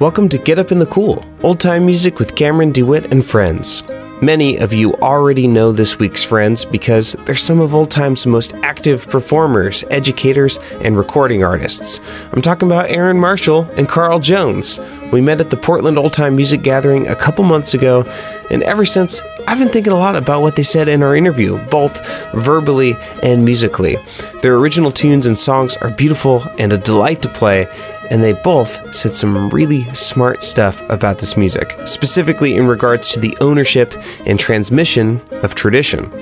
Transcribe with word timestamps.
Welcome 0.00 0.28
to 0.30 0.38
Get 0.38 0.58
Up 0.58 0.72
in 0.72 0.80
the 0.80 0.86
Cool, 0.86 1.24
old 1.44 1.60
time 1.60 1.86
music 1.86 2.18
with 2.18 2.34
Cameron 2.34 2.72
DeWitt 2.72 3.12
and 3.12 3.24
friends. 3.24 3.84
Many 4.20 4.58
of 4.58 4.72
you 4.72 4.92
already 4.94 5.46
know 5.46 5.70
this 5.70 6.00
week's 6.00 6.24
friends 6.24 6.64
because 6.64 7.12
they're 7.24 7.36
some 7.36 7.60
of 7.60 7.76
old 7.76 7.92
time's 7.92 8.26
most 8.26 8.54
active 8.54 9.08
performers, 9.08 9.84
educators, 9.90 10.58
and 10.80 10.96
recording 10.96 11.44
artists. 11.44 12.00
I'm 12.32 12.42
talking 12.42 12.68
about 12.68 12.90
Erynn 12.90 13.20
Marshall 13.20 13.70
and 13.76 13.88
Carl 13.88 14.18
Jones. 14.18 14.80
We 15.12 15.20
met 15.20 15.40
at 15.40 15.50
the 15.50 15.56
Portland 15.56 15.96
Old 15.96 16.12
Time 16.12 16.34
Music 16.34 16.62
Gathering 16.62 17.06
a 17.06 17.14
couple 17.14 17.44
months 17.44 17.74
ago, 17.74 18.02
and 18.50 18.64
ever 18.64 18.84
since, 18.84 19.22
I've 19.46 19.58
been 19.58 19.68
thinking 19.68 19.92
a 19.92 19.98
lot 19.98 20.16
about 20.16 20.42
what 20.42 20.56
they 20.56 20.62
said 20.64 20.88
in 20.88 21.04
our 21.04 21.14
interview, 21.14 21.58
both 21.66 22.04
verbally 22.32 22.96
and 23.22 23.44
musically. 23.44 23.96
Their 24.42 24.56
original 24.56 24.90
tunes 24.90 25.26
and 25.26 25.38
songs 25.38 25.76
are 25.76 25.90
beautiful 25.90 26.42
and 26.58 26.72
a 26.72 26.78
delight 26.78 27.22
to 27.22 27.28
play, 27.28 27.68
and 28.10 28.22
they 28.22 28.32
both 28.32 28.94
said 28.94 29.14
some 29.14 29.50
really 29.50 29.84
smart 29.94 30.42
stuff 30.42 30.82
about 30.90 31.18
this 31.18 31.36
music, 31.36 31.76
specifically 31.84 32.54
in 32.54 32.66
regards 32.66 33.12
to 33.12 33.20
the 33.20 33.36
ownership 33.40 33.94
and 34.26 34.38
transmission 34.38 35.20
of 35.42 35.54
tradition. 35.54 36.12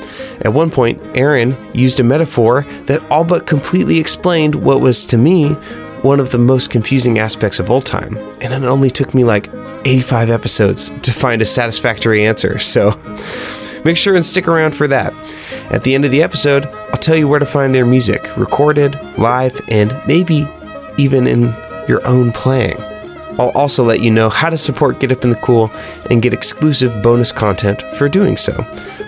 At 0.43 0.53
one 0.53 0.71
point, 0.71 1.01
Erynn 1.15 1.57
used 1.75 2.01
a 2.01 2.05
metaphor 2.05 2.65
that 2.87 3.03
all 3.11 3.25
but 3.25 3.47
completely 3.47 3.99
explained 3.99 4.55
what 4.55 4.81
was, 4.81 5.05
to 5.07 5.19
me, 5.19 5.55
one 6.03 6.19
of 6.19 6.31
the 6.33 6.39
most 6.39 6.71
confusing 6.71 7.19
aspects 7.19 7.61
of 7.61 7.71
old 7.71 7.87
time, 7.87 8.17
and 8.41 8.53
it 8.53 8.65
only 8.65 8.91
took 8.91 9.15
me 9.15 9.25
like 9.25 9.49
85 9.85 10.31
episodes 10.31 10.91
to 11.03 11.13
find 11.13 11.41
a 11.41 11.45
satisfactory 11.45 12.27
answer, 12.27 12.59
so 12.59 12.91
make 13.85 13.97
sure 13.97 14.15
and 14.15 14.25
stick 14.25 14.49
around 14.49 14.75
for 14.75 14.89
that. 14.89 15.15
At 15.73 15.85
the 15.85 15.95
end 15.95 16.05
of 16.05 16.11
the 16.11 16.23
episode, 16.23 16.67
I'll 16.67 16.99
tell 16.99 17.17
you 17.17 17.29
where 17.29 17.39
to 17.39 17.47
find 17.47 17.75
their 17.75 17.87
music, 17.87 18.37
recorded, 18.37 18.99
live, 19.17 19.61
and 19.69 19.97
maybe 20.07 20.49
even 20.99 21.27
in 21.27 21.55
your 21.89 22.07
own 22.07 22.33
playing. 22.33 22.81
I'll 23.39 23.53
also 23.55 23.83
let 23.83 24.01
you 24.01 24.11
know 24.11 24.29
how 24.29 24.51
to 24.51 24.57
support 24.57 25.01
Get 25.01 25.11
Up 25.11 25.25
in 25.25 25.31
the 25.31 25.37
Cool 25.37 25.71
and 26.11 26.21
get 26.21 26.35
exclusive 26.35 27.03
bonus 27.03 27.33
content 27.33 27.83
for 27.97 28.09
doing 28.09 28.37
so. 28.37 28.55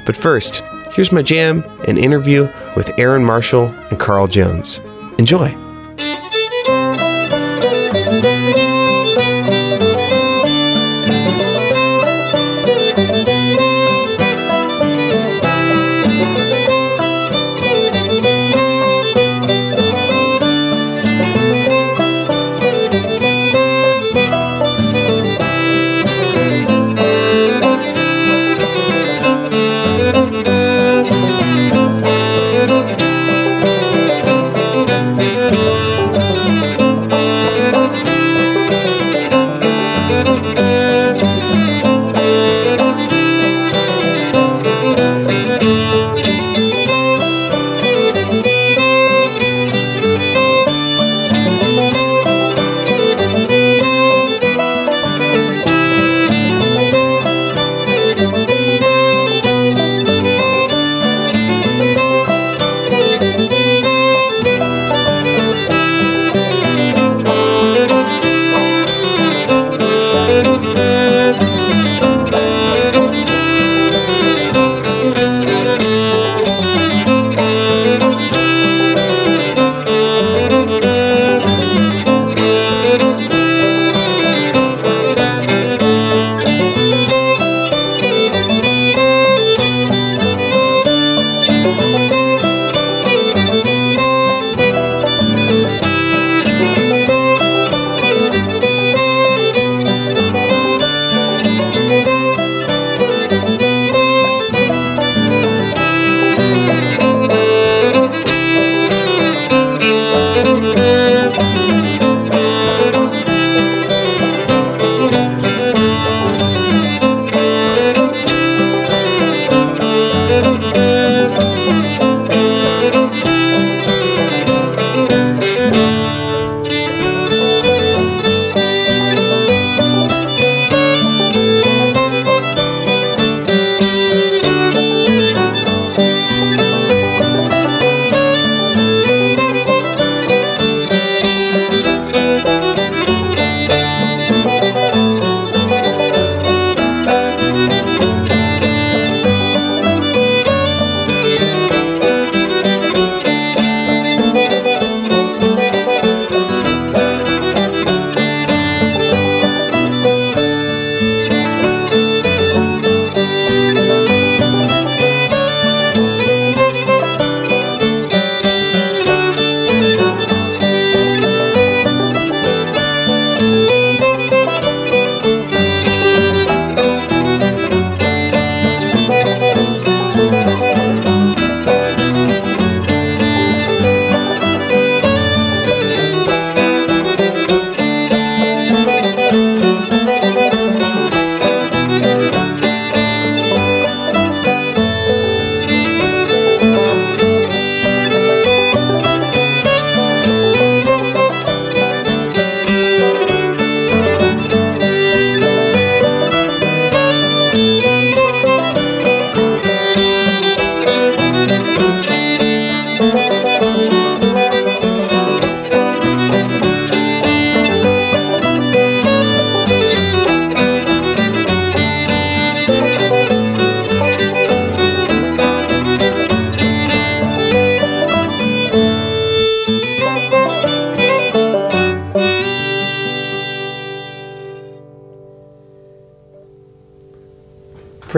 But 0.07 0.17
first, 0.17 0.63
here's 0.93 1.13
my 1.13 1.23
jam 1.23 1.65
and 1.87 1.99
interview 1.99 2.45
with 2.77 2.89
Erynn 2.97 3.25
Marshall 3.25 3.67
and 3.91 4.01
Carl 4.01 4.27
Jones. 4.27 4.81
Enjoy. 5.19 5.55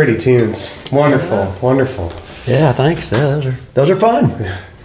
Pretty 0.06 0.20
tunes. 0.20 0.88
Wonderful, 0.92 1.52
wonderful. 1.60 2.12
Yeah, 2.46 2.72
thanks. 2.72 3.10
Yeah, 3.10 3.18
those 3.22 3.46
are 3.46 3.58
those 3.74 3.90
are 3.90 3.96
fun. 3.96 4.28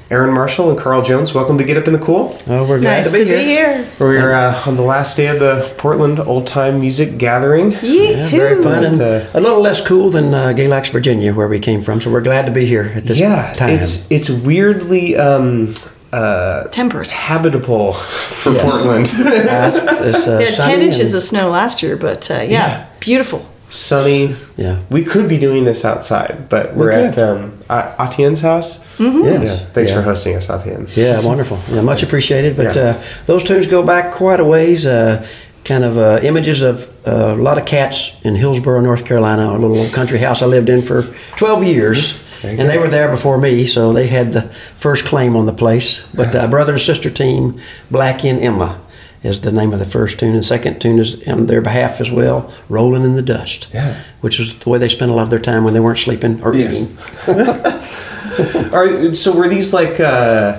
Erynn 0.09 0.33
Marshall 0.33 0.71
and 0.71 0.79
Carl 0.79 1.03
Jones, 1.03 1.31
welcome 1.31 1.59
to 1.59 1.63
Get 1.63 1.77
Up 1.77 1.85
in 1.85 1.94
the 1.94 2.00
Cool. 2.00 2.35
Oh, 2.47 2.68
we're 2.68 2.79
glad 2.79 3.03
Nice 3.03 3.12
to 3.12 3.19
be 3.19 3.25
here. 3.25 3.88
We're 4.00 4.33
uh, 4.33 4.63
on 4.65 4.77
the 4.77 4.81
last 4.81 5.15
day 5.18 5.27
of 5.27 5.39
the 5.39 5.71
Portland 5.77 6.19
Old 6.19 6.47
Time 6.47 6.79
Music 6.79 7.19
Gathering. 7.19 7.73
Yeah, 7.83 8.29
very 8.29 8.63
fun 8.63 8.83
and 8.83 9.00
uh, 9.00 9.27
a 9.35 9.39
little 9.39 9.62
less 9.62 9.85
cool 9.85 10.09
than 10.09 10.33
uh, 10.33 10.53
Galax, 10.57 10.89
Virginia, 10.91 11.35
where 11.35 11.47
we 11.47 11.59
came 11.59 11.83
from. 11.83 12.01
So 12.01 12.12
we're 12.12 12.21
glad 12.21 12.47
to 12.47 12.51
be 12.51 12.65
here 12.65 12.91
at 12.95 13.03
this 13.03 13.19
Yeah, 13.19 13.53
time. 13.53 13.69
it's 13.69 14.09
it's 14.09 14.27
weirdly 14.31 15.15
um, 15.18 15.75
uh, 16.12 16.63
Temperate. 16.69 17.12
habitable 17.12 17.94
for 17.94 18.53
Yes. 18.53 18.63
Portland. 18.63 19.06
Uh, 19.07 19.68
it's, 20.03 20.18
it's, 20.18 20.27
uh, 20.27 20.38
We 20.39 20.47
10 20.73 20.81
inches 20.81 21.13
and- 21.13 21.15
of 21.18 21.21
snow 21.23 21.50
last 21.51 21.83
year, 21.83 21.95
but 21.95 22.29
uh, 22.31 22.38
yeah, 22.38 22.47
Yeah. 22.50 22.85
beautiful. 23.00 23.45
Sunny. 23.71 24.35
Yeah. 24.57 24.81
We 24.89 25.03
could 25.03 25.29
be 25.29 25.38
doing 25.39 25.63
this 25.63 25.85
outside, 25.85 26.50
but 26.50 26.75
we're 26.75 26.89
We 26.89 26.95
at 27.07 27.18
um, 27.18 27.53
A- 27.69 27.95
Etienne's 28.00 28.41
house. 28.41 28.79
Yes. 29.00 29.62
Yeah, 29.62 29.65
thanks 29.71 29.91
yeah. 29.91 29.95
for 29.97 30.01
hosting 30.03 30.35
us, 30.35 30.47
Atienne. 30.47 30.94
Yeah, 30.95 31.21
wonderful. 31.25 31.57
Yeah, 31.71 31.81
much 31.81 32.03
appreciated. 32.03 32.57
But 32.57 32.75
Yeah. 32.75 32.81
uh, 32.83 33.03
those 33.27 33.44
tunes 33.44 33.68
go 33.68 33.81
back 33.81 34.13
quite 34.13 34.39
a 34.39 34.45
ways. 34.45 34.85
Uh, 34.85 35.25
kind 35.63 35.83
of 35.83 35.97
uh, 35.97 36.19
images 36.23 36.62
of 36.63 36.88
uh, 37.07 37.33
a 37.33 37.35
lot 37.35 37.57
of 37.57 37.65
cats 37.65 38.19
in 38.23 38.35
Hillsborough, 38.35 38.81
North 38.81 39.06
Carolina, 39.06 39.51
a 39.51 39.57
little 39.57 39.77
old 39.77 39.94
country 39.94 40.18
house 40.18 40.41
I 40.41 40.47
lived 40.47 40.69
in 40.69 40.81
for 40.81 41.03
12 41.38 41.63
years. 41.63 42.19
Very 42.41 42.57
And 42.59 42.68
they 42.68 42.79
were 42.79 42.89
there 42.89 43.09
before 43.09 43.38
me, 43.38 43.65
so 43.68 43.94
they 43.94 44.07
had 44.07 44.33
the 44.33 44.41
first 44.75 45.06
claim 45.06 45.35
on 45.35 45.45
the 45.45 45.53
place. 45.53 46.07
But 46.13 46.35
uh, 46.35 46.47
brother 46.47 46.73
and 46.73 46.81
sister 46.81 47.09
team, 47.12 47.59
Blackie 47.91 48.29
and 48.31 48.39
Emma, 48.39 48.81
is 49.23 49.41
the 49.41 49.51
name 49.51 49.71
of 49.73 49.79
the 49.79 49.85
first 49.85 50.19
tune. 50.19 50.33
And 50.35 50.44
second 50.44 50.79
tune 50.81 51.00
is 51.00 51.25
on 51.27 51.45
their 51.47 51.62
behalf 51.62 52.01
as 52.01 52.09
well, 52.09 52.51
Rolling 52.69 53.03
in 53.03 53.15
the 53.15 53.21
Dust. 53.21 53.69
Yeah. 53.73 54.01
Which 54.21 54.39
is 54.39 54.56
the 54.59 54.69
way 54.69 54.77
they 54.79 54.89
spent 54.89 55.12
a 55.12 55.13
lot 55.13 55.23
of 55.23 55.29
their 55.29 55.39
time 55.39 55.63
when 55.63 55.73
they 55.73 55.79
weren't 55.79 56.00
sleeping 56.00 56.41
or 56.44 56.56
Yes. 56.56 56.81
eating. 57.27 58.73
Are 58.73 59.13
so 59.13 59.35
were 59.35 59.47
these 59.50 59.73
like 59.73 60.00
uh, 60.00 60.57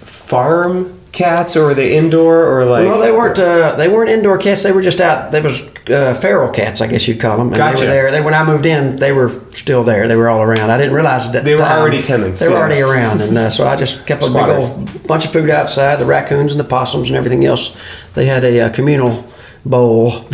farm 0.00 0.98
cats, 1.12 1.56
or 1.56 1.66
were 1.66 1.74
they 1.74 1.96
indoor, 1.96 2.44
or 2.46 2.64
like? 2.64 2.86
Well, 2.86 2.98
they 3.00 3.12
weren't. 3.12 3.38
Uh, 3.38 3.76
they 3.76 3.88
weren't 3.88 4.10
indoor 4.10 4.38
cats. 4.38 4.62
They 4.62 4.72
were 4.72 4.82
just 4.82 5.00
out. 5.00 5.30
They 5.32 5.40
was 5.40 5.60
uh, 5.88 6.14
feral 6.14 6.50
cats, 6.50 6.80
I 6.80 6.86
guess 6.86 7.06
you'd 7.08 7.20
call 7.20 7.36
them. 7.38 7.48
And 7.48 7.56
Gotcha. 7.56 7.80
They 7.80 7.86
were 7.86 7.92
there. 7.92 8.10
They 8.10 8.20
when 8.20 8.34
I 8.34 8.44
moved 8.44 8.66
in, 8.66 8.96
they 8.96 9.12
were 9.12 9.40
still 9.50 9.84
there. 9.84 10.08
They 10.08 10.16
were 10.16 10.28
all 10.28 10.40
around. 10.42 10.70
I 10.70 10.78
didn't 10.78 10.94
realize 10.94 11.30
that 11.32 11.44
They 11.44 11.50
the 11.54 11.62
were 11.62 11.68
time. 11.68 11.78
already 11.80 12.02
tenants, 12.02 12.40
They 12.40 12.48
were 12.48 12.54
yeah. 12.54 12.60
already 12.60 12.80
around, 12.80 13.20
and 13.20 13.36
uh, 13.36 13.50
so 13.50 13.66
I 13.68 13.76
just 13.76 14.06
kept 14.06 14.22
a 14.22 14.26
big 14.28 14.36
old 14.36 15.06
bunch 15.06 15.24
of 15.24 15.32
food 15.32 15.50
outside. 15.50 15.96
The 15.98 16.06
raccoons 16.06 16.52
and 16.52 16.60
the 16.60 16.64
possums 16.64 17.08
and 17.08 17.16
everything 17.16 17.44
else. 17.44 17.76
They 18.14 18.26
had 18.26 18.44
a 18.44 18.60
uh, 18.62 18.68
communal 18.70 19.24
bowl. 19.64 20.24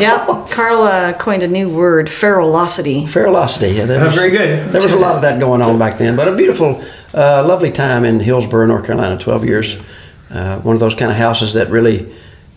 yeah, 0.00 0.44
Carl 0.50 0.82
uh, 0.82 1.12
coined 1.12 1.42
a 1.44 1.48
new 1.48 1.68
word, 1.68 2.06
feralosity. 2.08 3.04
Feralosity. 3.06 3.76
Yeah, 3.76 3.84
there 3.84 4.04
was- 4.04 4.14
very 4.16 4.30
good. 4.30 4.70
There 4.72 4.82
was 4.82 4.92
a 4.92 4.98
lot 4.98 5.14
of 5.14 5.22
that 5.22 5.38
going 5.38 5.62
on 5.62 5.78
back 5.78 5.98
then, 5.98 6.16
but 6.16 6.26
a 6.28 6.34
beautiful, 6.34 6.82
uh, 7.14 7.44
lovely 7.46 7.70
time 7.70 8.04
in 8.04 8.18
Hillsborough, 8.20 8.66
North 8.66 8.86
Carolina. 8.86 9.16
Twelve 9.18 9.44
years. 9.44 9.78
Uh, 10.30 10.58
one 10.60 10.74
of 10.74 10.80
those 10.80 10.94
kind 10.94 11.10
of 11.10 11.16
houses 11.16 11.52
that 11.54 11.70
really 11.70 12.06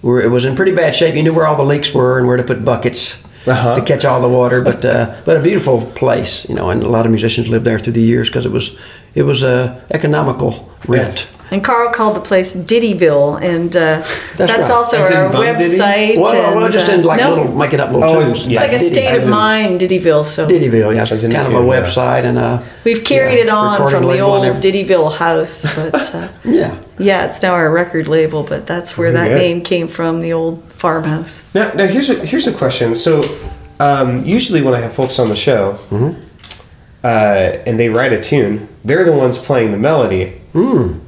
were. 0.02 0.22
It 0.22 0.30
was 0.30 0.46
in 0.46 0.56
pretty 0.56 0.74
bad 0.74 0.94
shape. 0.96 1.16
You 1.16 1.24
knew 1.24 1.34
where 1.34 1.48
all 1.48 1.56
the 1.56 1.64
leaks 1.64 1.94
were 1.94 2.18
and 2.18 2.28
where 2.28 2.38
to 2.38 2.44
put 2.44 2.66
buckets 2.66 3.24
Uh-huh. 3.48 3.74
to 3.76 3.82
catch 3.82 4.06
all 4.06 4.22
the 4.22 4.30
water. 4.30 4.62
But 4.62 4.86
uh, 4.86 5.16
but 5.26 5.38
a 5.38 5.42
beautiful 5.42 5.82
place, 5.96 6.48
you 6.50 6.56
know. 6.56 6.70
And 6.70 6.84
a 6.84 6.90
lot 6.90 7.06
of 7.06 7.12
musicians 7.12 7.48
lived 7.48 7.66
there 7.66 7.80
through 7.80 7.94
the 7.94 8.02
years 8.02 8.30
because 8.30 8.46
it 8.46 8.52
was 8.52 8.78
it 9.16 9.24
was 9.24 9.44
a 9.44 9.82
economical 9.92 10.70
rent. 10.88 11.28
And 11.54 11.62
Carl 11.62 11.92
called 11.92 12.16
the 12.16 12.22
place 12.22 12.56
Diddyville, 12.56 13.42
and 13.42 13.76
uh, 13.76 14.02
that's, 14.38 14.40
right. 14.54 14.72
also 14.72 15.00
As 15.00 15.12
our 15.12 15.30
website. 15.34 16.18
Well, 16.18 16.34
and, 16.34 16.56
well, 16.56 16.72
just 16.72 16.90
uh, 16.90 16.94
in 16.94 17.04
like 17.04 17.20
no, 17.20 17.36
little 17.36 17.52
making 17.54 17.82
up 17.82 17.92
little 17.92 18.06
Oh, 18.10 18.22
tunes. 18.22 18.30
it's- 18.32 18.46
It's 18.46 18.54
Yeah, 18.54 18.62
like 18.62 18.72
a 18.72 18.80
state 18.80 19.08
as 19.08 19.24
of 19.24 19.28
in- 19.28 19.32
mind, 19.32 19.82
Diddyville. 19.82 20.24
So 20.24 20.48
Diddyville, 20.48 20.96
yeah, 20.96 21.02
it's 21.02 21.10
kind 21.24 21.36
of 21.36 21.48
a 21.48 21.52
yeah. 21.52 21.60
website 21.82 22.24
and 22.24 22.38
a. 22.38 22.64
we've 22.86 23.04
carried 23.04 23.36
yeah, 23.36 23.44
it 23.44 23.50
on 23.50 23.90
from 23.92 24.04
the 24.04 24.20
old 24.20 24.46
everything. 24.46 24.88
Diddyville 24.88 25.18
house, 25.18 25.64
but 25.76 26.16
uh, 26.16 26.30
Yeah. 26.46 26.74
yeah, 26.98 27.26
it's 27.26 27.42
now 27.42 27.52
our 27.54 27.70
record 27.70 28.08
label. 28.08 28.44
But 28.44 28.66
that's 28.66 28.98
where 28.98 29.12
that 29.12 29.28
good. 29.28 29.38
name 29.38 29.62
came 29.62 29.90
from, 29.90 30.22
the 30.22 30.32
old 30.32 30.64
farmhouse. 30.72 31.44
Now, 31.54 31.74
now 31.74 31.86
here's 31.86 32.10
a 32.10 32.16
here's 32.26 32.48
a 32.48 32.54
question. 32.54 32.96
So, 32.96 33.24
um, 33.82 34.24
usually 34.24 34.62
when 34.62 34.74
I 34.74 34.80
have 34.80 34.94
folks 34.94 35.20
on 35.20 35.28
the 35.28 35.36
show, 35.36 35.74
Mm-hmm. 35.90 36.28
Uh, 37.04 37.58
and 37.66 37.80
they 37.80 37.90
write 37.90 38.14
a 38.14 38.22
tune, 38.22 38.68
they're 38.84 39.04
the 39.04 39.14
ones 39.14 39.38
playing 39.38 39.72
the 39.72 39.78
melody. 39.78 40.42
Hmm. 40.54 41.00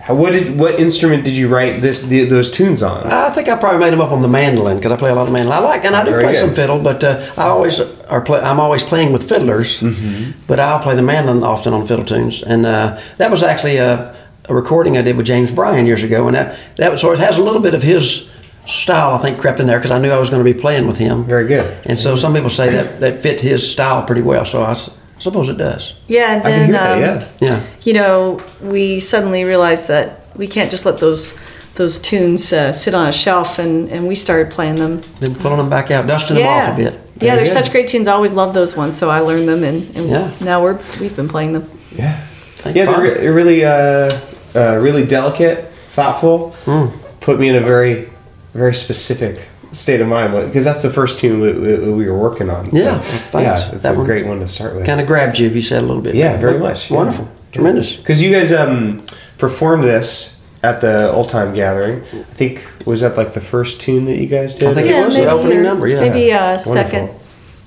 How, 0.00 0.16
what 0.16 0.32
did 0.32 0.58
what 0.58 0.80
instrument 0.80 1.24
did 1.24 1.34
you 1.34 1.48
write 1.48 1.80
this 1.80 2.02
the, 2.02 2.24
those 2.24 2.50
tunes 2.50 2.82
on? 2.82 3.06
I 3.06 3.30
think 3.30 3.48
I 3.48 3.56
probably 3.56 3.78
made 3.78 3.92
them 3.92 4.00
up 4.00 4.10
on 4.10 4.20
the 4.20 4.26
mandolin 4.28 4.78
because 4.78 4.90
I 4.90 4.96
play 4.96 5.10
a 5.10 5.14
lot 5.14 5.28
of 5.28 5.32
mandolin. 5.32 5.58
I 5.58 5.60
like, 5.60 5.84
and 5.84 5.94
I 5.94 6.04
do 6.04 6.10
Very 6.10 6.24
play 6.24 6.32
good. 6.32 6.40
some 6.40 6.54
fiddle, 6.54 6.80
but 6.80 7.04
uh, 7.04 7.24
I 7.36 7.44
always 7.44 7.80
are 7.80 8.20
play, 8.20 8.40
I'm 8.40 8.58
always 8.58 8.82
playing 8.82 9.12
with 9.12 9.28
fiddlers. 9.28 9.78
Mm-hmm. 9.80 10.40
But 10.48 10.58
I'll 10.58 10.80
play 10.80 10.96
the 10.96 11.02
mandolin 11.02 11.44
often 11.44 11.72
on 11.72 11.86
fiddle 11.86 12.04
tunes, 12.04 12.42
and 12.42 12.66
uh, 12.66 13.00
that 13.18 13.30
was 13.30 13.44
actually 13.44 13.76
a, 13.76 14.16
a 14.48 14.54
recording 14.54 14.98
I 14.98 15.02
did 15.02 15.16
with 15.16 15.26
James 15.26 15.52
Bryan 15.52 15.86
years 15.86 16.02
ago, 16.02 16.26
and 16.26 16.34
that 16.34 16.58
that 16.76 16.90
was, 16.90 17.00
so 17.00 17.12
it 17.12 17.20
has 17.20 17.38
a 17.38 17.42
little 17.42 17.60
bit 17.60 17.74
of 17.74 17.82
his 17.84 18.32
style 18.66 19.14
I 19.14 19.18
think 19.18 19.38
crept 19.38 19.60
in 19.60 19.66
there 19.68 19.78
because 19.78 19.92
I 19.92 19.98
knew 19.98 20.10
I 20.10 20.18
was 20.18 20.30
going 20.30 20.44
to 20.44 20.52
be 20.52 20.58
playing 20.58 20.88
with 20.88 20.96
him. 20.96 21.22
Very 21.24 21.46
good. 21.46 21.76
And 21.86 21.96
so 21.98 22.16
some 22.16 22.34
people 22.34 22.50
say 22.50 22.70
that 22.70 22.98
that 23.00 23.18
fit 23.20 23.40
his 23.40 23.70
style 23.70 24.04
pretty 24.04 24.22
well. 24.22 24.44
So 24.44 24.64
I 24.64 24.74
suppose 25.22 25.48
it 25.48 25.56
does. 25.56 25.94
Yeah, 26.08 26.34
and 26.34 26.42
I 26.46 26.50
can 26.50 26.72
then 26.72 26.98
hear 26.98 27.14
that. 27.14 27.22
um, 27.22 27.28
Yeah. 27.40 27.48
Yeah. 27.48 27.60
you 27.82 27.92
know, 27.94 28.38
we 28.60 29.00
suddenly 29.00 29.44
realized 29.44 29.88
that 29.88 30.06
we 30.36 30.46
can't 30.46 30.70
just 30.70 30.84
let 30.86 30.98
those 30.98 31.38
those 31.74 31.98
tunes 31.98 32.52
uh, 32.52 32.70
sit 32.70 32.94
on 32.94 33.08
a 33.08 33.12
shelf, 33.12 33.58
and, 33.58 33.88
and 33.90 34.06
we 34.06 34.14
started 34.14 34.52
playing 34.52 34.76
them. 34.76 35.02
Then 35.20 35.34
pulling 35.34 35.56
them 35.56 35.70
back 35.70 35.90
out, 35.90 36.06
dusting 36.06 36.36
them 36.36 36.46
off 36.46 36.74
a 36.74 36.76
bit. 36.76 36.92
yeah, 36.92 37.00
Very 37.34 37.36
they're 37.36 37.46
such 37.46 37.70
great 37.72 37.88
tunes. 37.88 38.06
I 38.08 38.12
always 38.12 38.32
loved 38.32 38.52
those 38.54 38.76
ones, 38.76 38.98
so 38.98 39.08
I 39.08 39.20
learned 39.20 39.48
them, 39.48 39.64
and, 39.64 39.96
and 39.96 40.08
Yeah. 40.10 40.30
now 40.42 40.62
we're 40.62 40.78
we've 41.00 41.16
been 41.16 41.28
playing 41.28 41.52
them. 41.54 41.70
Yeah, 41.90 42.20
Thank 42.58 42.76
yeah, 42.76 42.84
they're, 42.86 43.00
re- 43.00 43.14
they're 43.14 43.32
really 43.32 43.64
uh, 43.64 44.20
uh, 44.54 44.76
really 44.82 45.06
delicate, 45.06 45.64
thoughtful. 45.94 46.50
Hmm. 46.66 46.88
Put 47.20 47.38
me 47.40 47.48
in 47.48 47.56
a 47.56 47.60
very 47.60 48.10
very 48.54 48.74
specific 48.74 49.48
state 49.72 50.00
of 50.00 50.08
mind 50.08 50.32
because 50.46 50.64
that's 50.64 50.82
the 50.82 50.90
first 50.90 51.18
tune 51.18 51.40
we, 51.40 51.52
we, 51.52 51.92
we 51.92 52.06
were 52.10 52.18
working 52.18 52.50
on. 52.50 52.70
So, 52.70 52.78
Yeah, 52.78 52.98
thanks. 53.00 53.68
yeah, 53.68 53.74
it's 53.74 53.82
That 53.82 53.94
a 53.94 53.98
one 53.98 54.06
great 54.06 54.26
one 54.26 54.40
to 54.40 54.48
start 54.48 54.76
with. 54.76 54.86
Kind 54.86 55.00
of 55.00 55.06
grabbed 55.06 55.38
you, 55.38 55.48
you 55.48 55.62
said 55.62 55.82
a 55.82 55.86
little 55.86 56.02
bit. 56.02 56.14
Yeah, 56.14 56.36
very 56.38 56.58
much. 56.58 56.90
yeah. 56.90 56.96
Wonderful. 56.98 57.28
Tremendous. 57.52 57.96
Because 57.96 58.22
you 58.22 58.30
guys 58.32 58.52
um, 58.52 59.04
performed 59.38 59.84
this 59.84 60.40
at 60.62 60.80
the 60.80 61.10
old 61.12 61.28
time 61.28 61.54
gathering. 61.54 62.02
I 62.02 62.22
think 62.22 62.64
was 62.86 63.00
that 63.00 63.16
like 63.16 63.32
the 63.32 63.40
first 63.40 63.80
tune 63.80 64.04
that 64.06 64.16
you 64.16 64.26
guys 64.26 64.54
did. 64.54 64.68
I 64.70 64.74
think 64.74 64.86
it 64.86 64.90
yeah, 64.90 65.04
was 65.04 65.14
the 65.14 65.20
maybe 65.22 65.30
opening 65.32 65.62
number, 65.62 65.86
yeah. 65.88 66.00
maybe 66.00 66.32
uh, 66.32 66.58
Wonderful. 66.64 67.20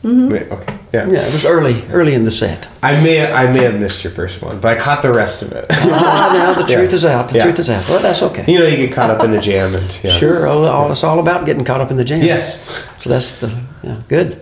Second. 0.05 0.29
Wait, 0.31 0.51
okay. 0.51 0.77
Yeah. 0.93 1.07
Yeah, 1.09 1.19
it 1.27 1.33
was 1.33 1.45
early, 1.45 1.83
early 1.91 2.13
in 2.13 2.23
the 2.23 2.31
set. 2.31 2.69
I 2.81 3.01
may 3.03 3.25
I 3.31 3.51
may 3.51 3.63
have 3.63 3.77
missed 3.79 4.03
your 4.03 4.13
first 4.13 4.41
one, 4.41 4.59
but 4.61 4.77
I 4.77 4.79
caught 4.79 5.01
the 5.01 5.11
rest 5.11 5.41
of 5.41 5.51
it. 5.51 5.65
Ah, 5.69 6.31
now 6.55 6.61
the 6.63 6.67
Yeah. 6.71 6.77
truth 6.77 6.93
is 6.93 7.03
out. 7.05 7.29
The 7.29 7.37
Yeah. 7.37 7.43
truth 7.43 7.59
is 7.59 7.69
out. 7.69 7.83
Well, 7.89 7.99
that's 8.01 8.21
okay. 8.23 8.45
you 8.47 8.59
know, 8.59 8.65
you 8.65 8.77
get 8.77 8.93
caught 8.95 9.09
up 9.09 9.23
in 9.23 9.31
the 9.31 9.41
jam 9.41 9.75
and 9.75 9.99
yeah. 10.03 10.11
Sure. 10.11 10.47
All, 10.47 10.63
all, 10.65 10.91
it's 10.91 11.03
all 11.03 11.19
about 11.19 11.45
getting 11.45 11.65
caught 11.65 11.81
up 11.81 11.91
in 11.91 11.97
the 11.97 12.05
jam. 12.05 12.21
Yes. 12.23 12.63
So 13.01 13.09
that's 13.09 13.33
the 13.33 13.51
yeah, 13.83 13.97
good. 14.07 14.39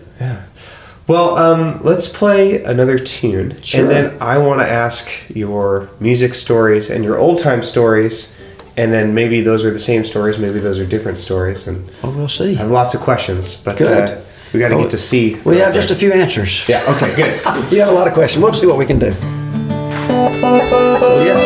Well, 1.05 1.35
um, 1.35 1.81
let's 1.83 2.07
play 2.07 2.63
another 2.63 2.97
tune, 2.97 3.61
Sure. 3.61 3.81
and 3.81 3.89
then 3.91 4.17
I 4.21 4.37
want 4.37 4.61
to 4.61 4.69
ask 4.69 5.09
your 5.35 5.89
music 5.99 6.33
stories 6.33 6.89
and 6.89 7.03
your 7.03 7.17
old 7.17 7.39
time 7.39 7.61
stories, 7.61 8.33
and 8.77 8.93
then 8.93 9.13
maybe 9.13 9.41
those 9.41 9.65
are 9.65 9.71
the 9.71 9.79
same 9.79 10.05
stories, 10.05 10.39
maybe 10.39 10.59
those 10.61 10.79
are 10.79 10.85
different 10.85 11.17
stories, 11.17 11.67
and 11.67 11.89
Well, 12.01 12.13
we'll 12.13 12.27
see. 12.29 12.53
I 12.55 12.59
have 12.59 12.71
lots 12.71 12.93
of 12.93 13.01
questions, 13.01 13.55
but 13.55 13.77
Good. 13.77 13.87
uh, 14.11 14.15
we 14.53 14.59
got 14.59 14.69
to 14.69 14.77
get 14.77 14.91
to 14.91 14.97
see. 14.97 15.35
We 15.43 15.57
have 15.57 15.73
just 15.73 15.91
a 15.91 15.95
few 15.95 16.13
answers. 16.13 16.67
yeah. 16.69 16.81
Okay. 16.95 17.13
Good. 17.15 17.41
You 17.73 17.79
have 17.79 17.89
a 17.89 17.93
lot 17.93 18.07
of 18.07 18.13
questions. 18.13 18.43
We'll 18.43 18.53
see 18.53 18.67
what 18.67 18.77
we 18.77 18.85
can 18.85 18.99
do. 18.99 19.11
So 19.11 19.17
yeah. 21.23 21.39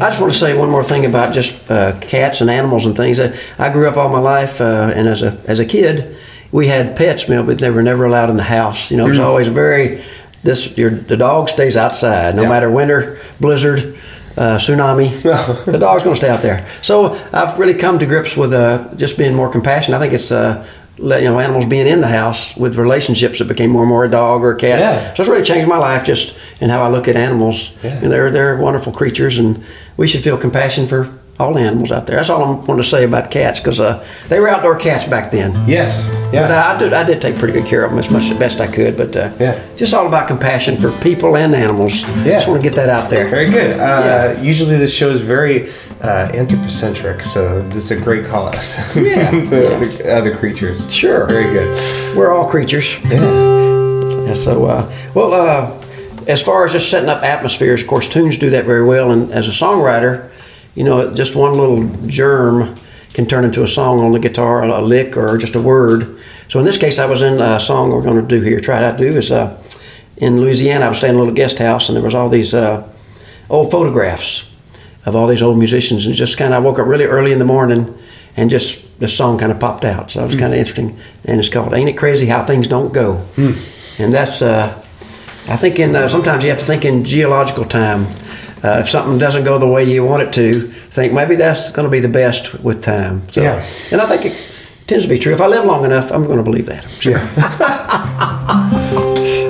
I 0.00 0.08
just 0.10 0.20
want 0.20 0.32
to 0.32 0.38
say 0.38 0.56
one 0.56 0.68
more 0.68 0.82
thing 0.82 1.06
about 1.06 1.32
just 1.32 1.70
uh, 1.70 1.98
cats 2.00 2.40
and 2.40 2.50
animals 2.50 2.86
and 2.86 2.96
things. 2.96 3.20
I, 3.20 3.34
I 3.58 3.72
grew 3.72 3.88
up 3.88 3.96
all 3.96 4.08
my 4.08 4.18
life, 4.18 4.60
uh, 4.60 4.92
and 4.94 5.06
as 5.08 5.22
a 5.22 5.40
as 5.46 5.60
a 5.60 5.64
kid, 5.64 6.16
we 6.50 6.66
had 6.66 6.96
pets, 6.96 7.28
you 7.28 7.34
know, 7.36 7.44
but 7.44 7.58
they 7.58 7.70
were 7.70 7.82
never 7.84 8.04
allowed 8.04 8.28
in 8.28 8.36
the 8.36 8.42
house. 8.42 8.90
You 8.90 8.96
know, 8.96 9.06
it 9.06 9.10
was 9.10 9.18
always 9.20 9.46
very 9.48 10.02
this. 10.42 10.76
Your 10.76 10.90
the 10.90 11.16
dog 11.16 11.48
stays 11.48 11.76
outside, 11.76 12.34
no 12.34 12.42
Yeah. 12.42 12.48
matter 12.48 12.70
winter, 12.70 13.18
blizzard. 13.40 13.96
Uh, 14.36 14.56
tsunami, 14.56 15.10
the 15.64 15.78
dog's 15.78 16.02
going 16.02 16.14
to 16.14 16.20
stay 16.20 16.30
out 16.30 16.42
there. 16.42 16.66
So 16.82 17.14
I've 17.32 17.58
really 17.58 17.74
come 17.74 17.98
to 17.98 18.06
grips 18.06 18.36
with 18.36 18.52
uh, 18.52 18.94
just 18.96 19.18
being 19.18 19.34
more 19.34 19.50
compassionate. 19.50 19.98
I 19.98 20.00
think 20.00 20.14
it's 20.14 20.32
uh, 20.32 20.66
let, 20.98 21.22
you 21.22 21.28
know 21.28 21.38
animals 21.38 21.66
being 21.66 21.86
in 21.86 22.00
the 22.00 22.08
house 22.08 22.54
with 22.56 22.76
relationships 22.76 23.38
that 23.38 23.48
became 23.48 23.70
more 23.70 23.82
and 23.82 23.88
more 23.88 24.04
a 24.04 24.10
dog 24.10 24.42
or 24.42 24.52
a 24.52 24.56
cat. 24.56 24.78
Yeah. 24.78 25.14
So 25.14 25.22
it's 25.22 25.28
really 25.28 25.44
changed 25.44 25.68
my 25.68 25.76
life 25.76 26.04
just 26.04 26.38
in 26.60 26.70
how 26.70 26.82
I 26.82 26.88
look 26.88 27.08
at 27.08 27.16
animals. 27.16 27.72
Yeah. 27.82 28.02
And 28.02 28.12
they're 28.12 28.30
they're 28.30 28.56
wonderful 28.56 28.92
creatures, 28.92 29.38
and 29.38 29.62
we 29.96 30.06
should 30.06 30.22
feel 30.22 30.38
compassion 30.38 30.86
for 30.86 31.12
all 31.42 31.52
the 31.52 31.60
animals 31.60 31.90
out 31.92 32.06
there. 32.06 32.16
That's 32.16 32.30
all 32.30 32.42
I'm 32.42 32.64
going 32.64 32.78
to 32.78 32.84
say 32.84 33.04
about 33.04 33.30
cats 33.30 33.60
because 33.60 33.80
uh, 33.80 34.06
they 34.28 34.40
were 34.40 34.48
outdoor 34.48 34.76
cats 34.78 35.04
back 35.04 35.30
then. 35.30 35.52
Yes. 35.68 36.08
Yeah. 36.32 36.42
uh, 36.48 36.74
I 36.74 36.78
did, 36.78 36.92
I 36.92 37.02
did 37.04 37.20
take 37.20 37.36
pretty 37.36 37.52
good 37.52 37.66
care 37.66 37.84
of 37.84 37.90
them 37.90 37.98
as 37.98 38.10
much 38.10 38.30
as 38.30 38.38
best 38.38 38.60
I 38.60 38.66
could. 38.66 38.96
But 38.96 39.14
uh, 39.16 39.30
Yeah. 39.38 39.60
just 39.76 39.92
all 39.92 40.06
about 40.06 40.28
compassion 40.28 40.76
for 40.78 40.92
people 41.00 41.36
and 41.36 41.54
animals. 41.54 42.02
Yeah. 42.02 42.24
Just 42.38 42.48
want 42.48 42.62
to 42.62 42.68
get 42.68 42.76
that 42.76 42.88
out 42.88 43.10
there. 43.10 43.28
Very 43.28 43.50
good. 43.50 43.78
Uh, 43.78 43.82
Yeah. 44.36 44.40
Usually, 44.40 44.76
this 44.78 44.94
show 44.94 45.10
is 45.10 45.20
very 45.20 45.68
uh, 46.00 46.30
anthropocentric, 46.34 47.22
so 47.24 47.68
it's 47.72 47.90
a 47.90 47.96
great 48.00 48.26
call 48.26 48.46
out. 48.48 48.54
Yeah. 48.94 49.30
the, 49.52 49.98
the 50.02 50.16
other 50.16 50.34
creatures. 50.36 50.92
Sure. 50.92 51.26
Very 51.26 51.52
good. 51.52 52.16
We're 52.16 52.32
all 52.32 52.48
creatures. 52.48 52.96
Yeah. 53.10 53.52
Yeah, 54.26 54.34
so, 54.34 54.64
uh, 54.66 54.92
well, 55.14 55.32
uh, 55.34 55.78
as 56.28 56.40
far 56.40 56.64
as 56.64 56.72
just 56.72 56.90
setting 56.90 57.08
up 57.08 57.22
atmospheres, 57.24 57.82
of 57.82 57.88
course, 57.88 58.08
tunes 58.08 58.38
do 58.38 58.50
that 58.50 58.64
very 58.64 58.84
well. 58.84 59.10
And 59.10 59.30
as 59.32 59.48
a 59.48 59.50
songwriter, 59.50 60.30
you 60.74 60.84
know, 60.84 61.12
just 61.12 61.36
one 61.36 61.52
little 61.52 61.88
germ 62.06 62.76
can 63.12 63.26
turn 63.26 63.44
into 63.44 63.62
a 63.62 63.68
song 63.68 64.00
on 64.00 64.12
the 64.12 64.18
guitar, 64.18 64.62
a 64.62 64.80
lick, 64.80 65.16
or 65.16 65.36
just 65.36 65.54
a 65.54 65.60
word. 65.60 66.18
So 66.48 66.58
in 66.58 66.64
this 66.64 66.78
case, 66.78 66.98
I 66.98 67.06
was 67.06 67.22
in 67.22 67.40
a 67.40 67.60
song 67.60 67.90
we're 67.90 68.02
going 68.02 68.20
to 68.20 68.26
do 68.26 68.40
here. 68.40 68.60
Try 68.60 68.80
to 68.90 68.96
do 68.96 69.16
is 69.18 69.30
uh, 69.30 69.62
in 70.16 70.40
Louisiana. 70.40 70.86
I 70.86 70.88
was 70.88 70.98
staying 70.98 71.14
in 71.14 71.16
a 71.16 71.18
little 71.18 71.34
guest 71.34 71.58
house, 71.58 71.88
and 71.88 71.96
there 71.96 72.02
was 72.02 72.14
all 72.14 72.28
these 72.28 72.54
uh, 72.54 72.88
old 73.50 73.70
photographs 73.70 74.48
of 75.04 75.16
all 75.16 75.26
these 75.26 75.42
old 75.42 75.58
musicians, 75.58 76.06
and 76.06 76.14
just 76.14 76.38
kind 76.38 76.54
of 76.54 76.62
I 76.62 76.66
woke 76.66 76.78
up 76.78 76.86
really 76.86 77.04
early 77.04 77.32
in 77.32 77.38
the 77.38 77.44
morning, 77.44 77.94
and 78.36 78.48
just 78.50 78.82
the 79.00 79.08
song 79.08 79.36
kind 79.38 79.50
of 79.52 79.58
popped 79.58 79.84
out. 79.84 80.10
So 80.10 80.22
it 80.22 80.26
was 80.26 80.36
kind 80.36 80.52
of 80.52 80.58
interesting, 80.58 80.98
and 81.24 81.38
it's 81.40 81.48
called 81.48 81.74
"Ain't 81.74 81.88
It 81.88 81.98
Crazy 81.98 82.26
How 82.26 82.44
Things 82.46 82.66
Don't 82.68 82.92
Go," 82.94 83.24
and 83.98 84.12
that's 84.12 84.40
uh, 84.40 84.82
I 85.48 85.56
think 85.56 85.78
in 85.78 85.94
uh, 85.96 86.08
sometimes 86.08 86.44
you 86.44 86.50
have 86.50 86.58
to 86.60 86.64
think 86.64 86.84
in 86.84 87.04
geological 87.04 87.64
time. 87.64 88.06
Uh, 88.64 88.78
if 88.78 88.88
something 88.88 89.18
doesn't 89.18 89.44
go 89.44 89.58
the 89.58 89.66
way 89.66 89.82
you 89.84 90.04
want 90.04 90.22
it 90.22 90.32
to, 90.34 90.52
think 90.90 91.12
maybe 91.12 91.34
that's 91.36 91.72
going 91.72 91.84
to 91.84 91.90
be 91.90 92.00
the 92.00 92.08
best 92.08 92.54
with 92.62 92.82
time. 92.82 93.28
So, 93.28 93.42
Yeah. 93.42 93.64
And 93.90 94.00
I 94.00 94.06
think 94.06 94.24
it 94.26 94.56
tends 94.86 95.04
to 95.04 95.08
be 95.10 95.18
true. 95.18 95.32
If 95.32 95.40
I 95.40 95.46
live 95.48 95.64
long 95.64 95.84
enough, 95.84 96.12
I'm 96.12 96.24
going 96.24 96.38
to 96.38 96.44
believe 96.44 96.66
that. 96.66 96.84
Yeah. 97.04 97.22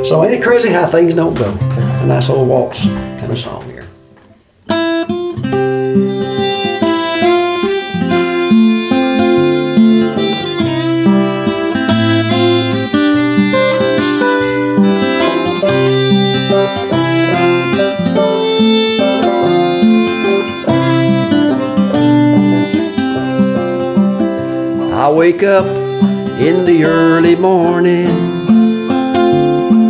So 0.04 0.22
ain't 0.24 0.34
it 0.34 0.42
crazy 0.42 0.68
how 0.68 0.90
things 0.90 1.14
don't 1.14 1.34
go? 1.34 1.50
A 1.60 2.06
nice 2.06 2.28
old 2.28 2.48
waltz 2.48 2.84
kind 2.86 3.30
of 3.32 3.38
song 3.38 3.71
wake 25.14 25.42
up 25.42 25.66
in 25.66 26.64
the 26.64 26.84
early 26.84 27.36
morning 27.36 28.06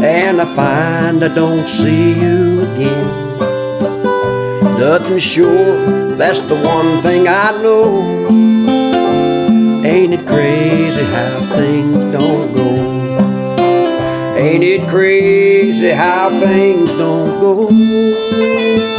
and 0.04 0.40
I 0.40 0.56
find 0.56 1.24
I 1.24 1.28
don't 1.28 1.68
see 1.68 2.12
you 2.12 2.62
again. 2.62 3.38
Nothing 4.78 5.18
sure, 5.18 6.16
that's 6.16 6.40
the 6.40 6.56
one 6.56 7.00
thing 7.02 7.28
I 7.28 7.52
know. 7.62 8.02
Ain't 9.84 10.12
it 10.12 10.26
crazy 10.26 11.04
how 11.04 11.56
things 11.56 11.98
don't 12.16 12.52
go? 12.52 12.70
Ain't 14.36 14.64
it 14.64 14.88
crazy 14.88 15.90
how 15.90 16.30
things 16.30 16.90
don't 16.90 17.38
go? 17.38 18.91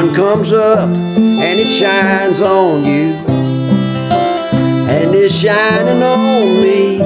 Sun 0.00 0.14
comes 0.14 0.52
up 0.52 0.88
and 0.88 1.60
it 1.60 1.68
shines 1.68 2.40
on 2.40 2.84
you, 2.86 3.12
and 4.88 5.14
it's 5.14 5.34
shining 5.34 6.02
on 6.02 6.62
me 6.62 7.02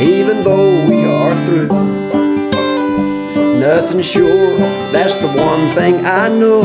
even 0.00 0.44
though 0.44 0.88
we 0.88 1.04
are 1.04 1.44
through. 1.44 1.66
Nothing 3.58 4.02
sure, 4.02 4.56
that's 4.92 5.16
the 5.16 5.26
one 5.26 5.72
thing 5.72 6.06
I 6.06 6.28
know. 6.28 6.62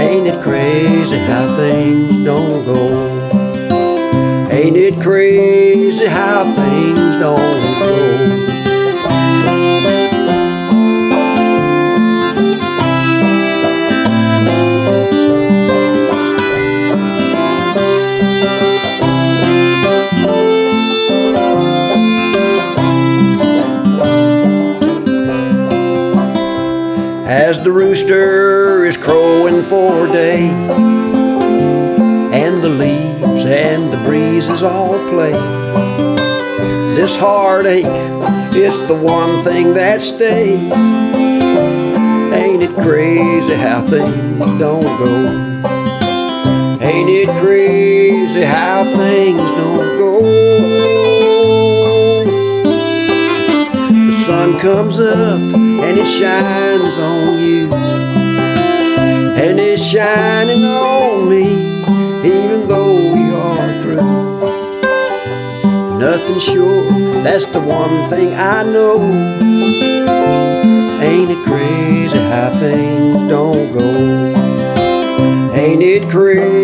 Ain't 0.00 0.28
it 0.28 0.40
crazy 0.40 1.18
how 1.18 1.56
things 1.56 2.24
don't 2.24 2.64
go? 2.64 3.28
Ain't 4.52 4.76
it 4.76 5.00
crazy 5.00 6.06
how 6.06 6.44
things 6.44 7.16
don't 7.16 7.62
go? 7.62 7.77
The 27.68 27.74
rooster 27.74 28.86
is 28.86 28.96
crowing 28.96 29.62
for 29.62 30.06
day, 30.06 30.48
and 32.32 32.62
the 32.62 32.68
leaves 32.70 33.44
and 33.44 33.92
the 33.92 33.98
breezes 34.06 34.62
all 34.62 34.96
play. 35.10 35.32
This 36.96 37.14
heartache 37.14 37.84
is 38.56 38.74
the 38.86 38.94
one 38.94 39.44
thing 39.44 39.74
that 39.74 40.00
stays. 40.00 40.72
Ain't 42.32 42.62
it 42.62 42.74
crazy 42.74 43.52
how 43.52 43.86
things 43.86 44.58
don't 44.58 44.98
go? 45.04 45.26
Ain't 46.80 47.10
it 47.10 47.28
crazy 47.38 48.44
how 48.44 48.84
things 48.96 49.50
don't 49.50 49.98
go? 49.98 50.22
The 54.06 54.24
sun 54.24 54.58
comes 54.58 54.98
up 54.98 55.57
and 55.88 55.96
it 55.96 56.06
shines 56.06 56.98
on 56.98 57.40
you. 57.40 57.72
And 57.72 59.58
it's 59.58 59.82
shining 59.82 60.62
on 60.62 61.30
me, 61.30 61.44
even 62.28 62.68
though 62.68 63.14
we 63.14 63.30
are 63.30 63.80
through. 63.80 64.02
Nothing 65.98 66.38
sure, 66.40 66.84
that's 67.22 67.46
the 67.46 67.60
one 67.60 68.10
thing 68.10 68.34
I 68.34 68.62
know. 68.64 69.00
Ain't 71.00 71.30
it 71.30 71.42
crazy 71.46 72.18
how 72.18 72.50
things 72.60 73.22
don't 73.24 73.72
go? 73.72 73.90
Ain't 75.54 75.82
it 75.82 76.10
crazy 76.10 76.57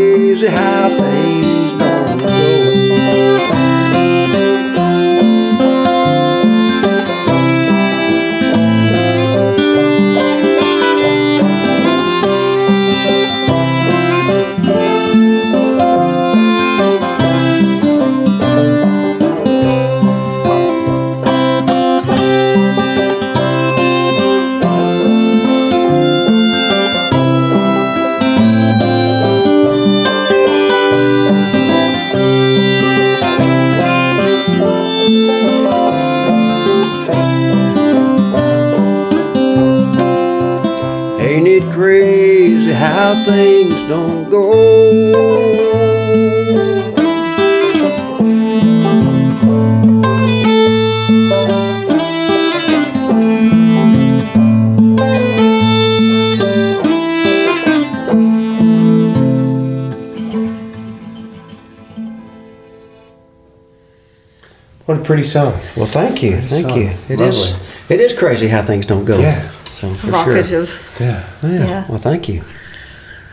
pretty 65.04 65.22
song. 65.22 65.52
Well, 65.76 65.86
thank 65.86 66.22
you, 66.22 66.40
thank 66.40 66.68
song. 66.68 66.78
you. 66.78 66.90
It 67.08 67.20
is, 67.20 67.52
Lovely. 67.52 67.66
it 67.96 68.00
is 68.00 68.12
crazy 68.18 68.48
how 68.48 68.62
things 68.62 68.86
don't 68.86 69.04
go. 69.04 69.18
Yeah. 69.18 69.48
So 69.76 69.90
for 69.94 70.00
Provocative. 70.08 70.96
Yeah. 71.00 71.26
sure. 71.40 71.50
Yeah. 71.50 71.66
Yeah. 71.66 71.86
Well, 71.88 71.98
thank 71.98 72.28
you. 72.28 72.42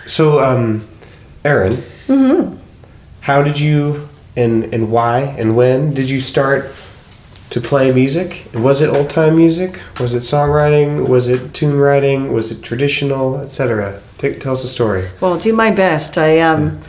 So, 0.06 0.40
um, 0.40 0.88
Erynn, 1.44 1.78
Mm-hmm. 2.08 2.58
how 3.22 3.42
did 3.42 3.60
you 3.60 4.08
and 4.36 4.74
and 4.74 4.92
why 4.92 5.20
and 5.38 5.56
when 5.56 5.94
did 5.94 6.10
you 6.10 6.20
start 6.20 6.72
to 7.52 7.62
play 7.62 7.92
music? 7.92 8.46
Was 8.54 8.82
it 8.82 8.90
old 8.90 9.10
time 9.10 9.36
music? 9.38 9.80
Was 10.00 10.14
it 10.14 10.20
songwriting? 10.20 11.08
Was 11.08 11.28
it 11.28 11.54
tune 11.54 11.78
writing? 11.78 12.34
Was 12.34 12.52
it 12.52 12.62
traditional, 12.64 13.38
etc.? 13.40 14.02
Tell 14.18 14.52
us 14.54 14.62
the 14.64 14.68
story. 14.68 15.10
Well, 15.20 15.34
I'll 15.34 15.40
do 15.40 15.54
my 15.54 15.72
best. 15.72 16.18
I 16.18 16.40
um, 16.40 16.80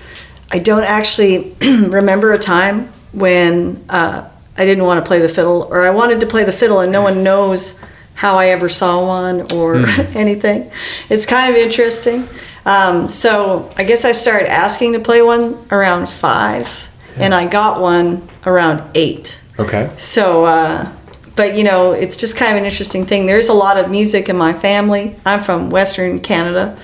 I 0.50 0.58
don't 0.58 0.84
actually 0.84 1.54
remember 1.60 2.32
a 2.32 2.38
time 2.38 2.88
when 3.12 3.82
uh, 3.88 4.28
I 4.56 4.64
didn't 4.64 4.84
want 4.84 5.04
to 5.04 5.08
play 5.08 5.18
the 5.18 5.28
fiddle, 5.28 5.66
or 5.70 5.82
I 5.82 5.90
wanted 5.90 6.20
to 6.20 6.26
play 6.26 6.44
the 6.44 6.52
fiddle, 6.52 6.80
and 6.80 6.92
no 6.92 7.02
one 7.02 7.22
knows 7.22 7.80
how 8.14 8.36
I 8.36 8.48
ever 8.48 8.68
saw 8.68 9.04
one 9.04 9.40
or 9.52 9.76
mm. 9.76 10.14
anything. 10.14 10.70
It's 11.08 11.26
kind 11.26 11.50
of 11.50 11.56
interesting. 11.56 12.28
Um, 12.64 13.08
so 13.08 13.72
I 13.76 13.84
guess 13.84 14.04
I 14.04 14.12
started 14.12 14.50
asking 14.50 14.92
to 14.92 15.00
play 15.00 15.22
one 15.22 15.58
around 15.70 16.08
five, 16.08 16.90
yeah. 17.16 17.24
and 17.24 17.34
I 17.34 17.48
got 17.48 17.80
one 17.80 18.28
around 18.46 18.90
eight. 18.94 19.40
Okay. 19.58 19.90
So, 19.96 20.44
uh, 20.44 20.92
but 21.34 21.56
you 21.56 21.64
know, 21.64 21.92
it's 21.92 22.16
just 22.16 22.36
kind 22.36 22.52
of 22.52 22.58
an 22.58 22.64
interesting 22.64 23.06
thing. 23.06 23.26
There's 23.26 23.48
a 23.48 23.54
lot 23.54 23.78
of 23.78 23.90
music 23.90 24.28
in 24.28 24.36
my 24.36 24.52
family. 24.52 25.16
I'm 25.24 25.40
from 25.40 25.70
Western 25.70 26.20
Canada. 26.20 26.78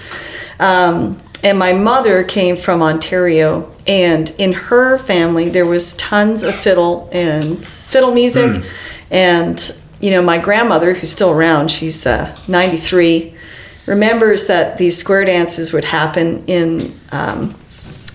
Um, 0.59 1.21
and 1.45 1.59
my 1.59 1.73
mother 1.73 2.25
came 2.25 2.57
from 2.57 2.83
Ontario, 2.83 3.73
and 3.89 4.31
in 4.39 4.53
her 4.53 4.99
family 4.99 5.49
there 5.49 5.67
was 5.67 5.95
tons 5.95 6.43
of 6.43 6.55
fiddle 6.55 7.09
and 7.11 7.65
fiddle 7.65 8.13
music, 8.13 8.45
mm. 8.45 8.71
and 9.11 9.81
you 10.01 10.11
know 10.11 10.23
my 10.23 10.39
grandmother, 10.39 10.95
who's 10.95 11.11
still 11.11 11.31
around, 11.31 11.71
she's 11.71 12.07
uh, 12.07 12.37
93, 12.47 13.35
remembers 13.87 14.47
that 14.47 14.79
these 14.79 14.97
square 14.97 15.25
dances 15.25 15.73
would 15.73 15.87
happen 15.87 16.45
in, 16.47 16.95
um, 17.11 17.55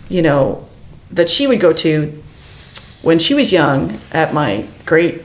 you 0.08 0.22
know, 0.22 0.66
that 1.12 1.30
she 1.30 1.48
would 1.48 1.60
go 1.60 1.74
to 1.74 2.24
when 3.02 3.20
she 3.20 3.34
was 3.34 3.52
young 3.52 4.00
at 4.12 4.34
my 4.34 4.66
great 4.86 5.24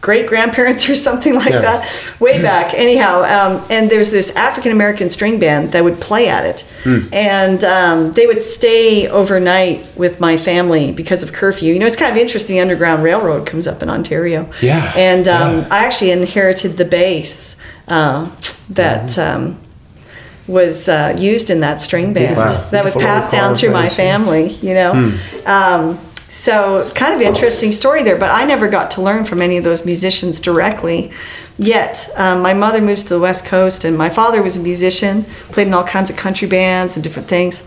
great 0.00 0.28
grandparents 0.28 0.88
or 0.88 0.94
something 0.94 1.34
like 1.34 1.50
yeah. 1.50 1.60
that 1.60 2.20
way 2.20 2.40
back 2.40 2.72
anyhow 2.74 3.22
um, 3.22 3.64
and 3.70 3.90
there's 3.90 4.10
this 4.10 4.34
african 4.36 4.70
american 4.70 5.10
string 5.10 5.38
band 5.38 5.72
that 5.72 5.82
would 5.82 6.00
play 6.00 6.28
at 6.28 6.44
it 6.44 6.66
mm. 6.84 7.12
and 7.12 7.64
um, 7.64 8.12
they 8.12 8.26
would 8.26 8.42
stay 8.42 9.08
overnight 9.08 9.86
with 9.96 10.20
my 10.20 10.36
family 10.36 10.92
because 10.92 11.22
of 11.22 11.32
curfew 11.32 11.72
you 11.72 11.78
know 11.78 11.86
it's 11.86 11.96
kind 11.96 12.12
of 12.12 12.16
interesting 12.16 12.56
the 12.56 12.60
underground 12.60 13.02
railroad 13.02 13.46
comes 13.46 13.66
up 13.66 13.82
in 13.82 13.90
ontario 13.90 14.48
yeah 14.62 14.92
and 14.96 15.26
um, 15.28 15.58
yeah. 15.58 15.68
i 15.70 15.84
actually 15.84 16.10
inherited 16.10 16.76
the 16.76 16.84
bass 16.84 17.60
uh, 17.88 18.30
that 18.68 19.10
mm-hmm. 19.10 20.52
was 20.52 20.88
uh, 20.88 21.16
used 21.18 21.50
in 21.50 21.60
that 21.60 21.80
string 21.80 22.12
band 22.12 22.36
wow. 22.36 22.68
that 22.70 22.84
was 22.84 22.94
passed 22.94 23.32
down 23.32 23.56
through 23.56 23.70
my 23.72 23.88
family 23.88 24.48
you 24.48 24.74
know 24.74 24.92
mm. 24.92 26.07
So, 26.30 26.90
kind 26.94 27.14
of 27.14 27.22
interesting 27.22 27.72
story 27.72 28.02
there, 28.02 28.18
but 28.18 28.30
I 28.30 28.44
never 28.44 28.68
got 28.68 28.90
to 28.92 29.02
learn 29.02 29.24
from 29.24 29.40
any 29.40 29.56
of 29.56 29.64
those 29.64 29.86
musicians 29.86 30.40
directly. 30.40 31.10
Yet, 31.56 32.10
um, 32.16 32.42
my 32.42 32.52
mother 32.52 32.82
moves 32.82 33.04
to 33.04 33.08
the 33.08 33.18
West 33.18 33.46
Coast, 33.46 33.82
and 33.84 33.96
my 33.96 34.10
father 34.10 34.42
was 34.42 34.58
a 34.58 34.60
musician, 34.60 35.24
played 35.50 35.68
in 35.68 35.74
all 35.74 35.84
kinds 35.84 36.10
of 36.10 36.16
country 36.16 36.46
bands 36.46 36.96
and 36.96 37.02
different 37.02 37.28
things. 37.28 37.62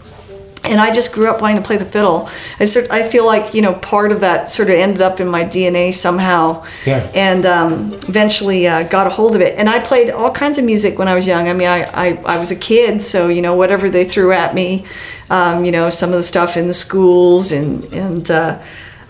And 0.63 0.79
I 0.79 0.93
just 0.93 1.11
grew 1.13 1.27
up 1.29 1.41
wanting 1.41 1.57
to 1.57 1.63
play 1.65 1.77
the 1.77 1.85
fiddle. 1.85 2.29
I 2.59 2.65
sort, 2.65 2.91
I 2.91 3.09
feel 3.09 3.25
like 3.25 3.53
you 3.53 3.61
know 3.61 3.73
part 3.73 4.11
of 4.11 4.21
that 4.21 4.49
sort 4.49 4.69
of 4.69 4.75
ended 4.75 5.01
up 5.01 5.19
in 5.19 5.27
my 5.27 5.43
DNA 5.43 5.93
somehow. 5.93 6.65
Yeah. 6.85 7.09
And 7.15 7.45
um, 7.45 7.93
eventually 8.07 8.67
uh, 8.67 8.83
got 8.83 9.07
a 9.07 9.09
hold 9.09 9.35
of 9.35 9.41
it. 9.41 9.57
And 9.57 9.67
I 9.67 9.79
played 9.79 10.11
all 10.11 10.31
kinds 10.31 10.57
of 10.59 10.65
music 10.65 10.99
when 10.99 11.07
I 11.07 11.15
was 11.15 11.27
young. 11.27 11.49
I 11.49 11.53
mean, 11.53 11.67
I, 11.67 11.83
I, 11.93 12.21
I 12.25 12.37
was 12.37 12.51
a 12.51 12.55
kid, 12.55 13.01
so 13.01 13.27
you 13.27 13.41
know 13.41 13.55
whatever 13.55 13.89
they 13.89 14.05
threw 14.05 14.31
at 14.33 14.53
me, 14.53 14.85
um, 15.29 15.65
you 15.65 15.71
know, 15.71 15.89
some 15.89 16.11
of 16.11 16.15
the 16.15 16.23
stuff 16.23 16.57
in 16.57 16.67
the 16.67 16.73
schools 16.73 17.51
and 17.51 17.85
and 17.85 18.29
uh, 18.29 18.61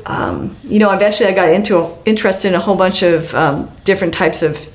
um, 0.06 0.56
you 0.64 0.80
know, 0.80 0.92
eventually 0.94 1.30
I 1.30 1.34
got 1.34 1.50
into 1.50 1.78
a, 1.78 2.04
interested 2.06 2.50
in 2.50 2.56
a 2.56 2.60
whole 2.60 2.76
bunch 2.76 3.04
of 3.04 3.34
um, 3.36 3.72
different 3.84 4.14
types 4.14 4.42
of 4.42 4.68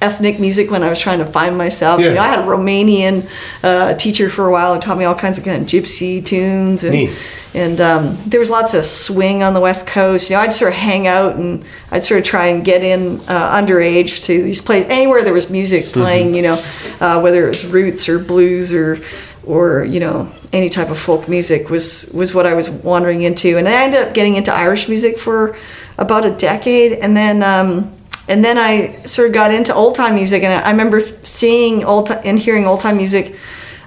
ethnic 0.00 0.38
music 0.38 0.70
when 0.70 0.82
I 0.82 0.88
was 0.88 1.00
trying 1.00 1.18
to 1.18 1.26
find 1.26 1.56
myself. 1.56 2.00
Yeah. 2.00 2.08
You 2.08 2.14
know, 2.14 2.20
I 2.20 2.28
had 2.28 2.38
a 2.38 2.42
Romanian 2.42 3.28
uh, 3.62 3.94
teacher 3.94 4.30
for 4.30 4.46
a 4.46 4.52
while 4.52 4.74
who 4.74 4.80
taught 4.80 4.98
me 4.98 5.04
all 5.04 5.14
kinds 5.14 5.38
of 5.38 5.44
kind 5.44 5.62
of 5.62 5.68
gypsy 5.68 6.24
tunes 6.24 6.84
and 6.84 6.94
Neat. 6.94 7.10
and 7.54 7.80
um, 7.80 8.18
there 8.26 8.40
was 8.40 8.50
lots 8.50 8.74
of 8.74 8.84
swing 8.84 9.42
on 9.42 9.54
the 9.54 9.60
West 9.60 9.86
Coast. 9.86 10.30
You 10.30 10.36
know, 10.36 10.42
I'd 10.42 10.54
sort 10.54 10.72
of 10.72 10.78
hang 10.78 11.06
out 11.06 11.36
and 11.36 11.64
I'd 11.90 12.04
sort 12.04 12.20
of 12.20 12.26
try 12.26 12.46
and 12.48 12.64
get 12.64 12.84
in 12.84 13.20
uh, 13.28 13.56
underage 13.56 14.24
to 14.26 14.42
these 14.42 14.60
places 14.60 14.90
anywhere 14.90 15.24
there 15.24 15.32
was 15.32 15.50
music 15.50 15.84
mm-hmm. 15.84 16.00
playing. 16.00 16.26
Mm-hmm. 16.28 16.34
You 16.34 16.42
know, 16.42 16.64
uh, 17.00 17.20
whether 17.20 17.46
it 17.46 17.48
was 17.48 17.66
roots 17.66 18.08
or 18.08 18.18
blues 18.18 18.72
or 18.72 18.98
or 19.44 19.84
you 19.84 19.98
know 19.98 20.30
any 20.52 20.68
type 20.68 20.90
of 20.90 20.98
folk 20.98 21.28
music 21.28 21.70
was 21.70 22.10
was 22.14 22.34
what 22.34 22.46
I 22.46 22.54
was 22.54 22.70
wandering 22.70 23.22
into, 23.22 23.58
and 23.58 23.68
I 23.68 23.84
ended 23.84 24.02
up 24.02 24.14
getting 24.14 24.36
into 24.36 24.52
Irish 24.52 24.88
music 24.88 25.18
for 25.18 25.56
about 25.96 26.24
a 26.24 26.30
decade, 26.30 26.92
and 26.92 27.16
then 27.16 27.42
um, 27.42 27.92
and 28.28 28.44
then 28.44 28.58
I 28.58 29.02
sort 29.04 29.28
of 29.28 29.34
got 29.34 29.52
into 29.52 29.74
old 29.74 29.94
time 29.94 30.14
music, 30.14 30.42
and 30.42 30.52
I 30.52 30.70
remember 30.70 31.00
seeing 31.00 31.84
old 31.84 32.10
and 32.10 32.38
hearing 32.38 32.66
old 32.66 32.80
time 32.80 32.96
music. 32.96 33.36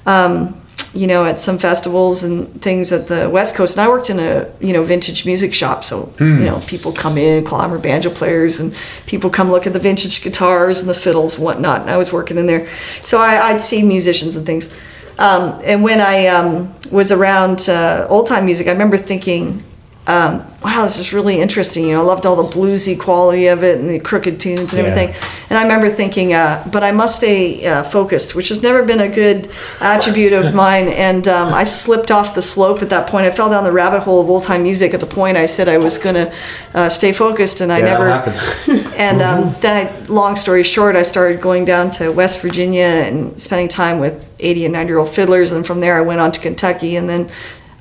Um, 0.06 0.58
you 0.94 1.08
know, 1.08 1.24
at 1.24 1.40
some 1.40 1.58
festivals 1.58 2.26
and 2.26 2.62
things 2.62 2.92
at 2.92 3.08
the 3.08 3.30
West 3.30 3.56
Coast. 3.56 3.78
And 3.78 3.82
I 3.82 3.88
worked 3.88 4.10
in 4.10 4.20
a, 4.20 4.52
you 4.60 4.74
know, 4.74 4.84
vintage 4.84 5.26
music 5.26 5.54
shop. 5.54 5.86
So, 5.86 6.08
mm. 6.18 6.40
you 6.40 6.46
know, 6.46 6.60
people 6.68 6.92
come 6.92 7.18
in, 7.18 7.46
clawhammer 7.46 7.78
banjo 7.78 8.10
players, 8.10 8.60
and 8.60 8.76
people 9.06 9.30
come 9.30 9.50
look 9.50 9.66
at 9.66 9.72
the 9.72 9.80
vintage 9.80 10.22
guitars 10.22 10.82
and 10.82 10.90
the 10.90 10.94
fiddles 10.94 11.36
and 11.36 11.46
whatnot. 11.46 11.82
And 11.82 11.90
I 11.90 11.98
was 11.98 12.12
working 12.12 12.38
in 12.38 12.46
there. 12.46 12.68
So 13.04 13.22
I, 13.22 13.54
would 13.54 13.62
see 13.62 13.84
musicians 13.84 14.36
and 14.36 14.46
things. 14.46 14.74
Um, 15.18 15.62
and 15.64 15.82
when 15.82 16.02
I 16.02 16.28
um, 16.28 16.74
was 16.92 17.14
around 17.14 17.70
uh, 17.70 18.08
old 18.10 18.28
time 18.28 18.46
music, 18.46 18.68
I 18.68 18.72
remember 18.72 18.98
thinking, 18.98 19.64
um, 20.12 20.46
wow, 20.62 20.84
this 20.84 21.00
is 21.00 21.14
really 21.14 21.40
interesting. 21.40 21.86
You 21.86 21.94
know, 21.94 22.02
I 22.02 22.04
loved 22.04 22.26
all 22.26 22.36
the 22.36 22.56
bluesy 22.56 23.00
quality 23.00 23.48
of 23.48 23.64
it 23.64 23.80
and 23.80 23.90
the 23.90 23.98
crooked 23.98 24.42
tunes 24.42 24.74
and 24.74 24.74
yeah. 24.74 24.80
everything. 24.80 25.16
And 25.50 25.58
I 25.58 25.64
remember 25.64 25.90
thinking, 25.90 26.34
uh, 26.34 26.68
but 26.70 26.84
I 26.84 26.92
must 26.92 27.16
stay 27.16 27.66
uh, 27.66 27.84
focused, 27.84 28.36
which 28.36 28.50
has 28.50 28.62
never 28.62 28.84
been 28.84 29.00
a 29.00 29.08
good 29.08 29.50
attribute 29.80 30.34
of 30.34 30.54
mine. 30.54 30.90
And 30.90 31.30
um, 31.30 31.54
I 31.54 31.64
slipped 31.64 32.12
off 32.12 32.36
the 32.36 32.42
slope 32.42 32.82
at 32.82 32.90
that 32.90 33.08
point. 33.08 33.26
I 33.26 33.32
fell 33.32 33.50
down 33.50 33.64
the 33.64 33.72
rabbit 33.72 34.02
hole 34.02 34.20
of 34.20 34.30
old 34.30 34.44
time 34.44 34.64
music 34.64 34.94
at 34.94 35.00
the 35.00 35.06
point 35.06 35.38
I 35.38 35.46
said 35.46 35.70
I 35.70 35.78
was 35.78 35.98
going 35.98 36.16
to 36.16 36.34
uh, 36.74 36.90
stay 36.90 37.14
focused, 37.14 37.62
and 37.62 37.72
I 37.72 37.80
yeah, 37.80 37.86
never. 37.86 38.06
and 38.96 39.22
um, 39.22 39.44
mm-hmm. 39.44 39.62
then, 39.62 39.88
I, 39.88 40.06
long 40.08 40.36
story 40.36 40.64
short, 40.64 40.98
I 40.98 41.04
started 41.04 41.40
going 41.40 41.64
down 41.64 41.90
to 41.92 42.10
West 42.10 42.42
Virginia 42.42 42.84
and 42.84 43.40
spending 43.40 43.70
time 43.70 44.00
with 44.00 44.30
80 44.40 44.66
and 44.66 44.74
90 44.74 44.90
year 44.90 44.98
old 44.98 45.10
fiddlers. 45.10 45.54
And 45.54 45.66
from 45.66 45.80
there, 45.80 45.96
I 45.96 46.02
went 46.02 46.20
on 46.20 46.34
to 46.34 46.40
Kentucky, 46.42 46.98
and 46.98 47.08
then. 47.08 47.32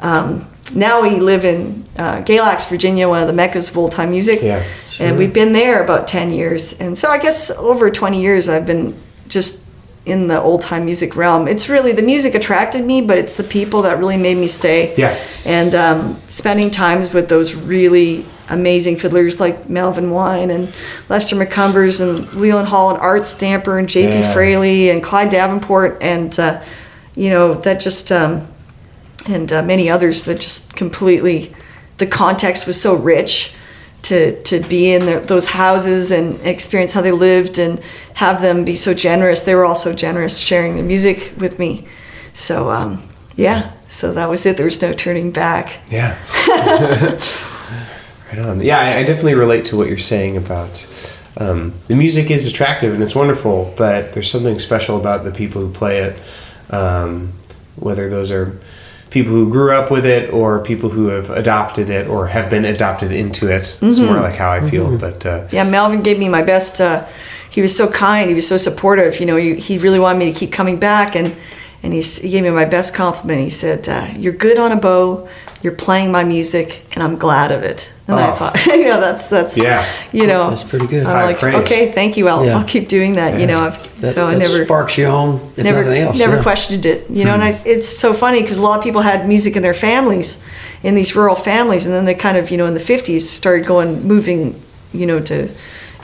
Um, 0.01 0.50
now 0.75 1.03
we 1.03 1.21
live 1.21 1.45
in 1.45 1.85
uh, 1.97 2.23
Galax, 2.23 2.69
Virginia, 2.69 3.09
one 3.09 3.23
of 3.23 3.29
the 3.29 3.35
meccas 3.35 3.71
of 3.71 3.79
old 3.79 3.93
time 3.93 4.11
music. 4.11 4.41
Yeah, 4.43 4.65
sure. 4.89 5.07
And 5.07 5.19
we've 5.19 5.33
been 5.33 5.53
there 5.53 5.83
about 5.83 6.07
10 6.07 6.33
years. 6.33 6.79
And 6.81 6.97
so 6.97 7.11
I 7.11 7.19
guess 7.19 7.51
over 7.51 7.91
20 7.91 8.21
years 8.21 8.49
I've 8.49 8.67
been 8.67 8.99
just 9.29 9.65
in 10.07 10.29
the 10.29 10.41
old 10.41 10.63
time 10.63 10.85
music 10.85 11.15
realm. 11.15 11.47
It's 11.47 11.69
really 11.69 11.93
the 11.93 12.03
music 12.03 12.35
attracted 12.35 12.85
me, 12.85 13.01
but 13.01 13.19
it's 13.19 13.35
the 13.35 13.45
people 13.45 13.83
that 13.83 13.99
really 13.99 14.17
made 14.17 14.39
me 14.39 14.47
stay. 14.47 14.95
Yeah. 14.97 15.19
And 15.45 15.75
um, 15.75 16.15
spending 16.29 16.71
times 16.71 17.13
with 17.13 17.29
those 17.29 17.55
really 17.55 18.25
amazing 18.49 18.97
fiddlers 18.97 19.39
like 19.39 19.69
Melvin 19.69 20.11
Wine 20.11 20.51
and 20.51 20.75
Lester 21.09 21.37
McCumbers 21.37 22.01
and 22.01 22.33
Leland 22.35 22.69
Hall 22.69 22.91
and 22.91 22.99
Art 22.99 23.25
Stamper 23.25 23.79
and 23.79 23.89
J.P. 23.89 24.13
Yeah. 24.13 24.33
Fraley 24.33 24.91
and 24.91 25.03
Clyde 25.03 25.31
Davenport. 25.31 25.99
And, 26.01 26.39
uh, 26.39 26.63
you 27.15 27.31
know, 27.31 27.55
that 27.55 27.81
just. 27.81 28.11
Um, 28.11 28.47
and 29.29 29.53
uh, 29.53 29.63
many 29.63 29.89
others 29.91 30.25
that 30.25 30.41
just 30.41 30.77
completely 30.77 31.55
the 31.99 32.07
context 32.07 32.67
was 32.67 32.81
so 32.81 32.97
rich 32.97 33.55
to 34.03 34.43
to 34.43 34.61
be 34.61 34.93
in 34.93 35.07
their, 35.07 35.21
those 35.21 35.49
houses 35.49 36.11
and 36.11 36.41
experience 36.41 36.93
how 36.93 37.03
they 37.03 37.13
lived 37.13 37.59
and 37.59 37.81
have 38.15 38.41
them 38.41 38.65
be 38.65 38.75
so 38.75 38.95
generous. 38.95 39.43
They 39.43 39.55
were 39.55 39.65
all 39.65 39.75
so 39.75 39.95
generous 39.95 40.39
sharing 40.39 40.77
the 40.77 40.83
music 40.83 41.35
with 41.37 41.59
me. 41.59 41.87
So 42.33 42.71
um, 42.71 43.03
yeah, 43.37 43.73
so 43.87 44.13
that 44.15 44.29
was 44.29 44.47
it. 44.47 44.57
There 44.57 44.67
was 44.67 44.81
no 44.81 44.93
turning 44.93 45.31
back. 45.31 45.81
Yeah. 45.91 46.19
right 48.29 48.39
on. 48.39 48.61
Yeah, 48.61 48.79
I, 48.79 48.99
I, 48.99 49.03
definitely 49.03 49.35
relate 49.35 49.65
to 49.67 49.77
what 49.77 49.89
you're 49.89 49.99
saying 49.99 50.37
about 50.37 50.87
um, 51.37 51.75
the 51.89 51.97
music 51.97 52.31
is 52.31 52.47
attractive 52.47 52.95
and 52.95 53.03
it's 53.03 53.15
wonderful, 53.15 53.75
but 53.77 54.13
there's 54.13 54.31
something 54.31 54.59
special 54.59 54.99
about 54.99 55.25
the 55.25 55.31
people 55.31 55.61
who 55.61 55.73
play 55.73 55.99
it. 55.99 56.21
Um, 56.71 57.33
whether 57.77 58.09
those 58.11 58.31
are 58.31 58.61
people 59.11 59.33
who 59.33 59.51
grew 59.51 59.73
up 59.73 59.91
with 59.91 60.07
it 60.07 60.33
or 60.33 60.63
people 60.63 60.89
who 60.89 61.09
have 61.09 61.31
adopted 61.31 61.91
it 61.91 62.07
or 62.07 62.29
have 62.29 62.49
been 62.49 62.65
adopted 62.65 63.13
into 63.13 63.49
it. 63.49 63.63
Mm-hmm. 63.63 63.87
It's 63.87 63.99
more 63.99 64.17
like 64.17 64.37
how 64.37 64.51
I 64.51 64.69
feel. 64.69 64.87
Mm-hmm. 64.87 64.99
But 64.99 65.27
uh, 65.27 65.49
yeah, 65.51 65.65
Melvin 65.65 66.03
gave 66.03 66.19
me 66.19 66.29
my 66.29 66.43
best. 66.43 66.81
Uh, 66.81 67.07
he 67.51 67.61
was 67.61 67.77
so 67.77 67.91
kind. 67.91 68.29
He 68.29 68.35
was 68.35 68.47
so 68.47 68.57
supportive. 68.57 69.19
You 69.19 69.27
know, 69.27 69.37
he, 69.37 69.57
he 69.57 69.79
really 69.79 69.99
wanted 69.99 70.21
me 70.21 70.33
to 70.33 70.39
keep 70.39 70.53
coming 70.53 70.79
back, 70.79 71.17
and 71.17 71.35
and 71.83 71.93
he, 71.93 72.01
he 72.01 72.31
gave 72.31 72.45
me 72.45 72.51
my 72.51 72.65
best 72.65 72.95
compliment. 72.95 73.41
He 73.41 73.51
said, 73.51 73.89
uh, 73.89 74.09
"You're 74.17 74.33
good 74.33 74.59
on 74.59 74.73
a 74.73 74.77
bow. 74.77 75.29
You're 75.63 75.75
playing 75.75 76.11
my 76.11 76.25
music, 76.25 76.83
and 76.93 77.03
I'm 77.03 77.17
glad 77.17 77.53
of 77.53 77.63
it." 77.63 77.93
And 78.07 78.19
oh. 78.19 78.23
I 78.23 78.35
thought, 78.35 78.67
you 78.67 78.85
know, 78.85 79.01
that's 79.01 79.29
that's 79.29 79.57
yeah, 79.57 79.87
you 80.13 80.27
know, 80.27 80.51
that's 80.51 80.65
pretty 80.65 80.87
good. 80.87 81.07
I'm 81.07 81.13
High 81.13 81.25
like, 81.27 81.39
praise. 81.39 81.55
okay, 81.57 81.93
thank 81.93 82.17
you. 82.17 82.29
I'll, 82.29 82.45
yeah. 82.45 82.57
I'll 82.57 82.65
keep 82.65 82.89
doing 82.89 83.15
that. 83.15 83.35
Yeah. 83.35 83.41
You 83.41 83.47
know, 83.47 83.61
I've, 83.61 84.01
that, 84.01 84.15
so 84.15 84.27
that 84.27 84.37
I 84.37 84.39
never 84.39 84.65
sparks 84.65 84.97
you 84.99 85.07
on. 85.07 85.53
never, 85.57 85.83
else, 85.85 86.19
never 86.19 86.37
yeah. 86.37 86.43
questioned 86.43 86.87
it. 86.87 87.11
You 87.11 87.25
know, 87.25 87.33
mm-hmm. 87.33 87.43
and 87.43 87.57
I, 87.57 87.63
it's 87.65 87.89
so 87.89 88.13
funny 88.13 88.43
because 88.43 88.59
a 88.59 88.63
lot 88.63 88.79
of 88.79 88.85
people 88.85 89.03
had 89.03 89.29
music 89.29 89.57
in 89.57 89.63
their 89.63 89.75
families, 89.75 90.45
in 90.83 90.95
these 90.95 91.15
rural 91.15 91.37
families, 91.37 91.87
and 91.87 91.95
then 91.95 92.05
they 92.05 92.15
kind 92.15 92.37
of, 92.37 92.51
you 92.51 92.57
know, 92.57 92.67
in 92.67 92.75
the 92.75 92.81
'50s 92.81 93.21
started 93.21 93.67
going 93.67 94.03
moving 94.07 94.61
you 94.93 95.07
know, 95.07 95.21
to 95.21 95.49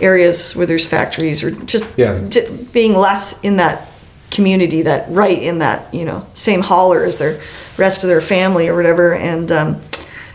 areas 0.01 0.55
where 0.55 0.67
there's 0.67 0.87
factories 0.87 1.43
or 1.43 1.51
just 1.51 1.87
Yeah. 1.97 2.21
j- 2.29 2.49
being 2.73 2.97
less 2.97 3.41
in 3.41 3.57
that 3.57 3.89
community 4.37 4.83
that 4.83 5.11
right 5.11 5.43
in 5.43 5.59
that 5.59 5.93
you 5.93 6.05
know 6.05 6.21
same 6.35 6.61
holler 6.61 7.05
as 7.05 7.17
their 7.19 7.41
rest 7.79 8.05
of 8.05 8.09
their 8.09 8.21
family 8.21 8.69
or 8.69 8.77
whatever 8.77 9.15
and 9.15 9.51
um, 9.51 9.81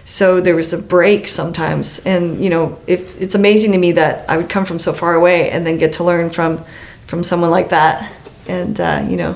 so 0.03 0.41
there 0.41 0.55
was 0.55 0.73
a 0.73 0.77
break 0.77 1.27
sometimes 1.27 1.99
and 2.05 2.43
you 2.43 2.49
know 2.49 2.77
if 2.87 3.21
it's 3.21 3.35
amazing 3.35 3.71
to 3.71 3.77
me 3.77 3.91
that 3.93 4.27
i 4.29 4.35
would 4.37 4.49
come 4.49 4.65
from 4.65 4.79
so 4.79 4.91
far 4.91 5.13
away 5.13 5.51
and 5.51 5.65
then 5.65 5.77
get 5.77 5.93
to 5.93 6.03
learn 6.03 6.29
from 6.29 6.57
from 7.05 7.23
someone 7.23 7.51
like 7.51 7.69
that 7.69 8.11
and 8.47 8.79
uh, 8.79 9.05
you 9.07 9.15
know 9.15 9.33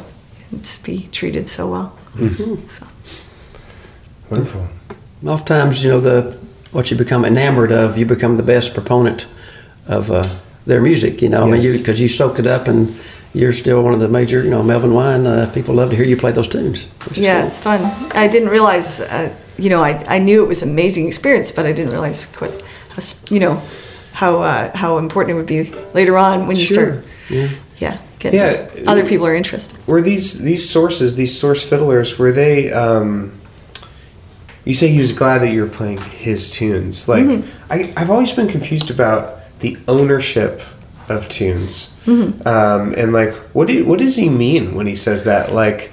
and 0.51 0.65
to 0.65 0.84
be 0.84 1.08
treated 1.12 1.47
so 1.47 1.69
well 1.71 1.97
so 2.67 2.88
Wonderful. 4.30 4.67
Oftentimes, 5.25 5.84
you 5.84 5.89
know, 5.91 5.99
the 5.99 6.38
what 6.71 6.89
you 6.91 6.97
become 6.97 7.25
enamored 7.25 7.71
of, 7.71 7.97
you 7.97 8.06
become 8.06 8.38
the 8.38 8.43
best 8.43 8.73
proponent 8.73 9.28
of 9.88 10.10
uh, 10.10 10.23
their 10.65 10.82
music. 10.82 11.21
You 11.21 11.30
know, 11.30 11.43
I 11.43 11.45
mean, 11.45 11.62
Yes. 11.62 11.65
you 11.65 11.78
because 11.78 11.99
you 12.01 12.08
soaked 12.10 12.39
it 12.39 12.47
up 12.47 12.67
and 12.67 12.95
you're 13.39 13.54
still 13.54 13.82
one 13.84 13.93
of 13.93 14.00
the 14.00 14.08
major. 14.08 14.43
You 14.43 14.50
know, 14.50 14.63
Melvin 14.63 14.93
Wine. 14.93 15.28
Uh, 15.28 15.52
people 15.54 15.74
love 15.76 15.89
to 15.91 15.95
hear 15.95 16.06
you 16.06 16.17
play 16.17 16.32
those 16.32 16.48
tunes. 16.48 16.88
yeah 17.13 17.38
cool. 17.39 17.48
it's 17.48 17.60
fun 17.60 17.80
i 18.24 18.28
didn't 18.28 18.50
realize 18.50 19.02
uh, 19.02 19.30
you 19.58 19.69
know 19.69 19.82
I, 19.84 19.91
I 20.15 20.19
knew 20.19 20.43
it 20.43 20.48
was 20.48 20.63
an 20.63 20.69
amazing 20.69 21.08
experience 21.08 21.52
but 21.52 21.65
i 21.65 21.71
didn't 21.74 21.91
realize 21.91 22.26
quite 22.39 22.54
how, 22.93 23.02
you 23.34 23.39
know 23.39 23.56
how 24.13 24.32
uh, 24.41 24.76
how 24.78 24.98
important 24.98 25.30
it 25.34 25.38
would 25.39 25.52
be 25.58 25.63
later 25.93 26.15
on 26.17 26.48
when 26.48 26.56
you 26.58 26.65
Sure. 26.65 26.76
start 26.76 27.06
Yeah. 27.30 27.50
yeah 27.84 27.98
getting 28.19 28.39
Yeah. 28.39 28.91
other 28.91 29.06
people 29.06 29.26
are 29.28 29.36
interested 29.36 29.76
Were 29.88 30.02
these 30.02 30.28
these 30.50 30.63
sources, 30.76 31.15
these 31.15 31.34
source 31.39 31.62
fiddlers, 31.69 32.17
were 32.19 32.32
they? 32.32 32.71
Um, 32.71 33.32
you 34.65 34.74
say 34.74 34.88
he 34.88 34.98
was 35.00 35.13
glad 35.13 35.39
that 35.41 35.52
you 35.54 35.62
were 35.62 35.69
playing 35.80 36.00
his 36.26 36.52
tunes. 36.52 37.08
Like 37.08 37.26
Mm-hmm. 37.26 37.74
I, 37.76 37.93
I've 37.98 38.10
always 38.10 38.32
been 38.32 38.48
confused 38.48 38.89
about 38.89 39.21
the 39.60 39.78
ownership 39.88 40.62
of 41.09 41.27
tunes, 41.29 41.91
Mm-hmm. 42.05 42.47
um, 42.47 42.93
and 42.97 43.11
like 43.13 43.33
what 43.53 43.67
do 43.67 43.83
what 43.85 43.97
does 43.99 44.15
he 44.15 44.29
mean 44.29 44.75
when 44.75 44.85
he 44.87 44.95
says 44.95 45.23
that? 45.23 45.51
Like 45.53 45.91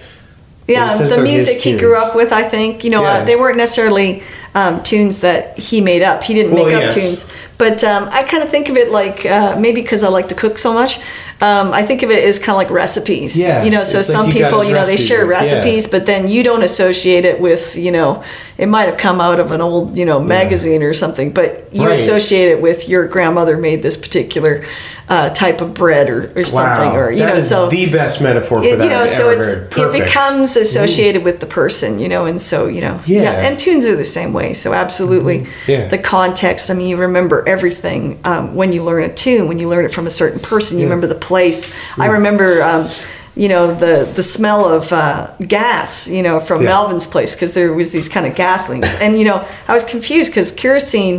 yeah 0.69 0.97
He 0.97 1.05
the 1.05 1.23
music 1.23 1.61
he 1.61 1.77
grew 1.77 1.97
up 1.97 2.15
with 2.15 2.33
i 2.33 2.45
think 2.49 2.85
you 2.85 2.91
know 2.91 3.03
Yeah. 3.03 3.15
uh, 3.15 3.25
they 3.25 3.35
weren't 3.35 3.57
necessarily 3.57 4.23
um, 4.55 4.81
tunes 4.85 5.21
that 5.21 5.59
he 5.59 5.81
made 5.81 6.03
up 6.03 6.23
he 6.23 6.35
didn't 6.35 6.55
Well, 6.55 6.67
make 6.67 6.75
up 6.77 6.83
yes. 6.83 6.95
tunes 6.95 7.33
but 7.59 7.83
um, 7.83 8.09
i 8.13 8.23
kind 8.23 8.45
of 8.45 8.49
think 8.49 8.69
of 8.69 8.77
it 8.77 8.93
like 8.93 9.27
uh, 9.27 9.59
maybe 9.59 9.83
because 9.83 10.05
i 10.05 10.09
like 10.09 10.29
to 10.29 10.37
cook 10.37 10.59
so 10.59 10.73
much 10.73 11.01
um, 11.43 11.73
i 11.73 11.83
think 11.83 12.03
of 12.03 12.11
it 12.11 12.23
as 12.25 12.39
kind 12.39 12.51
of 12.51 12.57
like 12.57 12.71
recipes 12.71 13.39
Yeah, 13.39 13.65
you 13.65 13.71
know 13.71 13.83
so 13.83 13.99
like 13.99 14.07
some 14.07 14.27
he 14.27 14.33
people 14.43 14.65
you 14.65 14.73
know 14.75 14.85
they 14.85 14.97
share 14.97 15.27
book, 15.27 15.33
yeah. 15.35 15.41
recipes 15.41 15.89
but 15.89 16.07
then 16.07 16.29
you 16.29 16.43
don't 16.43 16.63
associate 16.63 17.25
it 17.25 17.41
with 17.41 17.77
you 17.77 17.91
know 17.91 18.23
it 18.59 18.67
might 18.67 18.85
have 18.91 18.97
come 18.99 19.21
out 19.21 19.41
of 19.41 19.51
an 19.51 19.61
old 19.61 19.97
you 19.97 20.05
know 20.05 20.21
magazine 20.21 20.83
or 20.83 20.95
something 20.95 21.33
but 21.33 21.69
you 21.73 21.87
Right. 21.87 21.99
associate 21.99 22.49
it 22.51 22.63
with 22.63 22.89
your 22.89 23.07
grandmother 23.09 23.57
made 23.57 23.83
this 23.83 23.97
particular 23.97 24.65
uh, 25.09 25.29
type 25.31 25.61
of 25.61 25.75
bread 25.75 26.09
or, 26.09 26.31
or 26.37 26.45
something 26.45 26.93
or 26.99 27.11
you 27.11 27.19
that 27.19 27.35
know 27.35 27.39
so 27.39 27.69
the 27.69 27.87
best 27.91 28.23
metaphor 28.23 28.63
for 28.63 28.69
it- 28.69 28.77
that 28.79 28.85
you 28.85 28.91
know, 28.91 29.03
I've 29.03 29.11
so 29.11 29.31
it's 29.31 29.47
it 29.77 29.93
becomes 30.05 30.57
associated 30.57 31.25
with 31.25 31.41
the 31.41 31.47
person, 31.47 31.99
you 31.99 32.09
know, 32.09 32.25
and 32.27 32.41
so 32.41 32.67
you 32.69 32.81
know, 32.81 33.01
Yeah. 33.05 33.33
and 33.47 33.59
tunes 33.59 33.85
are 33.85 33.97
the 33.97 34.05
same 34.05 34.33
way. 34.33 34.53
So 34.55 34.73
absolutely, 34.73 35.47
Yeah. 35.67 35.89
the 35.89 35.99
context. 35.99 36.71
I 36.71 36.75
mean, 36.75 36.89
you 36.89 36.97
remember 36.97 37.43
everything 37.49 38.21
um, 38.25 38.55
when 38.55 38.73
you 38.73 38.83
learn 38.85 39.03
a 39.03 39.13
tune. 39.13 39.49
When 39.49 39.59
you 39.59 39.69
learn 39.69 39.85
it 39.85 39.93
from 39.93 40.07
a 40.07 40.11
certain 40.11 40.41
person, 40.41 40.79
you 40.79 40.85
Yeah. 40.85 40.91
remember 40.91 41.09
the 41.09 41.21
place. 41.33 41.61
I 41.99 42.07
remember. 42.19 42.63
Um, 42.63 42.89
you 43.35 43.49
know 43.49 43.65
the 43.85 43.95
the 44.15 44.23
smell 44.23 44.63
of 44.77 44.93
uh, 44.93 45.31
gas, 45.59 46.07
you 46.17 46.23
know, 46.27 46.39
from 46.39 46.61
Yeah. 46.61 46.69
Melvin's 46.73 47.07
place 47.07 47.35
because 47.35 47.53
there 47.55 47.73
was 47.73 47.89
these 47.91 48.07
kind 48.15 48.27
of 48.27 48.35
gas 48.35 48.69
leaks, 48.69 48.95
and 49.01 49.11
you 49.19 49.25
know 49.25 49.39
I 49.69 49.73
was 49.73 49.85
confused 49.95 50.29
because 50.33 50.53
kerosene 50.53 51.19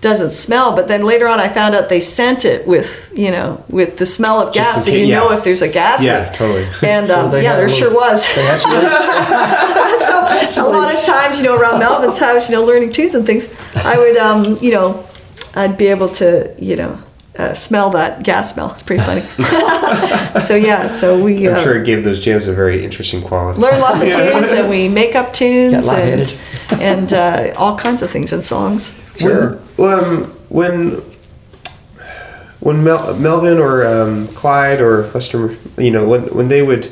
doesn't 0.00 0.32
smell, 0.32 0.74
but 0.74 0.88
then 0.88 1.04
later 1.12 1.28
on 1.32 1.38
I 1.38 1.48
found 1.48 1.76
out 1.76 1.88
they 1.88 2.00
scent 2.00 2.44
it 2.44 2.66
with 2.66 2.88
you 3.14 3.30
know 3.30 3.48
with 3.78 3.90
the 4.02 4.06
smell 4.16 4.40
of 4.42 4.52
Just 4.52 4.74
gas, 4.74 4.84
so 4.86 4.90
you 4.90 5.06
know 5.14 5.30
if 5.36 5.44
there's 5.44 5.62
a 5.62 5.68
gas 5.68 6.02
Yeah, 6.02 6.24
leak. 6.24 6.32
totally. 6.40 6.66
And 6.94 7.06
um, 7.16 7.30
yeah, 7.46 7.54
there 7.54 7.66
a 7.66 7.78
sure 7.80 7.94
was. 7.94 8.18
They 8.34 8.42
had 8.50 8.60
some 10.08 10.46
so 10.48 10.66
a 10.68 10.70
lot 10.76 10.92
of 10.92 11.00
times, 11.04 11.38
you 11.38 11.44
know, 11.46 11.54
around 11.60 11.78
Melvin's 11.78 12.18
house, 12.18 12.50
you 12.50 12.56
know, 12.56 12.64
learning 12.64 12.90
tunes 12.92 13.14
and 13.14 13.24
things, 13.24 13.44
I 13.76 13.96
would, 13.96 14.16
um, 14.16 14.58
you 14.60 14.72
know, 14.72 15.06
I'd 15.54 15.78
be 15.78 15.86
able 15.86 16.08
to, 16.20 16.52
you 16.58 16.74
know, 16.74 16.98
uh, 17.38 17.54
smell 17.54 17.90
that 17.90 18.22
gas 18.22 18.54
smell. 18.54 18.72
It's 18.72 18.82
pretty 18.82 19.02
funny. 19.02 19.20
so 20.40 20.54
yeah, 20.54 20.88
so 20.88 21.22
we 21.22 21.48
I'm 21.48 21.54
uh, 21.54 21.58
sure 21.58 21.80
it 21.80 21.86
gave 21.86 22.04
those 22.04 22.20
jams 22.20 22.46
a 22.46 22.52
very 22.52 22.84
interesting 22.84 23.22
quality. 23.22 23.60
learn 23.60 23.80
lots 23.80 24.02
of 24.02 24.08
tunes 24.12 24.52
and 24.52 24.68
we 24.68 24.88
make 24.88 25.14
up 25.14 25.32
tunes 25.32 25.88
and 25.88 26.36
and 26.72 27.12
uh, 27.12 27.54
all 27.56 27.78
kinds 27.78 28.02
of 28.02 28.10
things 28.10 28.32
and 28.32 28.42
songs. 28.42 28.98
Sure. 29.16 29.56
When, 29.76 29.92
um, 29.92 30.24
when 30.48 31.02
when 32.60 32.84
Mel, 32.84 33.14
Melvin 33.14 33.58
or 33.58 33.84
um, 33.84 34.28
Clyde 34.28 34.80
or 34.80 35.06
Lester, 35.08 35.56
you 35.76 35.90
know, 35.90 36.06
when 36.06 36.22
when 36.34 36.48
they 36.48 36.62
would, 36.62 36.86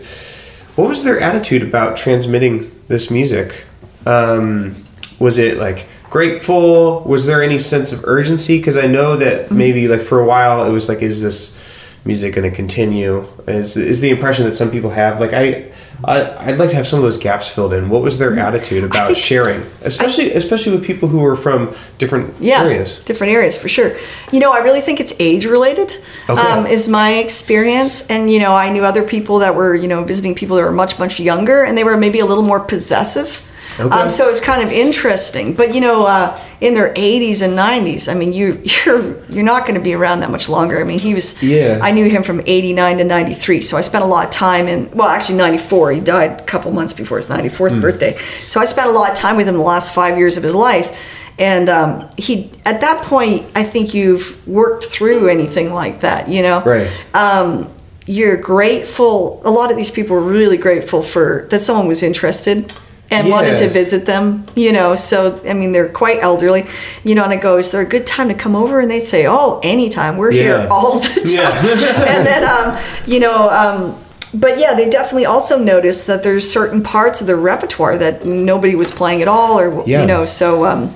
what 0.75 0.89
was 0.89 1.05
their 1.05 1.21
attitude 1.21 1.63
about 1.63 1.97
transmitting 1.97 2.71
this 2.89 3.11
music? 3.11 3.67
Um, 4.07 4.85
was 5.19 5.39
it 5.39 5.59
like 5.59 5.87
grateful? 6.11 7.01
Was 7.05 7.25
there 7.27 7.43
any 7.43 7.59
sense 7.59 7.93
of 7.93 8.05
urgency? 8.05 8.59
Because 8.59 8.77
I 8.77 8.87
know 8.87 9.17
that 9.17 9.51
maybe 9.51 9.89
like 9.89 10.03
for 10.03 10.21
a 10.21 10.27
while 10.27 10.65
it 10.67 10.73
was 10.73 10.89
like, 10.89 11.01
is 11.01 11.23
this 11.23 11.97
music 12.05 12.35
going 12.35 12.51
to 12.51 12.55
continue? 12.55 13.27
Is 13.47 13.77
is 13.77 14.01
the 14.01 14.11
impression 14.11 14.45
that 14.45 14.57
some 14.57 14.71
people 14.71 14.91
have? 14.91 15.21
Like 15.21 15.33
I. 15.33 15.71
I, 16.03 16.49
I'd 16.49 16.57
like 16.57 16.71
to 16.71 16.77
have 16.77 16.87
some 16.87 16.99
of 16.99 17.03
those 17.03 17.19
gaps 17.19 17.47
filled 17.47 17.75
in. 17.75 17.91
What 17.91 18.01
was 18.01 18.19
their 18.19 18.35
attitude 18.39 18.85
about 18.85 19.09
think- 19.09 19.19
sharing, 19.19 19.67
especially 19.83 20.33
especially 20.33 20.73
with 20.73 20.83
people 20.83 21.11
who 21.11 21.23
are 21.23 21.37
from 21.37 21.75
different 21.99 22.35
yeah, 22.41 22.63
areas? 22.63 23.05
different 23.05 23.35
areas 23.35 23.59
for 23.59 23.69
sure. 23.69 23.99
You 24.33 24.41
know, 24.41 24.51
I 24.51 24.61
really 24.61 24.81
think 24.81 24.99
it's 24.99 25.13
age 25.19 25.45
related. 25.45 25.95
Okay. 26.31 26.41
Um, 26.41 26.65
is 26.67 26.89
my 26.89 27.17
experience, 27.17 28.07
and 28.07 28.31
you 28.31 28.39
know, 28.39 28.55
I 28.55 28.71
knew 28.71 28.83
other 28.83 29.03
people 29.03 29.41
that 29.41 29.55
were 29.55 29.75
you 29.75 29.89
know 29.89 30.03
visiting 30.03 30.35
people 30.35 30.57
that 30.57 30.63
were 30.63 30.73
much 30.73 30.99
much 30.99 31.21
younger, 31.21 31.65
and 31.65 31.77
they 31.77 31.85
were 31.85 31.99
maybe 31.99 32.21
a 32.21 32.25
little 32.25 32.45
more 32.45 32.61
possessive. 32.61 33.47
Okay. 33.81 33.95
Um, 33.95 34.11
so 34.11 34.29
it's 34.29 34.41
kind 34.41 34.63
of 34.63 34.71
interesting. 34.71 35.55
But 35.55 35.75
you 35.75 35.81
know, 35.81 36.05
uh, 36.07 36.39
in 36.61 36.75
their 36.75 36.93
80s 36.95 37.43
and 37.43 37.57
90s, 37.59 38.11
I 38.11 38.15
mean, 38.15 38.33
you 38.33 38.61
you're 38.85 39.25
you're 39.27 39.45
not 39.45 39.63
going 39.67 39.75
to 39.75 39.81
be 39.81 39.95
around 39.95 40.21
that 40.21 40.31
much 40.31 40.49
longer. 40.49 40.81
I 40.81 40.85
mean, 40.85 40.99
he 40.99 41.15
was. 41.15 41.43
Yeah. 41.43 41.79
I 41.83 41.91
knew 41.91 42.09
him 42.09 42.23
from 42.23 42.43
89 42.47 42.99
to 42.99 43.05
93, 43.05 43.63
so 43.63 43.77
I 43.77 43.81
spent 43.81 44.05
a 44.05 44.07
lot 44.07 44.25
of 44.25 44.31
time 44.31 44.69
in. 44.69 44.91
Well, 44.93 45.09
actually, 45.09 45.39
94. 45.39 45.93
He 45.93 46.01
died 46.01 46.41
a 46.41 46.45
couple 46.45 46.71
months 46.73 46.93
before 46.93 47.17
his 47.19 47.29
94th 47.29 47.71
Hmm. 47.73 47.81
birthday. 47.81 48.19
So 48.47 48.61
I 48.61 48.65
spent 48.65 48.89
a 48.89 48.93
lot 48.93 49.11
of 49.11 49.17
time 49.17 49.37
with 49.37 49.49
him 49.49 49.57
the 49.57 49.63
last 49.63 49.95
five 49.95 50.19
years 50.19 50.37
of 50.37 50.43
his 50.43 50.55
life. 50.55 50.97
And 51.39 51.71
um, 51.71 52.11
he, 52.19 52.51
at 52.67 52.83
that 52.83 53.03
point, 53.05 53.47
I 53.55 53.63
think 53.63 53.95
you've 53.95 54.47
worked 54.47 54.85
through 54.85 55.29
anything 55.29 55.73
like 55.73 56.01
that, 56.01 56.29
you 56.29 56.43
know. 56.43 56.61
Right. 56.63 56.91
Um, 57.15 57.71
you're 58.07 58.37
grateful. 58.37 59.41
A 59.45 59.51
lot 59.51 59.71
of 59.71 59.77
these 59.79 59.91
people 59.91 60.17
were 60.17 60.23
really 60.23 60.59
grateful 60.59 61.01
for 61.01 61.47
that 61.51 61.61
someone 61.61 61.87
was 61.89 62.03
interested 62.03 62.71
and 63.11 63.29
wanted 63.29 63.59
to 63.59 63.69
visit 63.69 64.07
them, 64.07 64.45
you 64.55 64.73
know. 64.73 64.95
So 64.95 65.41
I 65.49 65.53
mean, 65.55 65.73
they're 65.73 65.89
quite 65.89 66.19
elderly, 66.23 66.67
you 67.05 67.15
know. 67.15 67.25
And 67.25 67.33
I 67.33 67.37
go, 67.37 67.57
"Is 67.59 67.71
there 67.73 67.81
a 67.81 67.87
good 67.87 68.07
time 68.07 68.29
to 68.29 68.35
come 68.35 68.55
over?" 68.55 68.81
And 68.81 68.91
they 68.91 69.01
say, 69.01 69.27
"Oh, 69.27 69.61
anytime. 69.63 70.17
We're 70.17 70.33
Yeah. 70.33 70.43
here 70.43 70.69
all 70.71 71.01
the 71.01 71.09
time." 71.09 71.23
Yeah. 71.27 72.05
and 72.15 72.27
then, 72.27 72.45
um, 72.45 72.79
you 73.07 73.21
know. 73.21 73.51
Um, 73.51 73.97
but 74.33 74.59
yeah, 74.59 74.75
they 74.75 74.89
definitely 74.89 75.27
also 75.27 75.59
noticed 75.59 76.07
that 76.07 76.23
there's 76.23 76.49
certain 76.49 76.83
parts 76.85 77.21
of 77.21 77.27
the 77.27 77.35
repertoire 77.35 77.99
that 77.99 78.25
nobody 78.25 78.77
was 78.77 78.93
playing 78.95 79.23
at 79.23 79.29
all, 79.29 79.59
or 79.59 79.83
Yeah. 79.87 80.03
you 80.03 80.07
know. 80.07 80.25
So 80.25 80.65
um, 80.67 80.95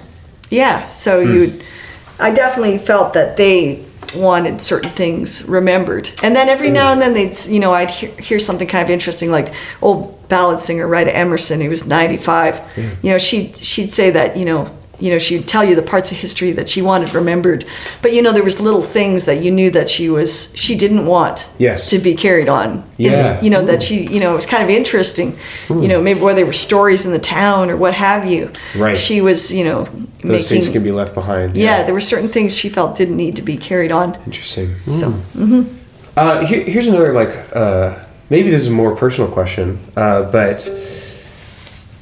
yeah, 0.51 0.87
so 0.87 1.19
you, 1.21 1.53
I 2.21 2.31
definitely 2.31 2.79
felt 2.79 3.13
that 3.15 3.37
they 3.37 3.85
wanted 4.17 4.61
certain 4.63 4.91
things 4.93 5.45
remembered, 5.49 6.11
and 6.23 6.35
then 6.35 6.49
every 6.49 6.71
now 6.71 6.93
and 6.93 7.01
then 7.01 7.15
they'd, 7.15 7.37
you 7.47 7.61
know, 7.61 7.73
I'd 7.73 7.91
hear, 7.91 8.11
hear 8.21 8.39
something 8.39 8.69
kind 8.69 8.85
of 8.85 8.91
interesting, 8.91 9.31
like 9.31 9.53
old 9.83 10.29
ballad 10.29 10.59
singer 10.59 10.87
Rita 10.89 11.15
Emerson, 11.15 11.61
who 11.61 11.69
was 11.69 11.87
95. 11.87 12.61
You 13.03 13.11
know, 13.11 13.19
she 13.19 13.53
she'd 13.55 13.91
say 13.91 14.11
that, 14.11 14.37
you 14.37 14.45
know. 14.45 14.71
You 15.01 15.11
know, 15.11 15.19
she'd 15.19 15.49
tell 15.49 15.65
you 15.65 15.75
the 15.75 15.83
parts 15.83 16.13
of 16.13 16.19
history 16.19 16.53
that 16.53 16.69
she 16.71 16.81
wanted 16.81 17.15
remembered, 17.15 17.67
but 18.01 18.13
you 18.13 18.23
know 18.23 18.31
there 18.33 18.45
was 18.45 18.61
little 18.61 18.81
things 18.81 19.25
that 19.25 19.43
you 19.43 19.51
knew 19.51 19.69
that 19.73 19.91
she 19.91 20.09
was 20.09 20.53
she 20.55 20.77
didn't 20.77 21.05
want 21.05 21.51
Yes. 21.59 21.91
to 21.91 21.99
be 21.99 22.15
carried 22.15 22.49
on. 22.49 22.71
in- 22.97 23.11
Yeah. 23.11 23.41
you 23.43 23.51
know 23.51 23.65
that 23.65 23.83
she 23.83 24.07
you 24.07 24.21
know 24.21 24.31
it 24.33 24.37
was 24.37 24.47
kind 24.47 24.63
of 24.63 24.71
interesting. 24.71 25.37
You 25.69 25.89
know 25.89 26.01
maybe 26.01 26.21
where 26.21 26.33
there 26.33 26.47
were 26.47 26.53
stories 26.53 27.05
in 27.07 27.11
the 27.13 27.19
town 27.19 27.71
or 27.71 27.77
what 27.77 27.93
have 27.95 28.25
you. 28.25 28.51
Right. 28.77 28.97
She 28.97 29.21
was 29.21 29.53
you 29.53 29.65
know 29.65 29.89
Those 30.25 30.51
making 30.51 30.63
things 30.63 30.73
can 30.73 30.83
be 30.83 30.91
left 30.91 31.15
behind. 31.15 31.57
yeah, 31.57 31.83
there 31.85 31.95
were 31.95 32.01
certain 32.01 32.29
things 32.29 32.57
she 32.57 32.69
felt 32.69 32.97
didn't 32.97 33.17
need 33.17 33.37
to 33.37 33.43
be 33.43 33.57
carried 33.57 33.93
on. 33.93 34.15
Interesting. 34.27 34.75
So 34.91 35.15
Uh, 36.17 36.47
here, 36.47 36.63
here's 36.63 36.87
another 36.89 37.13
like 37.13 37.35
uh, 37.55 37.99
maybe 38.31 38.49
this 38.51 38.63
is 38.63 38.69
a 38.69 38.73
more 38.73 38.95
personal 38.97 39.31
question, 39.31 39.79
uh, 39.97 40.31
but 40.31 40.69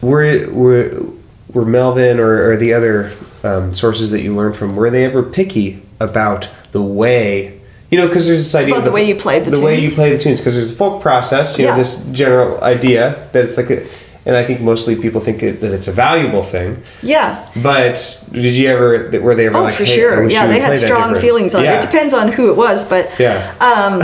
were 0.01 0.49
were 0.51 1.05
were 1.53 1.65
Melvin 1.65 2.19
or, 2.19 2.51
or 2.51 2.57
the 2.57 2.73
other 2.75 3.13
um, 3.43 3.75
sources 3.75 4.11
that 4.11 4.23
you 4.23 4.35
learned 4.35 4.57
from 4.57 4.77
were 4.77 4.91
they 4.91 5.05
ever 5.05 5.23
picky 5.23 5.83
about 6.01 6.49
the 6.73 6.83
way? 6.83 7.59
You 7.91 7.99
know, 7.99 8.09
because 8.09 8.27
there's 8.27 8.39
this 8.39 8.55
idea 8.55 8.75
About 8.75 8.79
of 8.79 8.85
the 8.87 8.93
way 8.93 9.07
you 9.07 9.15
played 9.17 9.45
the 9.45 9.51
the 9.51 9.61
way 9.61 9.81
you 9.81 9.91
play 9.91 10.11
the 10.13 10.19
tunes. 10.19 10.41
Because 10.41 10.57
there's 10.57 10.73
a 10.73 10.77
folk 10.77 11.03
process. 11.03 11.59
You 11.59 11.67
know, 11.67 11.77
this 11.77 12.05
general 12.13 12.63
idea 12.63 13.29
that 13.33 13.45
it's 13.45 13.57
like 13.59 13.71
a, 13.71 13.87
and 14.25 14.37
I 14.37 14.45
think 14.45 14.61
mostly 14.61 14.95
people 14.97 15.21
think 15.21 15.43
it, 15.43 15.61
that 15.61 15.73
it's 15.73 15.89
a 15.89 15.93
valuable 15.93 16.43
thing. 16.43 16.83
Yeah. 17.03 17.49
But 17.63 18.23
did 18.31 18.55
you 18.55 18.69
ever? 18.69 19.11
Were 19.21 19.35
they 19.35 19.47
ever 19.47 19.57
Oh, 19.57 19.63
like, 19.63 19.75
for 19.75 19.85
hey, 19.85 19.97
sure. 19.97 20.29
Yeah, 20.29 20.47
they 20.47 20.61
had 20.61 20.79
strong 20.79 21.15
feelings 21.21 21.55
on 21.55 21.65
yeah. 21.65 21.75
it. 21.75 21.79
It 21.79 21.87
depends 21.91 22.15
on 22.15 22.31
who 22.33 22.51
it 22.51 22.57
was, 22.57 22.85
but 22.85 23.11
Yeah. 23.19 23.55
um, 23.61 24.03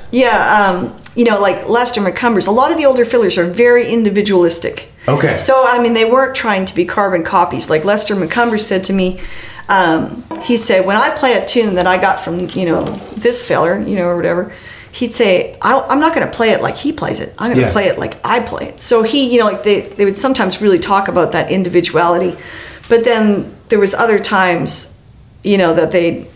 yeah, 0.10 0.70
um, 0.70 0.96
you 1.14 1.24
know, 1.24 1.40
like 1.40 1.68
Lester 1.68 2.00
McCumbers, 2.00 2.46
a 2.46 2.50
lot 2.50 2.70
of 2.70 2.78
the 2.78 2.86
older 2.86 3.04
fiddlers 3.04 3.38
are 3.38 3.46
very 3.46 3.88
individualistic. 3.90 4.90
Okay. 5.08 5.36
So, 5.36 5.64
I 5.66 5.80
mean, 5.82 5.94
they 5.94 6.04
weren't 6.04 6.34
trying 6.34 6.64
to 6.66 6.74
be 6.74 6.84
carbon 6.84 7.22
copies. 7.22 7.70
Like 7.70 7.84
Lester 7.84 8.14
McCumbers 8.14 8.60
said 8.60 8.84
to 8.84 8.92
me, 8.92 9.20
um, 9.68 10.24
he 10.42 10.56
said, 10.56 10.86
when 10.86 10.96
I 10.96 11.10
play 11.10 11.34
a 11.34 11.44
tune 11.46 11.74
that 11.74 11.86
I 11.86 11.98
got 12.00 12.20
from, 12.20 12.48
you 12.50 12.66
know, 12.66 12.82
this 13.16 13.42
fiddler, 13.42 13.80
you 13.80 13.96
know, 13.96 14.06
or 14.06 14.16
whatever, 14.16 14.52
he'd 14.96 15.12
say, 15.12 15.56
I, 15.62 15.78
I'm 15.90 16.00
not 16.00 16.14
going 16.14 16.26
to 16.26 16.32
play 16.32 16.50
it 16.50 16.62
like 16.62 16.74
he 16.76 16.92
plays 16.92 17.20
it. 17.20 17.34
I'm 17.38 17.48
going 17.52 17.60
to 17.60 17.66
Yeah. 17.66 17.72
play 17.72 17.86
it 17.88 17.98
like 17.98 18.14
I 18.24 18.40
play 18.40 18.64
it. 18.70 18.80
So 18.80 19.02
he, 19.02 19.30
you 19.32 19.38
know, 19.38 19.44
like 19.46 19.62
they, 19.62 19.80
they 19.82 20.04
would 20.04 20.16
sometimes 20.16 20.60
really 20.62 20.78
talk 20.78 21.08
about 21.08 21.32
that 21.32 21.50
individuality. 21.50 22.36
But 22.88 23.04
then 23.04 23.54
there 23.68 23.78
was 23.78 23.92
other 23.94 24.18
times, 24.18 24.96
you 25.42 25.58
know, 25.58 25.74
that 25.74 25.90
they 25.90 26.26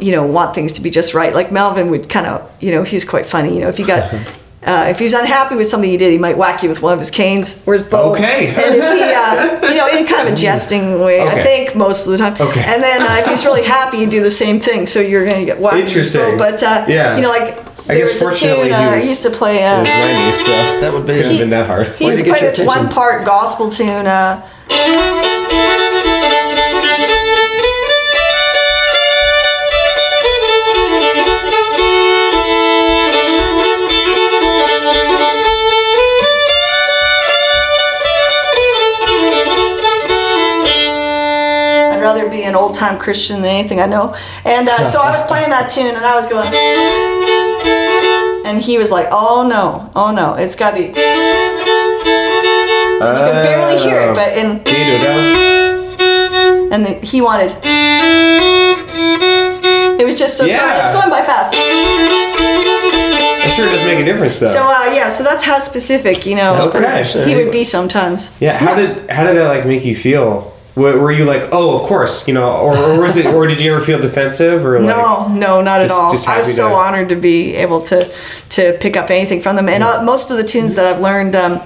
you 0.00 0.12
know, 0.12 0.24
want 0.24 0.54
things 0.54 0.72
to 0.74 0.80
be 0.80 0.90
just 0.90 1.12
right. 1.12 1.34
Like 1.34 1.50
Melvin 1.50 1.90
would 1.90 2.08
kind 2.08 2.24
of, 2.28 2.48
you 2.60 2.70
know, 2.70 2.84
he's 2.84 3.04
quite 3.04 3.26
funny. 3.26 3.52
You 3.52 3.62
know, 3.62 3.68
if 3.68 3.80
you 3.80 3.86
got, 3.86 4.14
uh, 4.62 4.86
if 4.88 4.96
he's 5.00 5.12
unhappy 5.12 5.56
with 5.56 5.66
something 5.66 5.90
you 5.90 5.98
did, 5.98 6.12
he 6.12 6.18
might 6.18 6.38
whack 6.38 6.62
you 6.62 6.68
with 6.68 6.80
one 6.82 6.92
of 6.92 7.00
his 7.00 7.10
canes 7.10 7.60
or 7.66 7.72
his 7.74 7.82
bow. 7.82 8.12
Okay. 8.12 8.46
And 8.46 8.76
if 8.76 8.84
he, 8.94 9.02
uh, 9.12 9.68
you 9.72 9.76
know, 9.76 9.88
in 9.88 10.06
kind 10.06 10.28
of 10.28 10.34
a 10.34 10.36
jesting 10.44 11.00
way, 11.00 11.20
Okay. 11.20 11.40
I 11.40 11.42
think 11.42 11.74
most 11.74 12.06
of 12.06 12.12
the 12.12 12.18
time. 12.18 12.34
Okay. 12.34 12.62
And 12.64 12.80
then 12.80 13.02
uh, 13.02 13.16
if 13.22 13.26
he's 13.26 13.44
really 13.44 13.64
happy, 13.64 13.98
you 13.98 14.06
do 14.08 14.22
the 14.22 14.30
same 14.30 14.60
thing. 14.60 14.86
So 14.86 15.00
you're 15.00 15.24
going 15.24 15.40
to 15.40 15.44
get 15.46 15.58
whacked. 15.58 15.78
Interesting. 15.78 16.20
bow. 16.30 16.38
But 16.38 16.62
uh, 16.62 16.84
Yeah. 16.88 17.16
you 17.16 17.22
know, 17.22 17.30
like 17.30 17.67
I 17.88 17.94
there 17.94 17.98
guess 18.04 18.08
was 18.10 18.20
a 18.20 18.24
fortunately 18.24 18.68
tune, 18.68 18.78
he 18.78 18.84
uh, 18.86 18.94
was- 18.94 19.04
I 19.04 19.08
used 19.08 19.22
to 19.22 19.30
play. 19.30 19.62
It 19.62 19.66
Uh, 19.66 19.80
was 19.80 19.88
90s, 19.88 20.32
so 20.44 20.80
That 20.80 20.92
would 20.92 21.06
be- 21.06 21.14
couldn't 21.14 21.30
have 21.30 21.38
been 21.40 21.50
that 21.50 21.66
hard. 21.66 21.88
he 21.96 22.06
used 22.06 22.18
to 22.18 22.24
to 22.24 22.30
get 22.30 22.38
play 22.38 22.46
your 22.48 22.56
this 22.56 22.66
one 22.66 22.88
part 22.88 23.24
gospel 23.24 23.70
tune. 23.70 24.06
Uh, 24.06 24.42
I'd 40.70 42.00
rather 42.00 42.28
be 42.28 42.44
an 42.44 42.54
old 42.54 42.74
time 42.74 42.98
Christian 42.98 43.36
than 43.42 43.50
anything 43.50 43.80
I 43.80 43.86
know. 43.86 44.14
And 44.44 44.68
uh, 44.68 44.84
so 44.84 45.00
I 45.00 45.10
was 45.10 45.26
playing 45.26 45.50
that 45.50 45.70
tune 45.70 45.94
and 45.94 46.04
I 46.04 46.14
was 46.14 46.26
going, 46.26 46.50
and 48.48 48.62
he 48.62 48.78
was 48.78 48.90
like, 48.90 49.06
oh 49.10 49.46
no, 49.48 49.92
oh 49.94 50.10
no, 50.14 50.34
it's 50.34 50.56
got 50.56 50.70
to 50.70 50.76
be. 50.78 50.86
You 50.86 50.92
could 53.24 53.42
barely 53.44 53.78
hear 53.82 54.00
it, 54.00 54.14
but 54.14 54.36
in, 54.36 54.60
and 56.72 56.84
the, 56.84 56.94
he 57.06 57.20
wanted. 57.20 57.52
It 60.00 60.04
was 60.06 60.18
just 60.18 60.36
so 60.38 60.46
sorry. 60.48 60.80
It's 60.80 60.90
going 60.90 61.10
by 61.10 61.22
fast. 61.22 61.52
It 63.44 63.50
sure 63.50 63.66
does 63.66 63.82
make 63.84 63.98
a 63.98 64.04
difference, 64.04 64.38
though. 64.40 64.48
So 64.48 64.62
uh, 64.62 64.92
yeah, 64.94 65.08
so 65.08 65.22
that's 65.24 65.42
how 65.44 65.58
specific 65.58 66.24
you 66.26 66.34
know 66.36 66.70
Okay. 66.74 67.02
he 67.26 67.34
would 67.36 67.52
be 67.52 67.64
sometimes. 67.64 68.32
yeah, 68.40 68.56
how 68.58 68.74
did 68.74 69.10
how 69.10 69.24
did 69.24 69.36
that 69.36 69.48
like 69.48 69.66
make 69.66 69.84
you 69.84 69.94
feel? 69.94 70.52
Were, 70.78 70.98
were 71.00 71.10
you 71.12 71.24
like, 71.24 71.48
oh, 71.52 71.78
of 71.78 71.82
course, 71.88 72.28
you 72.28 72.34
know, 72.34 72.48
or, 72.50 72.76
or 72.76 73.00
was 73.00 73.16
it, 73.16 73.26
or 73.26 73.46
did 73.46 73.60
you 73.60 73.74
ever 73.74 73.84
feel 73.84 74.00
defensive 74.00 74.64
or 74.64 74.78
like? 74.78 74.96
No, 74.96 75.28
no, 75.28 75.60
not 75.60 75.80
just- 75.80 75.92
at 75.94 76.28
all. 76.28 76.34
I 76.34 76.38
was 76.38 76.54
so 76.56 76.68
to- 76.68 76.74
honored 76.74 77.08
to 77.08 77.16
be 77.16 77.54
able 77.56 77.80
to 77.82 78.08
to 78.50 78.78
pick 78.80 78.96
up 78.96 79.10
anything 79.10 79.40
from 79.40 79.56
them, 79.56 79.68
and 79.68 79.82
uh, 79.82 80.02
most 80.02 80.30
of 80.30 80.36
the 80.36 80.44
tunes 80.44 80.76
that 80.76 80.86
I've 80.86 81.00
learned, 81.00 81.34
um, 81.34 81.60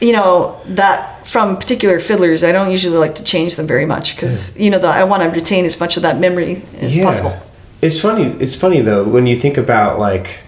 you 0.00 0.12
know, 0.12 0.60
that 0.66 1.26
from 1.26 1.56
particular 1.56 2.00
fiddlers, 2.00 2.42
I 2.42 2.52
don't 2.52 2.70
usually 2.70 2.96
like 2.98 3.14
to 3.16 3.24
change 3.24 3.56
them 3.56 3.66
very 3.66 3.86
much 3.86 4.14
because 4.16 4.58
you 4.58 4.70
know 4.70 4.78
the, 4.78 4.88
I 4.88 5.04
want 5.04 5.22
to 5.22 5.28
retain 5.30 5.64
as 5.64 5.78
much 5.78 5.96
of 5.96 6.02
that 6.02 6.18
memory 6.18 6.62
as 6.80 6.98
possible. 6.98 7.40
It's 7.80 8.00
funny. 8.00 8.24
It's 8.40 8.54
funny 8.56 8.80
though 8.80 9.04
when 9.04 9.26
you 9.26 9.36
think 9.36 9.56
about 9.56 9.98
like 10.00 10.40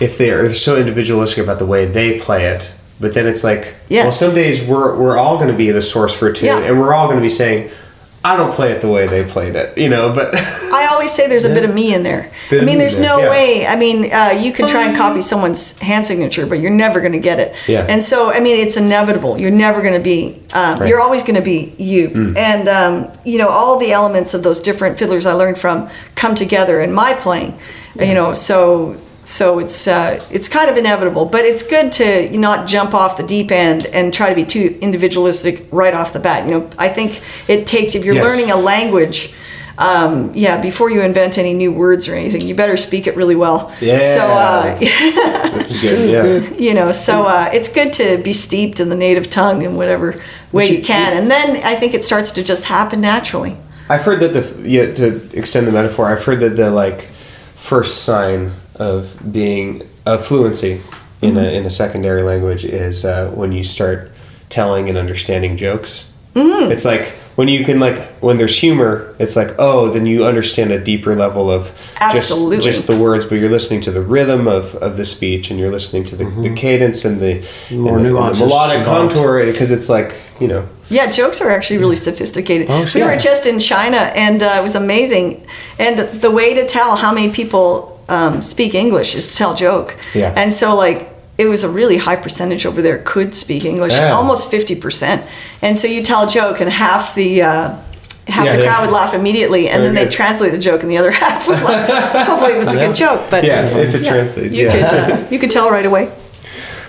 if 0.00 0.16
they 0.18 0.30
are 0.30 0.48
so 0.48 0.76
individualistic 0.76 1.42
about 1.44 1.58
the 1.58 1.66
way 1.66 1.84
they 1.84 2.18
play 2.18 2.44
it, 2.46 2.72
but 3.00 3.14
then 3.14 3.26
it's 3.26 3.44
like, 3.44 3.74
Yeah. 3.88 4.04
well, 4.04 4.12
some 4.12 4.34
days 4.34 4.62
we're 4.62 4.96
we're 4.96 5.18
all 5.18 5.36
going 5.36 5.50
to 5.50 5.56
be 5.56 5.70
the 5.70 5.82
source 5.82 6.14
for 6.14 6.28
a 6.28 6.32
tune, 6.34 6.46
Yeah. 6.46 6.58
and 6.60 6.80
we're 6.80 6.94
all 6.94 7.06
going 7.06 7.18
to 7.18 7.22
be 7.22 7.28
saying, 7.28 7.70
I 8.24 8.36
don't 8.36 8.52
play 8.52 8.72
it 8.72 8.80
the 8.80 8.88
way 8.88 9.06
they 9.06 9.22
played 9.22 9.54
it, 9.54 9.78
you 9.78 9.88
know. 9.88 10.12
But 10.12 10.34
I 10.34 10.88
always 10.90 11.12
say 11.12 11.28
there's 11.28 11.44
a 11.44 11.48
bit 11.54 11.64
of 11.64 11.72
me 11.80 11.94
in 11.94 12.02
there. 12.02 12.28
Bit 12.50 12.62
I 12.62 12.64
mean, 12.64 12.74
me 12.74 12.80
there's 12.80 12.96
there, 12.98 13.08
no 13.08 13.18
yeah. 13.18 13.30
way. 13.30 13.66
I 13.68 13.76
mean, 13.76 14.12
uh, 14.12 14.30
you 14.36 14.50
can 14.52 14.66
try 14.66 14.86
and 14.88 14.96
copy 14.96 15.20
someone's 15.20 15.78
hand 15.78 16.06
signature, 16.06 16.44
but 16.44 16.58
you're 16.58 16.72
never 16.72 16.98
going 17.00 17.12
to 17.12 17.20
get 17.20 17.38
it. 17.38 17.54
Yeah. 17.68 17.86
And 17.88 18.02
so, 18.02 18.32
I 18.32 18.40
mean, 18.40 18.58
it's 18.58 18.76
inevitable. 18.76 19.38
You're 19.40 19.52
never 19.52 19.80
going 19.80 19.94
to 19.94 20.00
be. 20.00 20.42
Um, 20.56 20.80
Right. 20.80 20.88
You're 20.88 21.00
always 21.00 21.22
going 21.22 21.36
to 21.36 21.42
be 21.42 21.72
you. 21.78 22.34
And 22.36 22.68
um, 22.68 23.12
you 23.24 23.38
know, 23.38 23.48
all 23.48 23.78
the 23.78 23.92
elements 23.92 24.34
of 24.34 24.42
those 24.42 24.60
different 24.60 24.98
fiddlers 24.98 25.24
I 25.24 25.34
learned 25.34 25.58
from 25.58 25.88
come 26.16 26.34
together 26.34 26.80
in 26.80 26.92
my 26.92 27.14
playing. 27.14 27.56
You 27.94 28.14
know, 28.14 28.34
so. 28.34 28.96
So 29.26 29.58
it's 29.58 29.88
uh, 29.88 30.24
it's 30.30 30.48
kind 30.48 30.70
of 30.70 30.76
inevitable, 30.76 31.26
but 31.26 31.44
it's 31.44 31.66
good 31.66 31.90
to 31.92 32.30
not 32.38 32.68
jump 32.68 32.94
off 32.94 33.16
the 33.16 33.24
deep 33.24 33.50
end 33.50 33.84
and 33.86 34.14
try 34.14 34.28
to 34.28 34.34
be 34.36 34.44
too 34.44 34.78
individualistic 34.80 35.66
right 35.72 35.92
off 35.94 36.12
the 36.12 36.20
bat. 36.20 36.44
You 36.46 36.52
know, 36.52 36.70
I 36.78 36.88
think 36.88 37.20
it 37.48 37.66
takes 37.66 37.94
if 37.96 38.04
you're 38.04 38.14
Yes. 38.14 38.24
learning 38.24 38.52
a 38.52 38.56
language, 38.56 39.34
um, 39.78 40.30
yeah, 40.34 40.60
before 40.62 40.90
you 40.90 41.02
invent 41.02 41.38
any 41.38 41.54
new 41.54 41.72
words 41.72 42.08
or 42.08 42.14
anything, 42.14 42.42
you 42.42 42.54
better 42.54 42.76
speak 42.76 43.08
it 43.08 43.16
really 43.16 43.34
well. 43.34 43.74
Yeah. 43.80 44.02
So, 44.14 44.20
uh, 44.20 44.78
that's 45.56 45.80
good. 45.82 46.08
Yeah. 46.08 46.56
you 46.56 46.72
know, 46.72 46.92
so 46.92 47.24
uh, 47.26 47.50
it's 47.52 47.68
good 47.72 47.92
to 47.94 48.18
be 48.18 48.32
steeped 48.32 48.78
in 48.78 48.88
the 48.90 48.96
native 48.96 49.28
tongue 49.28 49.62
in 49.62 49.74
whatever 49.76 50.22
way 50.52 50.70
you, 50.70 50.84
can, 50.84 51.16
and 51.16 51.28
then 51.28 51.62
I 51.64 51.74
think 51.74 51.94
it 51.94 52.04
starts 52.04 52.30
to 52.32 52.44
just 52.44 52.66
happen 52.66 53.00
naturally. 53.00 53.56
I've 53.88 54.02
heard 54.02 54.20
that 54.20 54.32
the 54.34 54.68
yeah 54.68 54.94
to 54.94 55.28
extend 55.36 55.66
the 55.66 55.72
metaphor. 55.72 56.06
I've 56.06 56.24
heard 56.24 56.38
that 56.40 56.56
the 56.56 56.70
like 56.70 57.02
first 57.56 58.04
sign 58.04 58.52
of 58.78 59.32
being 59.32 59.82
of 60.04 60.24
fluency 60.26 60.80
in 61.22 61.36
a 61.36 61.56
in 61.56 61.64
a 61.64 61.70
secondary 61.70 62.22
language 62.22 62.64
is 62.64 63.04
uh, 63.04 63.30
when 63.30 63.52
you 63.52 63.64
start 63.64 64.10
telling 64.48 64.88
and 64.88 64.98
understanding 64.98 65.56
jokes. 65.56 66.14
Mm. 66.34 66.70
It's 66.70 66.84
like 66.84 67.14
when 67.36 67.48
you 67.48 67.64
can 67.64 67.80
like 67.80 67.98
when 68.20 68.36
there's 68.36 68.58
humor. 68.58 69.14
It's 69.18 69.36
like 69.36 69.54
oh, 69.58 69.90
then 69.90 70.04
you 70.04 70.26
understand 70.26 70.70
a 70.72 70.82
deeper 70.82 71.14
level 71.14 71.50
of 71.50 71.72
Absolutely. 72.00 72.56
just 72.56 72.68
just 72.68 72.86
the 72.86 72.98
words, 72.98 73.24
but 73.24 73.36
you're 73.36 73.50
listening 73.50 73.80
to 73.82 73.90
the 73.90 74.02
rhythm 74.02 74.46
of, 74.46 74.74
of 74.76 74.96
the 74.96 75.04
speech, 75.04 75.50
and 75.50 75.58
you're 75.58 75.70
listening 75.70 76.04
to 76.04 76.16
the, 76.16 76.24
the 76.24 76.54
cadence 76.54 77.04
and 77.04 77.20
the, 77.20 77.34
More 77.74 77.96
and 77.96 78.06
the, 78.06 78.16
and 78.16 78.34
the 78.34 78.46
melodic 78.46 78.84
contour 78.84 79.46
because 79.46 79.70
it's 79.70 79.88
like 79.88 80.16
you 80.40 80.48
know 80.48 80.68
Yeah, 80.88 81.10
jokes 81.10 81.40
are 81.40 81.50
actually 81.50 81.78
really 81.78 81.96
sophisticated. 81.96 82.68
Oh, 82.70 82.86
we 82.94 83.02
were 83.02 83.16
just 83.16 83.46
in 83.46 83.58
China, 83.58 84.12
and 84.14 84.42
uh, 84.42 84.56
it 84.58 84.62
was 84.62 84.74
amazing. 84.74 85.46
And 85.78 85.98
the 86.20 86.30
way 86.30 86.54
to 86.54 86.66
tell 86.66 86.96
how 86.96 87.12
many 87.14 87.32
people 87.32 87.95
um, 88.08 88.42
speak 88.42 88.74
English 88.74 89.14
is 89.14 89.26
to 89.28 89.36
tell 89.36 89.54
joke. 89.54 89.96
Yeah. 90.14 90.32
And 90.36 90.52
so, 90.52 90.74
like, 90.74 91.08
it 91.38 91.46
was 91.46 91.64
a 91.64 91.68
really 91.68 91.98
high 91.98 92.16
percentage 92.16 92.64
over 92.64 92.80
there 92.80 92.98
could 92.98 93.34
speak 93.34 93.64
English, 93.64 93.92
Yeah. 93.92 94.12
almost 94.14 94.50
fifty 94.50 94.74
percent. 94.74 95.22
And 95.62 95.78
so 95.78 95.86
you 95.86 96.02
tell 96.02 96.26
a 96.26 96.30
joke, 96.30 96.60
and 96.60 96.70
half 96.70 97.14
the 97.14 97.42
uh, 97.42 97.76
half 98.28 98.44
Yeah, 98.44 98.56
the 98.56 98.64
crowd 98.64 98.86
would 98.86 98.92
laugh 98.94 99.14
immediately, 99.14 99.68
and 99.68 99.84
then 99.84 99.94
they 99.94 100.08
translate 100.08 100.52
the 100.52 100.58
joke, 100.58 100.82
and 100.82 100.90
the 100.90 100.98
other 100.98 101.10
half 101.22 101.46
would 101.46 101.62
laugh. 101.62 101.88
Hopefully, 102.26 102.52
it 102.54 102.58
was 102.58 102.74
a 102.74 102.78
good 102.78 102.94
joke. 102.94 103.28
But 103.30 103.44
yeah 103.44 103.66
if 103.66 103.94
it 103.94 104.02
yeah, 104.02 104.08
translates 104.08 104.56
you 104.56 104.66
yeah. 104.66 104.72
could 104.72 104.98
uh, 104.98 105.28
you 105.30 105.38
could 105.38 105.50
tell 105.50 105.70
right 105.70 105.86
away. 105.86 106.10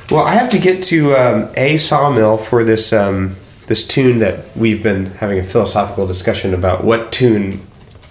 Well, 0.09 0.23
I 0.23 0.35
have 0.35 0.49
to 0.49 0.59
get 0.59 0.81
to 0.83 1.15
um, 1.17 1.49
a 1.57 1.75
sawmill 1.75 2.37
for 2.37 2.63
this 2.63 2.93
um, 2.93 3.35
this 3.67 3.85
tune 3.85 4.19
that 4.19 4.55
we've 4.55 4.81
been 4.81 5.07
having 5.17 5.37
a 5.37 5.43
philosophical 5.43 6.07
discussion 6.07 6.53
about 6.53 6.83
what 6.83 7.11
tune. 7.11 7.61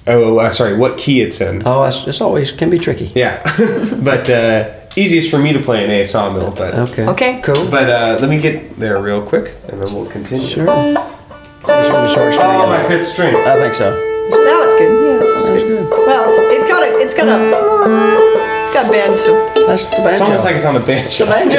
Oh, 0.09 0.39
uh, 0.39 0.51
sorry, 0.53 0.77
what 0.77 0.99
key 0.99 1.21
it's 1.21 1.41
in. 1.41 1.63
Oh, 1.67 1.83
it's, 1.85 2.07
it's 2.07 2.21
always 2.21 2.53
can 2.53 2.71
be 2.71 2.79
tricky. 2.79 3.11
Yeah, 3.15 3.43
but 4.03 4.31
uh, 4.31 4.73
easiest 4.97 5.31
for 5.31 5.39
me 5.39 5.53
to 5.53 5.59
play 5.61 5.85
an 5.85 5.91
A 5.91 6.05
sawmill. 6.05 6.53
But 6.53 6.75
Okay. 6.75 7.07
Okay. 7.07 7.41
Cool. 7.43 7.69
but 7.71 7.91
uh, 7.91 8.19
let 8.21 8.31
me 8.31 8.41
get 8.41 8.77
there 8.79 9.01
real 9.03 9.21
quick, 9.21 9.55
and 9.69 9.83
then 9.83 9.93
we'll 9.93 10.07
continue. 10.07 10.47
Sure. 10.47 10.65
Just 10.67 11.91
really 11.91 12.09
short 12.15 12.33
string. 12.35 12.51
Oh, 12.51 12.67
my 12.69 12.87
fifth 12.89 13.09
string. 13.09 13.35
I 13.35 13.57
think 13.57 13.75
so. 13.75 13.91
Now 14.31 14.63
it's 14.65 14.75
good. 14.75 14.91
Yeah, 14.91 15.19
that 15.19 15.27
sounds 15.35 15.47
Sounds 15.49 15.63
good. 15.63 15.79
good. 15.79 15.91
Well, 15.91 16.29
it's, 16.29 16.39
it's 16.39 16.71
got 16.71 16.83
a 16.83 16.99
it's 17.03 17.15
got 17.15 17.29
a 17.29 17.39
it's 18.67 18.75
got 18.75 18.87
a 18.87 18.91
bend 18.91 19.17
too. 19.19 19.67
That's 19.67 19.85
the 19.85 19.91
banjo. 19.97 20.11
It's 20.11 20.21
almost 20.21 20.45
like 20.45 20.55
it's 20.57 20.65
on 20.67 20.77
a 20.77 20.81
bench. 20.81 21.07
it's 21.07 21.21
a 21.21 21.27
banjo. 21.27 21.59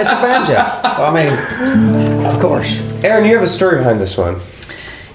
it's 0.00 0.10
a 0.10 0.14
banjo. 0.20 0.54
Well, 0.98 1.14
I 1.14 1.24
mean, 1.24 2.26
of 2.26 2.40
course. 2.40 2.76
Erynn, 3.04 3.28
you 3.28 3.34
have 3.36 3.44
a 3.44 3.46
story 3.46 3.76
behind 3.78 4.00
this 4.00 4.18
one. 4.18 4.40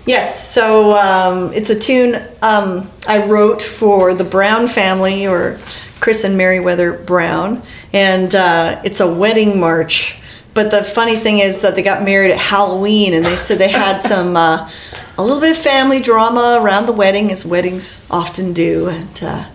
Yes, 0.06 0.52
so 0.52 0.98
um, 0.98 1.54
it's 1.54 1.70
a 1.70 1.80
tune 1.80 2.22
um, 2.42 2.92
I 3.08 3.26
wrote 3.26 3.62
for 3.62 4.14
the 4.14 4.26
Brown 4.26 4.68
family, 4.68 5.26
or 5.26 5.60
Chris 6.02 6.26
and 6.26 6.38
Meriwether 6.38 6.92
Brown, 6.92 7.62
and 7.94 8.36
uh, 8.36 8.82
it's 8.84 9.00
a 9.00 9.12
wedding 9.12 9.62
march. 9.62 10.18
But 10.54 10.72
the 10.72 10.84
funny 10.84 11.16
thing 11.16 11.40
is 11.40 11.62
that 11.62 11.76
they 11.76 11.84
got 11.84 12.04
married 12.04 12.32
at 12.32 12.38
Halloween, 12.38 13.14
and 13.14 13.24
they 13.24 13.38
said 13.38 13.60
they 13.60 13.70
had 13.70 14.02
some 14.02 14.36
uh, 14.36 14.70
a 15.18 15.24
little 15.24 15.40
bit 15.40 15.56
of 15.56 15.64
family 15.64 16.02
drama 16.02 16.60
around 16.62 16.86
the 16.86 16.92
wedding, 16.92 17.32
as 17.32 17.46
weddings 17.46 18.06
often 18.12 18.52
do, 18.52 18.90
and 18.90 19.24
uh, 19.24 19.46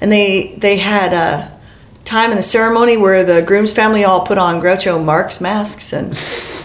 and 0.00 0.12
they 0.12 0.54
they 0.56 0.76
had 0.76 1.12
uh, 1.14 1.48
time 2.06 2.30
in 2.30 2.36
the 2.36 2.42
ceremony 2.42 2.96
where 2.96 3.24
the 3.24 3.42
groom's 3.42 3.72
family 3.72 4.04
all 4.04 4.24
put 4.24 4.38
on 4.38 4.62
Groucho 4.62 5.04
Marx 5.04 5.40
masks 5.40 5.92
and 5.92 6.16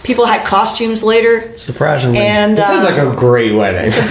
people 0.04 0.24
had 0.24 0.46
costumes 0.46 1.02
later. 1.02 1.56
Surprisingly. 1.58 2.18
And 2.18 2.56
This 2.56 2.66
sounds 2.66 2.84
uh, 2.84 2.90
like 2.90 2.98
a 2.98 3.14
great 3.14 3.52
wedding. 3.54 3.92
and 3.92 4.02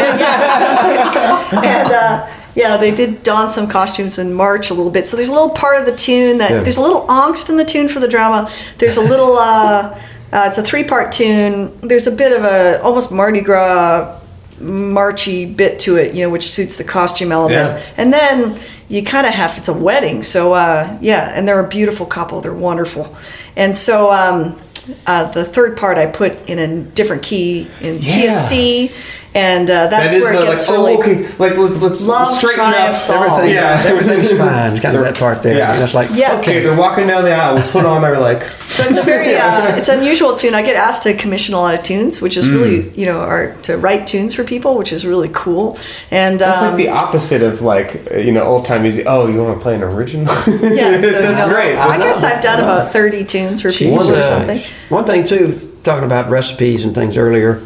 uh, 1.92 2.30
yeah, 2.54 2.78
they 2.78 2.94
did 2.94 3.24
don 3.24 3.50
some 3.50 3.68
costumes 3.68 4.20
and 4.20 4.36
march 4.36 4.70
a 4.70 4.74
little 4.74 4.92
bit. 4.92 5.08
So 5.08 5.16
there's 5.16 5.30
a 5.30 5.34
little 5.34 5.52
part 5.52 5.80
of 5.80 5.86
the 5.86 5.96
tune 5.96 6.38
that 6.40 6.52
Yeah. 6.52 6.64
there's 6.64 6.78
a 6.78 6.82
little 6.82 7.08
angst 7.08 7.50
in 7.50 7.58
the 7.58 7.66
tune 7.66 7.88
for 7.88 8.00
the 8.00 8.10
drama. 8.10 8.52
There's 8.78 8.98
a 8.98 9.02
little. 9.02 9.38
Uh, 9.38 9.98
uh, 10.34 10.46
it's 10.48 10.58
a 10.58 10.64
three-part 10.64 11.12
tune. 11.12 11.78
There's 11.82 12.08
a 12.08 12.12
bit 12.12 12.32
of 12.38 12.44
a 12.44 12.82
almost 12.82 13.12
Mardi 13.12 13.42
Gras 13.42 14.18
marchy 14.60 15.46
bit 15.46 15.80
to 15.80 15.98
it, 15.98 16.14
you 16.14 16.22
know, 16.22 16.30
which 16.30 16.52
suits 16.52 16.78
the 16.78 16.84
costume 16.84 17.32
element. 17.32 17.80
Yeah. 17.80 17.94
And 17.98 18.14
then 18.14 18.60
you 18.92 19.04
kind 19.04 19.26
of 19.26 19.34
have 19.34 19.58
it's 19.58 19.70
a 19.70 19.74
wedding, 19.74 20.22
so 20.22 20.54
uh, 20.54 20.98
yeah, 21.02 21.32
and 21.34 21.48
they're 21.48 21.64
a 21.64 21.68
beautiful 21.68 22.06
couple. 22.06 22.42
They're 22.42 22.54
wonderful, 22.54 23.16
and 23.56 23.76
so 23.76 24.12
um, 24.12 24.62
uh, 25.06 25.32
the 25.32 25.46
third 25.46 25.78
part 25.78 25.98
I 25.98 26.08
put 26.08 26.50
in 26.50 26.60
a 26.60 26.82
different 26.82 27.24
key 27.24 27.70
in 27.80 28.00
key 28.00 28.28
of 28.28 28.34
C, 28.34 28.92
and 29.34 29.70
uh, 29.70 29.88
that's 29.88 30.12
that 30.12 30.18
is 30.18 30.24
where 30.26 30.34
the 30.34 30.40
it 30.40 30.46
like, 30.50 30.58
gets 30.58 30.68
oh, 30.70 30.74
really. 30.74 30.98
okay, 30.98 31.28
like 31.38 31.58
let's 31.58 31.82
let's 31.82 32.06
Love 32.08 32.28
straighten 32.28 32.60
up 32.66 32.74
triumphs 32.74 33.10
all. 33.10 33.24
everything, 33.24 33.56
Yeah. 33.56 33.82
everything's 33.86 34.38
fine. 34.38 34.78
Kind 34.80 34.98
of 34.98 35.04
that 35.04 35.18
part 35.18 35.42
there. 35.42 35.58
Yeah. 35.58 35.74
And 35.74 35.82
it's 35.84 35.94
like, 35.94 36.10
Yeah. 36.12 36.34
Okay, 36.40 36.40
okay. 36.40 36.60
they're 36.64 36.78
walking 36.78 37.08
down 37.08 37.24
the 37.24 37.32
aisle. 37.34 37.56
We 37.56 37.62
put 37.62 37.86
on 37.86 38.04
our 38.04 38.20
like. 38.20 38.44
So 38.72 38.84
it's 38.84 38.98
a 38.98 39.02
very 39.04 39.36
uh, 39.38 39.76
it's 39.78 39.88
unusual 39.90 40.36
tune. 40.36 40.54
I 40.54 40.62
get 40.62 40.76
asked 40.76 41.04
to 41.04 41.14
commission 41.14 41.54
a 41.56 41.60
lot 41.60 41.76
of 41.76 41.84
tunes, 41.84 42.22
which 42.22 42.36
is 42.38 42.48
Mm. 42.48 42.54
really 42.54 42.90
you 43.00 43.06
know, 43.06 43.22
or 43.22 43.56
to 43.64 43.78
write 43.78 44.06
tunes 44.08 44.34
for 44.36 44.44
people, 44.44 44.78
which 44.78 44.92
is 44.92 45.06
really 45.06 45.30
cool. 45.34 45.78
And 46.10 46.38
That's 46.40 46.62
um, 46.62 46.70
like 46.70 46.78
the 46.78 46.90
opposite 46.90 47.42
of 47.42 47.62
like 47.62 48.12
uh, 48.12 48.18
you 48.18 48.32
know 48.34 48.44
old 48.44 48.66
time 48.66 48.82
music. 48.82 49.06
Oh, 49.08 49.28
you 49.28 49.42
want 49.42 49.58
to 49.58 49.62
play 49.64 49.76
an 49.76 49.84
original? 49.84 50.26
yeah, 50.26 51.00
so, 51.00 51.12
that's 51.12 51.42
you 51.42 51.48
know, 51.48 51.54
great. 51.54 51.78
I 51.78 51.98
guess 51.98 52.22
I've 52.24 52.42
done 52.44 52.60
about 52.60 52.92
thirty 52.92 53.24
tunes 53.24 53.62
for 53.62 53.72
people 53.72 54.00
She's, 54.00 54.10
or 54.12 54.16
uh, 54.16 54.24
something. 54.24 54.62
One 54.90 55.06
thing 55.06 55.24
too, 55.24 55.78
talking 55.84 56.04
about 56.04 56.30
recipes 56.30 56.84
and 56.84 56.94
things 56.94 57.16
earlier, 57.18 57.62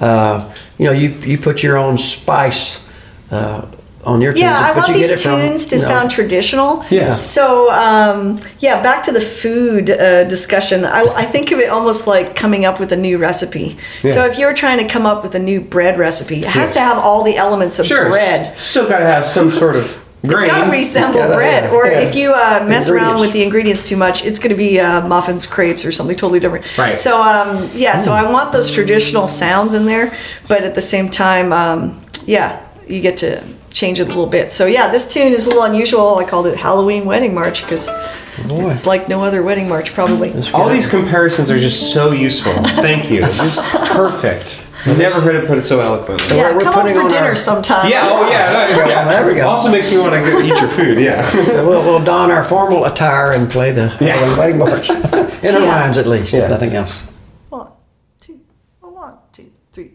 uh, 0.00 0.52
you 0.78 0.86
know, 0.86 0.92
you 0.92 1.10
you 1.30 1.38
put 1.38 1.62
your 1.62 1.76
own 1.76 1.98
spice 1.98 2.86
uh, 3.30 3.66
on 4.02 4.22
your 4.22 4.32
tunes, 4.32 4.42
Yeah, 4.42 4.58
I 4.58 4.72
want 4.74 4.88
these 4.94 5.08
get 5.10 5.20
it 5.20 5.22
from, 5.22 5.40
tunes 5.40 5.66
to 5.66 5.76
you 5.76 5.82
know, 5.82 5.88
sound 5.88 6.10
traditional. 6.10 6.82
Yes. 6.90 7.30
So, 7.30 7.70
um, 7.70 8.40
yeah, 8.58 8.82
back 8.82 9.02
to 9.04 9.12
the 9.12 9.20
food 9.20 9.90
uh, 9.90 10.24
discussion. 10.24 10.86
I, 10.86 11.02
I 11.14 11.24
think 11.26 11.52
of 11.52 11.58
it 11.58 11.68
almost 11.68 12.06
like 12.06 12.34
coming 12.34 12.64
up 12.64 12.80
with 12.80 12.92
a 12.92 12.96
new 12.96 13.18
recipe. 13.18 13.76
So, 14.08 14.24
if 14.24 14.38
you're 14.38 14.54
trying 14.54 14.78
to 14.78 14.88
come 14.90 15.04
up 15.04 15.22
with 15.22 15.34
a 15.34 15.38
new 15.38 15.60
bread 15.60 15.98
recipe, 15.98 16.38
it 16.38 16.44
has 16.46 16.70
Yes. 16.70 16.74
to 16.74 16.80
have 16.80 16.96
all 16.98 17.22
the 17.24 17.36
elements 17.36 17.78
of 17.78 17.86
Sure, 17.86 18.08
bread. 18.08 18.46
s- 18.48 18.64
still 18.66 18.88
got 18.88 19.00
to 19.00 19.06
have 19.06 19.26
some 19.26 19.50
sort 19.50 19.76
of 19.76 20.02
It's 20.22 20.32
got 20.42 20.64
to 20.64 20.70
resemble 20.70 21.20
gotta- 21.20 21.34
bread. 21.34 21.64
yeah, 21.64 21.70
or 21.70 21.86
yeah. 21.86 22.00
if 22.00 22.14
you 22.14 22.32
uh, 22.32 22.64
mess 22.68 22.90
around 22.90 23.20
with 23.20 23.32
the 23.32 23.42
ingredients 23.42 23.84
too 23.84 23.96
much, 23.96 24.24
it's 24.24 24.38
going 24.38 24.50
to 24.50 24.56
be 24.56 24.78
uh, 24.78 25.06
muffins, 25.06 25.46
crepes, 25.46 25.84
or 25.84 25.92
something 25.92 26.16
totally 26.16 26.40
different. 26.40 26.66
Right. 26.76 26.96
So, 26.96 27.22
um, 27.22 27.68
yeah, 27.72 27.98
so 28.00 28.12
I 28.12 28.30
want 28.30 28.52
those 28.52 28.70
traditional 28.70 29.28
sounds 29.28 29.72
in 29.74 29.86
there, 29.86 30.12
but 30.46 30.62
at 30.64 30.74
the 30.74 30.80
same 30.82 31.08
time, 31.08 31.52
um, 31.52 32.02
yeah, 32.26 32.66
you 32.86 33.00
get 33.00 33.16
to 33.18 33.42
change 33.72 34.00
it 34.00 34.04
a 34.04 34.08
little 34.08 34.26
bit. 34.26 34.50
So, 34.50 34.66
yeah, 34.66 34.90
this 34.90 35.10
tune 35.12 35.32
is 35.32 35.46
a 35.46 35.48
little 35.48 35.64
unusual. 35.64 36.18
I 36.18 36.24
called 36.24 36.46
it 36.48 36.56
Halloween 36.56 37.04
Wedding 37.06 37.32
March 37.32 37.62
because 37.62 37.88
it's 38.44 38.86
like 38.86 39.08
no 39.08 39.22
other 39.24 39.42
wedding 39.42 39.68
march, 39.68 39.92
probably. 39.92 40.32
All 40.52 40.68
these 40.68 40.88
comparisons 40.88 41.50
are 41.50 41.58
just 41.58 41.92
so 41.92 42.12
useful. 42.12 42.52
Thank 42.52 43.10
you. 43.10 43.20
This 43.20 43.40
is 43.58 43.58
perfect. 43.90 44.66
Never 44.86 45.20
heard 45.20 45.34
it 45.34 45.46
put 45.46 45.58
it 45.58 45.64
so 45.64 45.80
eloquently. 45.80 46.36
Yeah, 46.36 46.44
we're- 46.44 46.54
we're 46.56 46.62
come 46.62 46.72
putting 46.72 46.92
over 46.92 47.02
on 47.02 47.10
for 47.10 47.14
dinner 47.16 47.26
our- 47.28 47.36
sometime. 47.36 47.90
Yeah. 47.90 48.00
Oh, 48.10 48.28
yeah. 48.30 48.50
There 48.66 48.68
we 48.78 48.82
go. 48.84 48.88
Yeah, 48.88 49.04
there 49.04 49.26
we 49.26 49.34
go. 49.34 49.46
Also 49.46 49.70
makes 49.70 49.92
me 49.92 49.98
want 49.98 50.14
to 50.14 50.20
go 50.20 50.40
eat 50.40 50.58
your 50.58 50.68
food. 50.70 50.98
Yeah. 50.98 51.22
So 51.22 51.68
we'll, 51.68 51.82
we'll 51.82 52.02
don 52.04 52.30
our 52.30 52.42
formal 52.42 52.86
attire 52.86 53.32
and 53.32 53.50
play 53.50 53.72
the 53.72 53.94
Yeah. 54.00 54.16
Wedding 54.38 54.58
march 54.58 54.88
in 54.90 54.96
our 55.04 55.60
Yeah. 55.60 55.66
minds, 55.66 55.98
at 55.98 56.06
least, 56.06 56.32
Yeah. 56.32 56.44
if 56.44 56.50
nothing 56.50 56.72
else. 56.74 57.02
One, 57.50 57.68
two, 58.20 58.40
oh, 58.82 58.88
one, 58.90 59.14
two, 59.32 59.50
three. 59.74 59.90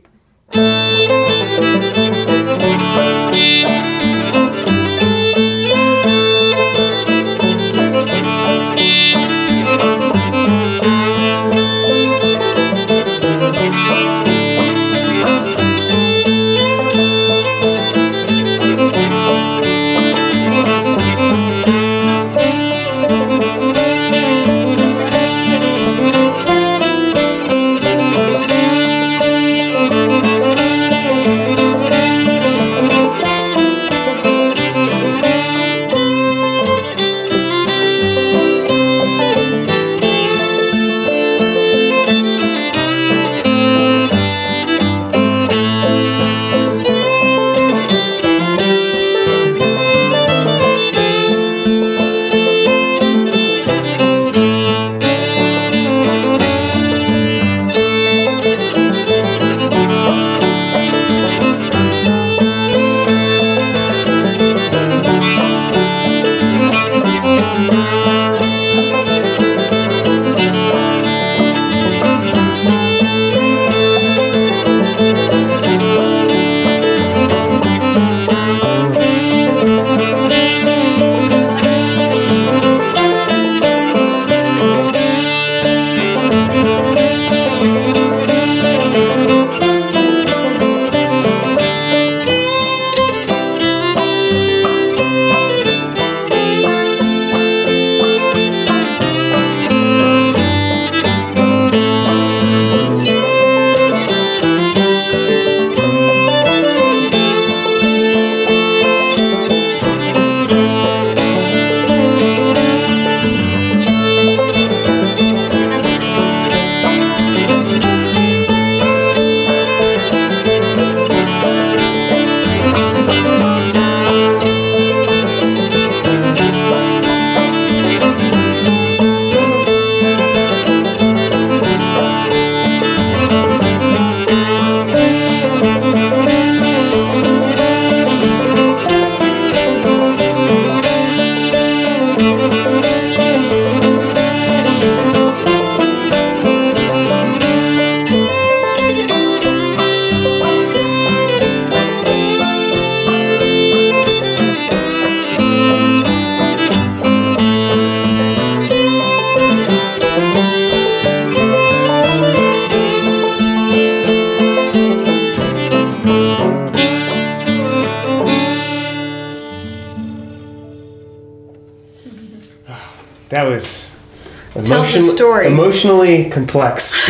Tells 174.99 175.11
the 175.11 175.15
story. 175.17 175.47
emotionally 175.47 176.29
complex, 176.29 176.99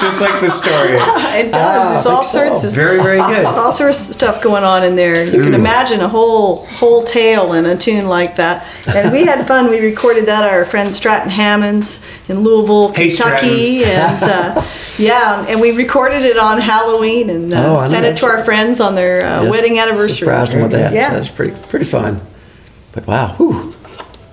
just 0.00 0.20
like 0.20 0.40
the 0.40 0.50
story. 0.50 0.98
It 1.32 1.50
does. 1.50 1.90
There's 1.92 2.06
all 2.06 2.22
think 2.22 2.30
so. 2.30 2.46
sorts 2.48 2.64
of 2.64 2.72
Very, 2.74 3.02
very 3.02 3.16
good. 3.16 3.36
There's 3.46 3.46
all 3.56 3.72
sorts 3.72 4.06
of 4.10 4.14
stuff 4.14 4.42
going 4.42 4.64
on 4.64 4.84
in 4.84 4.96
there. 4.96 5.24
You 5.24 5.42
can 5.42 5.54
imagine 5.54 6.00
a 6.00 6.08
whole 6.08 6.66
whole 6.66 7.04
tale 7.04 7.54
in 7.54 7.64
a 7.64 7.74
tune 7.76 8.06
like 8.06 8.36
that. 8.36 8.66
And 8.86 9.10
we 9.12 9.24
had 9.24 9.46
fun. 9.48 9.70
We 9.70 9.80
recorded 9.80 10.26
that 10.26 10.44
at 10.44 10.52
our 10.52 10.66
friend 10.66 10.92
Stratton 10.92 11.30
Hammonds 11.30 12.04
in 12.28 12.40
Louisville, 12.40 12.92
Hey, 12.92 13.08
Kentucky, 13.08 13.84
and 13.84 14.22
uh, 14.24 14.66
yeah, 14.98 15.46
and 15.48 15.58
we 15.58 15.74
recorded 15.74 16.22
it 16.22 16.36
on 16.36 16.60
Halloween 16.60 17.30
and 17.30 17.52
uh, 17.52 17.76
Oh, 17.78 17.88
sent 17.88 18.04
it 18.04 18.16
to 18.18 18.26
our 18.26 18.44
friends 18.44 18.78
on 18.78 18.94
their 18.94 19.24
uh, 19.24 19.42
Yes, 19.44 19.50
wedding 19.50 19.78
anniversary. 19.78 20.26
Surprised 20.26 20.52
them 20.52 20.62
with 20.62 20.72
that. 20.72 20.92
Yeah. 20.92 21.08
So 21.10 21.14
that's 21.16 21.28
pretty 21.30 21.56
pretty 21.68 21.86
fun. 21.86 22.20
But 22.92 23.06
wow, 23.06 23.34
whew. 23.38 23.71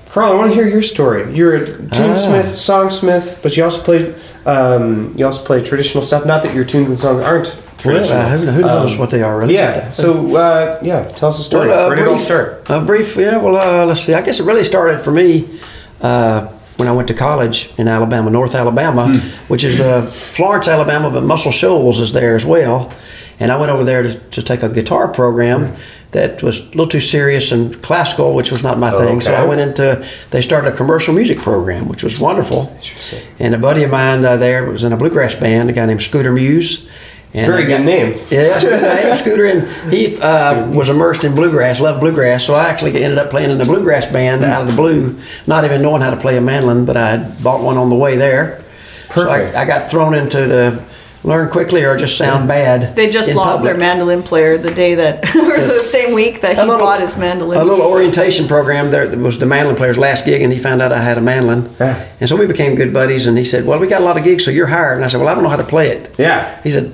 Carl, 0.09 0.31
I 0.33 0.35
want 0.35 0.49
to 0.51 0.55
hear 0.55 0.67
your 0.67 0.81
story. 0.81 1.31
You're 1.35 1.57
a 1.57 1.63
tunesmith, 1.63 2.45
songsmith, 2.47 3.41
but 3.43 3.55
you 3.55 3.63
also 3.63 3.81
play 3.83 4.15
um, 4.45 5.13
you 5.15 5.25
also 5.25 5.43
play 5.45 5.63
traditional 5.63 6.01
stuff. 6.01 6.25
Not 6.25 6.41
that 6.43 6.55
your 6.55 6.65
tunes 6.65 6.89
and 6.89 6.97
songs 6.99 7.23
aren't 7.23 7.47
well, 7.47 7.63
traditional. 7.77 8.17
uh, 8.19 8.29
who, 8.37 8.51
who 8.51 8.61
knows 8.61 8.93
Um, 8.93 8.99
what 8.99 9.11
they 9.11 9.21
are 9.21 9.37
really? 9.37 9.53
Yeah. 9.53 9.91
So 9.91 10.35
uh, 10.35 10.79
yeah, 10.81 11.03
tell 11.07 11.29
us 11.29 11.39
a 11.39 11.43
story. 11.43 11.67
Well, 11.67 11.85
uh, 11.85 11.87
Where 11.89 11.95
did 11.95 12.05
it 12.05 12.07
all 12.07 12.17
start? 12.17 12.63
A 12.69 12.81
brief, 12.81 13.15
yeah. 13.15 13.37
Well, 13.37 13.57
uh, 13.57 13.85
let's 13.85 14.01
see. 14.01 14.13
I 14.15 14.21
guess 14.21 14.39
it 14.39 14.43
really 14.45 14.63
started 14.63 15.01
for 15.01 15.11
me 15.11 15.59
uh, 16.01 16.47
when 16.77 16.87
I 16.87 16.91
went 16.91 17.07
to 17.09 17.13
college 17.13 17.71
in 17.77 17.87
Alabama, 17.87 18.31
North 18.31 18.55
Alabama, 18.55 19.13
which 19.47 19.63
is 19.63 19.79
uh, 19.79 20.05
Florence, 20.07 20.67
Alabama, 20.67 21.11
but 21.11 21.23
Muscle 21.23 21.51
Shoals 21.51 21.99
is 21.99 22.13
there 22.13 22.35
as 22.35 22.45
well. 22.45 22.91
And 23.39 23.51
I 23.51 23.57
went 23.57 23.71
over 23.71 23.83
there 23.83 24.03
to, 24.03 24.15
to 24.31 24.41
take 24.41 24.63
a 24.63 24.69
guitar 24.69 25.07
program 25.07 25.75
that 26.11 26.41
was 26.41 26.59
a 26.65 26.69
little 26.69 26.87
too 26.87 26.99
serious 26.99 27.51
and 27.51 27.79
classical, 27.83 28.33
which 28.33 28.51
was 28.51 28.63
not 28.63 28.79
my 28.79 28.89
thing. 28.91 29.21
So 29.21 29.33
I 29.33 29.45
went 29.45 29.61
into. 29.61 30.03
They 30.31 30.41
started 30.41 30.73
a 30.73 30.75
commercial 30.75 31.13
music 31.13 31.37
program, 31.37 31.87
which 31.87 32.03
was 32.03 32.19
wonderful. 32.19 32.71
Interesting. 32.77 33.21
And 33.39 33.53
a 33.53 33.59
buddy 33.59 33.83
of 33.83 33.91
mine 33.91 34.25
uh, 34.25 34.35
there 34.37 34.65
was 34.71 34.83
in 34.83 34.91
a 34.93 34.97
bluegrass 34.97 35.35
band, 35.35 35.69
a 35.69 35.73
guy 35.73 35.85
named 35.85 36.01
Scooter 36.01 36.31
Muse. 36.31 36.89
And 37.31 37.45
Very 37.51 37.65
good 37.65 37.77
got- 37.77 37.85
name. 37.85 38.17
yeah, 38.31 39.03
name, 39.03 39.15
Scooter. 39.15 39.45
And 39.45 39.93
he 39.93 40.19
uh, 40.19 40.67
was 40.71 40.89
immersed 40.89 41.23
in 41.25 41.35
bluegrass, 41.35 41.79
loved 41.79 41.99
bluegrass. 41.99 42.43
So 42.43 42.55
I 42.55 42.67
actually 42.69 43.03
ended 43.03 43.19
up 43.19 43.29
playing 43.29 43.51
in 43.51 43.59
the 43.59 43.65
bluegrass 43.65 44.07
band 44.11 44.43
out 44.43 44.61
of 44.63 44.67
the 44.67 44.73
blue, 44.75 45.19
not 45.45 45.63
even 45.63 45.83
knowing 45.83 46.01
how 46.01 46.09
to 46.09 46.17
play 46.17 46.37
a 46.37 46.41
mandolin, 46.41 46.85
but 46.85 46.97
I 46.97 47.09
had 47.11 47.43
bought 47.43 47.61
one 47.61 47.77
on 47.77 47.91
the 47.91 47.95
way 47.95 48.15
there. 48.15 48.63
Perfect. 49.09 49.53
So 49.53 49.59
I, 49.59 49.61
I 49.61 49.65
got 49.67 49.91
thrown 49.91 50.15
into 50.15 50.47
the 50.47 50.83
learn 51.23 51.49
quickly 51.49 51.83
or 51.83 51.97
just 51.97 52.17
sound 52.17 52.47
bad. 52.47 52.95
They 52.95 53.09
just 53.09 53.29
in 53.29 53.35
lost 53.35 53.61
their 53.63 53.75
mandolin 53.77 54.23
player 54.23 54.57
the 54.57 54.71
day 54.71 54.95
that, 54.95 55.23
or 55.35 55.57
the 55.59 55.83
same 55.83 56.13
week 56.15 56.41
that 56.41 56.55
he 56.55 56.61
A 56.61 56.65
little- 56.65 56.79
bought 56.79 57.01
his 57.01 57.17
mandolin. 57.17 57.59
A 57.59 57.63
little 57.63 57.85
orientation 57.85 58.47
program 58.47 58.89
there 58.89 59.07
that 59.07 59.17
was 59.19 59.37
the 59.39 59.45
mandolin 59.45 59.75
player's 59.75 59.97
last 59.97 60.25
gig, 60.25 60.41
and 60.41 60.51
he 60.53 60.59
found 60.59 60.81
out 60.81 60.91
I 60.93 61.01
had 61.01 61.17
a 61.17 61.21
mandolin. 61.21 61.69
Yeah. 61.79 62.07
And 62.19 62.29
so 62.29 62.35
we 62.37 62.47
became 62.47 62.75
good 62.75 62.93
buddies, 62.93 63.27
and 63.27 63.37
he 63.37 63.43
said, 63.45 63.65
Well, 63.65 63.79
we 63.79 63.87
got 63.87 64.01
a 64.01 64.05
lot 64.05 64.17
of 64.17 64.23
gigs, 64.23 64.45
so 64.45 64.51
you're 64.51 64.67
hired. 64.67 64.95
And 64.95 65.03
I 65.05 65.07
said, 65.09 65.19
Well, 65.19 65.27
I 65.27 65.33
don't 65.33 65.43
know 65.43 65.49
how 65.49 65.57
to 65.57 65.63
play 65.63 65.89
it. 65.89 66.15
Yeah. 66.17 66.61
He 66.61 66.69
said, 66.71 66.91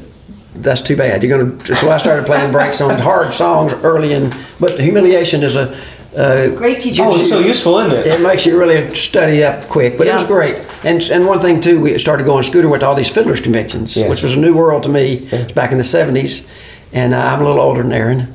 "That's 0.55 0.81
too 0.81 0.95
bad. 0.95 1.21
You're 1.21 1.37
gonna." 1.37 1.75
So 1.75 1.89
I 1.91 1.97
started 1.97 2.25
playing 2.25 2.51
breaks 2.51 2.79
on 2.81 2.97
hard 2.99 3.33
songs 3.33 3.73
early, 3.83 4.13
and 4.13 4.35
but 4.59 4.79
humiliation 4.79 5.43
is 5.43 5.55
a. 5.55 5.77
Uh, 6.15 6.47
Great 6.55 6.79
teacher. 6.79 7.03
Oh, 7.03 7.15
it's 7.15 7.27
so 7.29 7.39
useful, 7.39 7.77
isn't 7.79 7.91
it? 7.99 8.07
it 8.07 8.21
makes 8.21 8.45
you 8.45 8.57
really 8.57 8.93
study 8.93 9.43
up 9.43 9.67
quick, 9.67 9.97
but 9.97 10.07
it 10.07 10.13
was 10.13 10.25
great. 10.25 10.55
And 10.83 11.01
and 11.11 11.27
one 11.27 11.39
thing 11.39 11.59
too, 11.61 11.79
we 11.81 11.97
started 11.99 12.25
going. 12.25 12.43
Scooter 12.43 12.69
went 12.69 12.81
to 12.81 12.87
all 12.87 12.95
these 12.95 13.09
fiddlers 13.09 13.41
conventions, 13.41 13.97
Yeah. 13.97 14.09
which 14.09 14.23
was 14.23 14.35
a 14.37 14.39
new 14.39 14.53
world 14.55 14.83
to 14.83 14.89
me 14.89 15.27
back 15.53 15.71
in 15.71 15.77
the 15.77 15.83
'70s. 15.83 16.47
And 16.93 17.13
uh, 17.13 17.17
I'm 17.17 17.41
a 17.41 17.43
little 17.43 17.59
older 17.61 17.83
than 17.83 17.91
Erynn, 17.91 18.27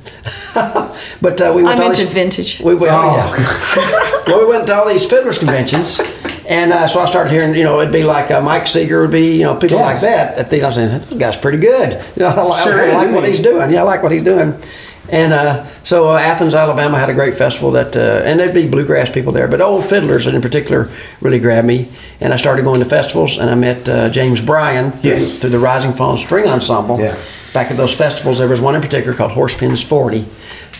but 1.23 1.41
uh, 1.41 1.53
we 1.57 1.63
went 1.63 1.75
I'm 1.75 1.79
to 1.79 1.85
all 1.85 1.91
into 1.91 2.05
these, 2.05 2.13
vintage. 2.13 2.61
We 2.61 2.75
went, 2.75 2.93
Oh, 2.93 3.15
yeah. 3.17 4.23
well, 4.27 4.41
we 4.47 4.53
went 4.53 4.67
to 4.67 4.75
all 4.75 4.87
these 4.87 5.07
fiddlers 5.09 5.39
conventions, 5.39 5.99
and 6.47 6.71
uh, 6.71 6.87
so 6.87 7.01
I 7.01 7.07
started 7.07 7.31
hearing, 7.31 7.55
you 7.55 7.65
know, 7.65 7.81
it'd 7.81 7.93
be 7.93 8.03
like 8.03 8.31
uh, 8.31 8.43
Mike 8.43 8.67
Seeger 8.67 9.01
would 9.01 9.13
be, 9.13 9.37
you 9.37 9.45
know, 9.45 9.55
people 9.55 9.79
Yes. 9.79 10.03
like 10.03 10.13
that. 10.13 10.37
At 10.37 10.51
these, 10.51 10.63
I 10.63 10.67
was 10.67 10.75
saying, 10.75 10.91
this 10.91 11.13
guy's 11.15 11.37
pretty 11.39 11.57
good. 11.59 11.95
You 12.17 12.25
know, 12.25 12.29
I, 12.29 12.43
like- 12.43 12.63
Sure 12.65 12.81
I 12.83 12.85
is, 12.89 12.95
like 12.95 13.11
what 13.15 13.25
he's 13.25 13.41
doing. 13.41 13.71
Yeah, 13.71 13.81
I 13.81 13.85
like 13.85 14.03
what 14.03 14.13
he's 14.13 14.25
doing. 14.25 14.61
And 15.09 15.33
uh, 15.33 15.67
so 15.83 16.11
uh, 16.11 16.19
Athens, 16.19 16.55
Alabama 16.55 16.99
had 16.99 17.11
a 17.11 17.15
great 17.15 17.35
festival 17.35 17.73
that, 17.73 17.97
uh, 17.97 18.23
and 18.25 18.39
there'd 18.39 18.55
be 18.55 18.69
bluegrass 18.69 19.11
people 19.11 19.33
there, 19.33 19.49
but 19.49 19.61
old 19.61 19.85
fiddlers 19.89 20.27
in 20.29 20.41
particular 20.41 20.89
really 21.21 21.41
grabbed 21.41 21.67
me. 21.67 21.89
And 22.21 22.33
I 22.33 22.37
started 22.37 22.63
going 22.63 22.79
to 22.81 22.87
festivals, 22.87 23.39
and 23.39 23.51
I 23.51 23.55
met 23.57 23.89
uh, 23.89 24.09
James 24.11 24.41
Bryan 24.41 24.93
through, 24.93 25.11
Yes. 25.11 25.39
through 25.39 25.51
the 25.51 25.59
Rising 25.59 25.93
Fawn 25.93 26.19
String 26.19 26.47
Ensemble. 26.47 27.01
Yeah. 27.01 27.17
Back 27.53 27.73
at 27.73 27.77
those 27.77 27.93
festivals, 27.95 28.39
there 28.39 28.47
was 28.47 28.61
one 28.61 28.77
in 28.77 28.81
particular 28.83 29.17
called 29.17 29.33
Horse 29.33 29.57
Pens 29.57 29.83
40 29.83 30.25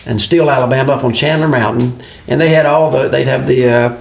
and 0.05 0.21
Steele, 0.21 0.49
Alabama, 0.49 0.93
up 0.93 1.03
on 1.03 1.13
Chandler 1.13 1.49
Mountain. 1.49 2.01
And 2.27 2.39
they 2.39 2.49
had 2.49 2.65
all 2.65 2.89
the, 2.89 3.09
they'd 3.09 3.27
have 3.27 3.47
the, 3.47 3.69
uh, 3.69 3.97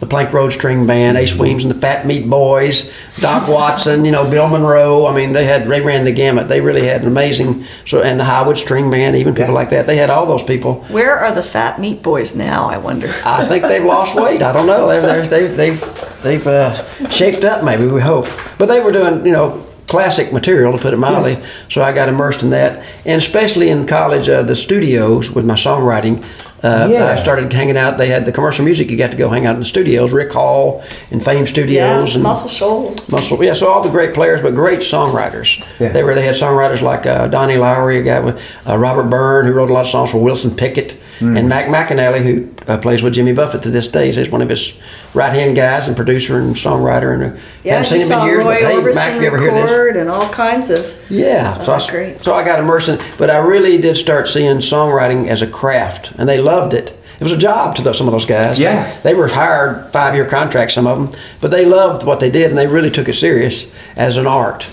the 0.00 0.06
Plank 0.06 0.32
Road 0.32 0.50
String 0.50 0.86
Band, 0.86 1.16
Ace 1.16 1.34
Weems 1.34 1.64
and 1.64 1.74
the 1.74 1.78
Fat 1.80 2.06
Meat 2.06 2.28
Boys, 2.28 2.92
Doc 3.18 3.48
Watson, 3.48 4.04
you 4.04 4.10
know, 4.12 4.28
Bill 4.28 4.46
Monroe. 4.46 5.06
I 5.06 5.14
mean, 5.14 5.32
they 5.32 5.46
had, 5.46 5.64
they 5.68 5.80
ran 5.80 6.04
the 6.04 6.12
gamut. 6.12 6.48
They 6.48 6.60
really 6.60 6.84
had 6.84 7.00
an 7.00 7.06
amazing, 7.06 7.64
so, 7.86 8.02
and 8.02 8.20
the 8.20 8.24
Highwood 8.24 8.58
String 8.58 8.90
Band, 8.90 9.16
even 9.16 9.32
people 9.34 9.48
Yeah. 9.48 9.54
like 9.54 9.70
that. 9.70 9.86
They 9.86 9.96
had 9.96 10.10
all 10.10 10.26
those 10.26 10.42
people. 10.42 10.84
Where 10.90 11.16
are 11.18 11.32
the 11.34 11.42
fat 11.42 11.80
meat 11.80 12.02
boys 12.02 12.36
now? 12.36 12.68
I 12.68 12.76
wonder. 12.76 13.08
I 13.24 13.46
think 13.46 13.64
they've 13.64 13.82
lost 13.84 14.14
weight. 14.20 14.42
I 14.42 14.52
don't 14.52 14.66
know. 14.66 14.86
They've 14.86 15.02
they've 15.30 15.56
they've 15.56 15.80
they've, 15.80 16.22
they've 16.22 16.46
uh, 16.46 17.08
shaped 17.08 17.44
up. 17.44 17.64
Maybe 17.64 17.86
we 17.86 18.00
hope. 18.02 18.28
But 18.58 18.66
they 18.66 18.80
were 18.80 18.92
doing 18.92 19.24
you 19.24 19.32
know 19.32 19.64
classic 19.86 20.32
material 20.32 20.72
to 20.72 20.78
put 20.78 20.92
it 20.92 20.96
mildly. 20.98 21.32
Yes. 21.32 21.46
So 21.70 21.80
I 21.80 21.92
got 21.92 22.08
immersed 22.10 22.42
in 22.42 22.50
that, 22.50 22.84
and 23.06 23.18
especially 23.22 23.70
in 23.70 23.86
college, 23.86 24.28
uh, 24.28 24.42
the 24.42 24.56
studios 24.56 25.30
with 25.30 25.46
my 25.46 25.54
songwriting. 25.54 26.22
Uh, 26.66 26.88
Yeah. 26.90 27.06
I 27.06 27.16
started 27.16 27.52
hanging 27.52 27.76
out. 27.76 27.98
They 27.98 28.08
had 28.08 28.24
the 28.24 28.32
commercial 28.32 28.64
music. 28.64 28.90
You 28.90 28.96
got 28.96 29.10
to 29.12 29.16
go 29.16 29.28
hang 29.28 29.46
out 29.46 29.54
in 29.54 29.60
the 29.60 29.64
studios. 29.66 30.12
Rick 30.12 30.32
Hall 30.32 30.82
and 31.10 31.24
Fame 31.24 31.38
Yeah, 31.40 31.44
Studios 31.44 32.14
and 32.14 32.22
Muscle 32.24 32.48
Shoals. 32.48 33.10
Muscle, 33.10 33.42
yeah. 33.44 33.52
So 33.54 33.68
all 33.68 33.82
the 33.82 33.90
great 33.90 34.14
players, 34.14 34.40
but 34.42 34.54
great 34.54 34.80
songwriters. 34.80 35.64
Yeah. 35.80 35.90
They 35.92 36.02
were. 36.02 36.14
They 36.14 36.24
had 36.26 36.34
songwriters 36.34 36.82
like 36.82 37.06
uh, 37.06 37.28
Donnie 37.28 37.56
Lowry, 37.56 37.98
a 37.98 38.02
guy 38.02 38.20
with 38.20 38.40
uh, 38.66 38.76
Robert 38.76 39.08
Byrne, 39.10 39.46
who 39.46 39.52
wrote 39.52 39.70
a 39.70 39.72
lot 39.72 39.82
of 39.82 39.88
songs 39.88 40.10
for 40.10 40.18
Wilson 40.18 40.54
Pickett, 40.56 40.96
Mm. 41.18 41.38
and 41.38 41.48
Mac 41.48 41.66
McAnally, 41.66 42.22
who 42.22 42.48
uh, 42.70 42.76
plays 42.78 43.02
with 43.02 43.14
Jimmy 43.14 43.32
Buffett 43.32 43.62
to 43.62 43.70
this 43.70 43.88
day. 43.88 44.10
is 44.10 44.28
one 44.28 44.42
of 44.42 44.48
his 44.50 44.82
right 45.14 45.32
hand 45.32 45.56
guys 45.56 45.86
and 45.88 45.96
producer 45.96 46.38
and 46.38 46.54
songwriter. 46.54 47.14
And 47.14 47.22
uh, 47.36 47.40
Yeah, 47.64 47.78
haven't 47.78 48.00
seen 48.00 48.00
him 48.12 48.20
in 48.20 48.26
years. 48.26 48.44
Roy 48.44 48.60
but 48.60 48.70
hey, 48.70 48.74
Orbison 48.76 48.94
Mac, 48.94 49.14
if 49.16 49.20
you 49.22 49.26
ever 49.28 49.38
hear 49.38 49.52
this? 49.92 49.96
and 49.96 50.10
all 50.10 50.28
kinds 50.28 50.68
of. 50.70 50.80
Yeah, 51.10 51.60
so 51.62 51.72
I, 51.72 51.78
Oh, 51.80 51.86
great. 51.88 52.22
so 52.22 52.34
I 52.34 52.44
got 52.44 52.58
immersed 52.58 52.88
in, 52.90 53.00
but 53.16 53.30
I 53.30 53.38
really 53.38 53.78
did 53.78 53.96
start 53.96 54.28
seeing 54.28 54.58
songwriting 54.58 55.28
as 55.28 55.40
a 55.40 55.46
craft, 55.46 56.12
and 56.18 56.28
they 56.28 56.38
loved 56.38 56.74
it. 56.74 56.90
It 57.18 57.22
was 57.22 57.32
a 57.32 57.38
job 57.38 57.76
to 57.76 57.82
those, 57.82 57.96
some 57.96 58.06
of 58.08 58.12
those 58.12 58.26
guys. 58.26 58.60
Yeah. 58.60 58.94
they 59.02 59.14
were 59.14 59.28
hired 59.28 59.90
five 59.92 60.14
year 60.14 60.26
contracts, 60.26 60.74
some 60.74 60.86
of 60.86 60.98
them, 61.12 61.20
but 61.40 61.50
they 61.50 61.64
loved 61.64 62.04
what 62.04 62.20
they 62.20 62.30
did, 62.30 62.50
and 62.50 62.58
they 62.58 62.66
really 62.66 62.90
took 62.90 63.08
it 63.08 63.14
serious 63.14 63.72
as 63.96 64.18
an 64.18 64.26
art. 64.26 64.68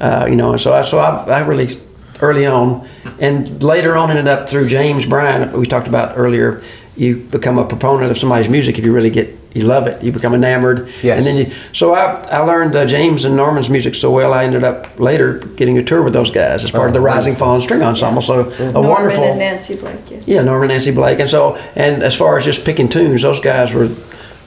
Uh, 0.00 0.26
you 0.30 0.36
know, 0.36 0.52
and 0.52 0.60
so 0.60 0.72
I 0.72 0.82
so 0.82 0.98
I, 1.00 1.24
I 1.24 1.40
really 1.40 1.68
early 2.22 2.46
on, 2.46 2.88
and 3.20 3.62
later 3.62 3.96
on 3.96 4.10
ended 4.10 4.28
up 4.28 4.48
through 4.48 4.68
James 4.68 5.04
Bryan. 5.04 5.52
We 5.52 5.66
talked 5.66 5.88
about 5.88 6.16
earlier. 6.16 6.62
You 6.96 7.16
become 7.16 7.58
a 7.58 7.66
proponent 7.66 8.10
of 8.10 8.18
somebody's 8.18 8.48
music 8.50 8.78
if 8.78 8.84
you 8.84 8.92
really 8.92 9.10
get 9.10 9.38
you 9.54 9.64
love 9.64 9.86
it. 9.86 10.02
You 10.02 10.12
become 10.12 10.34
enamored. 10.34 10.88
Yes. 11.02 11.18
And 11.18 11.26
then 11.26 11.46
you, 11.46 11.54
so 11.72 11.94
I, 11.94 12.14
I 12.30 12.38
learned 12.38 12.74
uh, 12.74 12.86
James 12.86 13.24
and 13.26 13.36
Norman's 13.36 13.68
music 13.68 13.94
so 13.94 14.10
well. 14.10 14.32
I 14.32 14.44
ended 14.44 14.64
up 14.64 14.98
later 14.98 15.38
getting 15.56 15.76
a 15.76 15.82
tour 15.82 16.02
with 16.02 16.14
those 16.14 16.30
guys 16.30 16.64
as 16.64 16.70
part 16.70 16.88
of 16.88 16.94
the 16.94 17.00
Oh, 17.00 17.04
Rising 17.04 17.36
Fawn 17.36 17.60
String 17.60 17.82
Ensemble. 17.82 18.22
So 18.22 18.48
a 18.50 18.72
Norman 18.72 18.90
wonderful. 18.90 19.24
and 19.24 19.38
Nancy 19.38 19.76
Blake. 19.76 20.10
Yeah. 20.10 20.20
Yeah, 20.26 20.42
Norman 20.42 20.68
Nancy 20.68 20.90
Blake. 20.92 21.18
And 21.18 21.28
so, 21.28 21.56
and 21.76 22.02
as 22.02 22.14
far 22.16 22.38
as 22.38 22.44
just 22.46 22.64
picking 22.64 22.88
tunes, 22.88 23.22
those 23.22 23.40
guys 23.40 23.72
were 23.74 23.90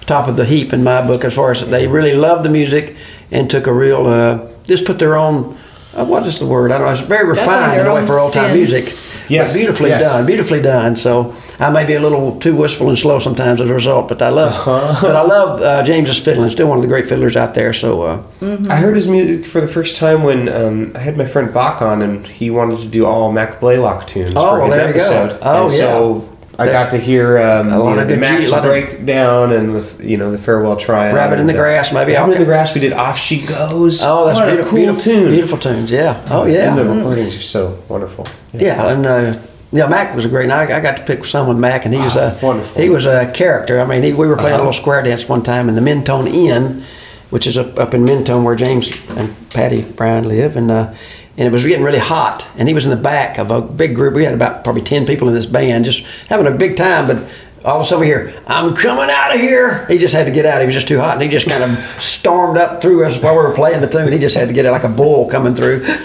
top 0.08 0.28
of 0.28 0.38
the 0.38 0.46
heap 0.46 0.74
in 0.74 0.84
my 0.84 1.06
book 1.06 1.24
as 1.24 1.34
far 1.36 1.52
as 1.52 1.68
they 1.68 1.88
really 1.88 2.14
loved 2.16 2.44
the 2.44 2.50
music 2.50 2.96
and 3.32 3.50
took 3.50 3.68
a 3.68 3.74
real, 3.74 4.08
uh, 4.08 4.48
just 4.66 4.86
put 4.86 4.98
their 5.00 5.16
own, 5.16 5.58
uh, 5.96 6.06
what 6.06 6.26
is 6.26 6.40
the 6.40 6.46
word? 6.46 6.72
I 6.72 6.78
don't 6.78 6.88
know. 6.88 6.92
It's 6.94 7.02
very 7.02 7.28
refined 7.28 7.72
their 7.74 7.82
in 7.82 7.88
a 7.88 7.94
way 7.96 8.06
for 8.06 8.20
old 8.20 8.34
time 8.34 8.54
music. 8.56 8.94
Yes, 9.28 9.54
But 9.54 9.58
beautifully 9.60 9.90
yes. 9.90 10.02
done, 10.04 10.26
beautifully 10.28 10.62
done. 10.62 10.96
So 10.96 11.34
I 11.60 11.72
may 11.72 11.84
be 11.84 11.94
a 11.96 12.00
little 12.00 12.40
too 12.40 12.56
wistful 12.56 12.90
and 12.90 12.98
slow 12.98 13.18
sometimes 13.18 13.60
as 13.60 13.72
a 13.72 13.74
result, 13.74 14.08
but 14.08 14.22
I 14.22 14.30
love, 14.30 14.54
Uh-huh. 14.68 15.00
but 15.02 15.16
I 15.16 15.24
love 15.24 15.62
uh, 15.64 15.82
James's 15.84 16.20
fiddling. 16.24 16.52
Still 16.52 16.68
one 16.68 16.78
of 16.78 16.84
the 16.84 16.88
great 16.88 17.08
fiddlers 17.08 17.36
out 17.36 17.56
there. 17.56 17.74
So 17.74 18.04
uh, 18.04 18.24
I 18.70 18.76
heard 18.76 18.96
his 18.96 19.08
music 19.08 19.48
for 19.48 19.62
the 19.62 19.68
first 19.68 19.98
time 19.98 20.22
when 20.22 20.48
um, 20.48 20.92
I 20.94 21.00
had 21.00 21.18
my 21.18 21.26
friend 21.26 21.52
Bach 21.52 21.82
on, 21.82 22.04
and 22.04 22.28
he 22.28 22.52
wanted 22.52 22.80
to 22.82 22.88
do 22.88 23.08
all 23.08 23.32
Mac 23.32 23.60
Blaylock 23.60 24.06
tunes 24.06 24.34
Oh, 24.36 24.60
for 24.60 24.66
his 24.68 24.76
there 24.76 24.88
you 24.90 24.94
go. 24.94 25.00
episode. 25.00 25.40
Oh, 25.42 25.64
and 25.64 25.72
so 25.72 26.35
I 26.58 26.66
got 26.68 26.92
to 26.92 26.98
hear 26.98 27.38
um, 27.38 27.68
A 27.70 27.78
lot 27.80 27.90
you 27.92 27.96
know, 27.98 28.02
of 28.04 28.08
the 28.08 28.14
G- 28.16 28.20
Max 28.22 28.50
lot 28.52 28.60
of- 28.60 28.72
breakdown 28.72 29.52
and 29.54 29.76
the 29.76 30.04
you 30.08 30.18
know 30.18 30.32
the 30.32 30.38
farewell 30.38 30.78
triad. 30.78 31.14
Rabbit 31.14 31.40
in 31.40 31.48
the 31.48 31.54
uh, 31.54 31.58
Grass, 31.58 31.92
maybe. 31.94 32.14
Rabbit 32.14 32.34
in 32.34 32.40
the 32.40 32.46
grass. 32.46 32.74
We 32.74 32.82
did 32.82 32.94
off 32.94 33.18
she 33.20 33.46
goes. 33.46 34.02
oh, 34.04 34.26
that's 34.26 34.40
what 34.40 34.46
beautiful, 34.48 34.68
a 34.68 34.70
cool 34.70 34.78
beautiful 34.80 35.02
tune. 35.02 35.30
Beautiful 35.32 35.58
tunes, 35.58 35.92
yeah. 35.92 36.26
Oh 36.30 36.46
yeah. 36.46 36.70
And 36.70 36.78
the 36.78 36.86
recordings 36.94 37.36
are 37.38 37.42
so 37.42 37.84
wonderful. 37.90 38.28
Yeah, 38.54 38.88
and 38.88 39.06
uh, 39.06 39.40
yeah, 39.72 39.88
Mac 39.88 40.16
was 40.16 40.24
a 40.26 40.30
great. 40.30 40.50
I, 40.50 40.78
I 40.78 40.80
got 40.80 40.96
to 40.98 41.04
pick 41.04 41.26
some 41.26 41.48
with 41.48 41.58
Mac, 41.58 41.84
and 41.86 41.94
he 41.94 42.00
was 42.00 42.16
a 42.16 42.38
Ah, 42.42 42.46
wonderful. 42.46 42.82
he 42.82 42.90
was 42.90 43.06
a 43.06 43.30
character. 43.34 43.82
I 43.82 43.86
mean, 43.86 44.04
he, 44.04 44.14
we 44.14 44.28
were 44.28 44.36
playing 44.38 44.54
Uh-huh. 44.54 44.58
a 44.64 44.66
little 44.68 44.74
square 44.82 45.04
dance 45.04 45.28
one 45.28 45.44
time 45.44 45.68
in 45.68 45.76
the 45.76 45.82
Mentone 45.82 46.28
Inn, 46.28 46.84
which 47.32 47.46
is 47.48 47.58
up, 47.58 47.78
up 47.78 47.94
in 47.94 48.06
Mentone 48.06 48.46
where 48.46 48.56
James 48.56 48.90
and 49.18 49.36
Patty 49.50 49.82
Bryan 49.82 50.28
live, 50.30 50.56
and 50.56 50.72
uh, 50.72 50.94
and 51.38 51.48
it 51.48 51.52
was 51.52 51.66
getting 51.66 51.84
really 51.84 52.00
hot, 52.00 52.48
and 52.58 52.68
he 52.68 52.74
was 52.74 52.86
in 52.86 52.92
the 52.92 52.98
back 52.98 53.38
of 53.38 53.52
a 53.52 53.62
big 53.62 53.96
group. 53.96 54.14
We 54.14 54.24
had 54.24 54.34
about 54.34 54.64
probably 54.64 54.82
ten 54.84 55.06
people 55.06 55.28
in 55.28 55.34
this 55.34 55.46
band, 55.46 55.86
just 55.86 56.06
having 56.30 56.48
a 56.48 56.52
big 56.52 56.78
time, 56.78 57.08
but. 57.08 57.28
all 57.66 57.80
of 57.80 57.82
a 57.82 57.90
sudden 57.90 58.02
we 58.02 58.06
hear, 58.06 58.32
I'm 58.46 58.76
coming 58.76 59.10
out 59.10 59.34
of 59.34 59.42
here. 59.42 59.88
He 59.88 59.98
just 59.98 60.14
had 60.14 60.26
to 60.28 60.32
get 60.32 60.46
out. 60.46 60.60
He 60.62 60.68
was 60.68 60.76
just 60.76 60.88
too 60.88 61.00
hot. 61.00 61.14
And 61.14 61.24
he 61.24 61.30
just 61.30 61.50
kind 61.50 61.64
of 61.64 61.72
stormed 62.00 62.60
up 62.60 62.80
through 62.80 63.04
us 63.04 63.20
while 63.20 63.34
we 63.34 63.40
were 63.40 63.56
playing 63.56 63.82
the 63.82 63.88
tune. 63.88 64.14
He 64.14 64.20
just 64.20 64.36
had 64.36 64.48
to 64.50 64.54
get 64.54 64.66
it 64.68 64.72
like 64.72 64.84
a 64.84 64.88
bull 64.88 65.28
coming 65.32 65.56
through. 65.56 65.84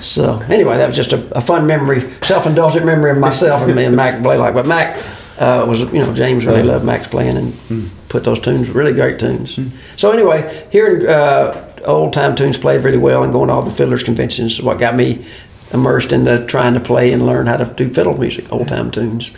So 0.00 0.40
anyway, 0.48 0.78
that 0.78 0.86
was 0.88 0.96
just 0.96 1.12
a, 1.12 1.36
a 1.36 1.40
fun 1.40 1.66
memory, 1.66 2.10
self-indulgent 2.22 2.84
memory 2.84 3.12
of 3.12 3.18
myself 3.18 3.62
and 3.62 3.76
me 3.76 3.84
and 3.84 3.94
Mac 3.94 4.20
Blaylock. 4.22 4.52
But 4.52 4.66
Mac 4.66 4.98
uh, 5.38 5.64
was, 5.68 5.80
you 5.80 6.00
know, 6.00 6.12
James 6.12 6.44
really 6.44 6.62
loved 6.64 6.84
Mac's 6.84 7.06
playing 7.06 7.36
and 7.36 7.90
put 8.08 8.24
those 8.24 8.40
tunes, 8.40 8.68
really 8.70 8.92
great 8.94 9.20
tunes. 9.20 9.60
So 9.96 10.10
anyway, 10.10 10.66
hearing 10.72 11.06
uh, 11.06 11.71
old 11.84 12.12
time 12.12 12.34
tunes 12.34 12.58
played 12.58 12.84
really 12.84 12.98
well 12.98 13.22
and 13.22 13.32
going 13.32 13.48
to 13.48 13.54
all 13.54 13.62
the 13.62 13.70
fiddlers 13.70 14.02
conventions 14.02 14.54
is 14.54 14.62
what 14.62 14.78
got 14.78 14.94
me 14.96 15.24
immersed 15.72 16.12
into 16.12 16.44
trying 16.46 16.74
to 16.74 16.80
play 16.80 17.12
and 17.12 17.26
learn 17.26 17.46
how 17.46 17.56
to 17.56 17.64
do 17.64 17.88
fiddle 17.92 18.16
music, 18.18 18.50
old 18.52 18.68
time 18.68 18.90
tunes. 18.90 19.30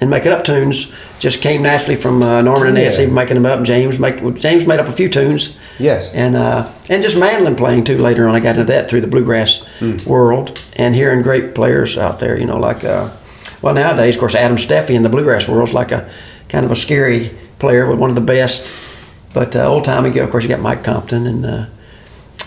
And 0.00 0.08
making 0.08 0.32
up 0.32 0.44
tunes 0.44 0.90
just 1.18 1.42
came 1.42 1.60
naturally 1.62 1.94
from 1.94 2.22
uh, 2.22 2.40
Norman 2.40 2.68
and 2.68 2.76
Nancy 2.76 3.02
Yeah. 3.02 3.10
making 3.10 3.34
them 3.34 3.44
up. 3.44 3.62
James 3.64 3.98
make, 3.98 4.22
well, 4.22 4.30
James 4.32 4.66
made 4.66 4.80
up 4.80 4.88
a 4.88 4.92
few 4.92 5.10
tunes. 5.10 5.58
Yes. 5.78 6.10
And 6.14 6.36
uh, 6.36 6.70
and 6.88 7.02
just 7.02 7.18
mandolin 7.18 7.54
playing 7.54 7.84
too. 7.84 7.98
Later 7.98 8.26
on, 8.26 8.34
I 8.34 8.40
got 8.40 8.56
into 8.56 8.64
that 8.72 8.88
through 8.88 9.02
the 9.02 9.06
bluegrass 9.06 9.58
Hmm. 9.78 9.98
world 10.06 10.58
and 10.76 10.94
hearing 10.94 11.20
great 11.20 11.54
players 11.54 11.98
out 11.98 12.18
there. 12.18 12.38
You 12.38 12.46
know, 12.46 12.56
like 12.56 12.82
uh, 12.82 13.10
well 13.60 13.74
nowadays, 13.74 14.14
of 14.14 14.20
course, 14.20 14.34
Adam 14.34 14.56
Steffey 14.56 14.94
in 14.94 15.02
the 15.02 15.10
bluegrass 15.10 15.46
world's 15.46 15.74
like 15.74 15.92
a 15.92 16.10
kind 16.48 16.64
of 16.64 16.72
a 16.72 16.76
scary 16.76 17.30
player, 17.58 17.86
but 17.86 17.98
one 17.98 18.08
of 18.08 18.14
the 18.16 18.22
best. 18.22 18.88
But 19.32 19.54
uh, 19.54 19.68
old 19.68 19.84
time 19.84 20.04
ago, 20.04 20.24
of 20.24 20.30
course, 20.30 20.42
you 20.44 20.48
got 20.48 20.60
Mike 20.60 20.82
Compton 20.84 21.26
and 21.26 21.44
uh, 21.46 21.66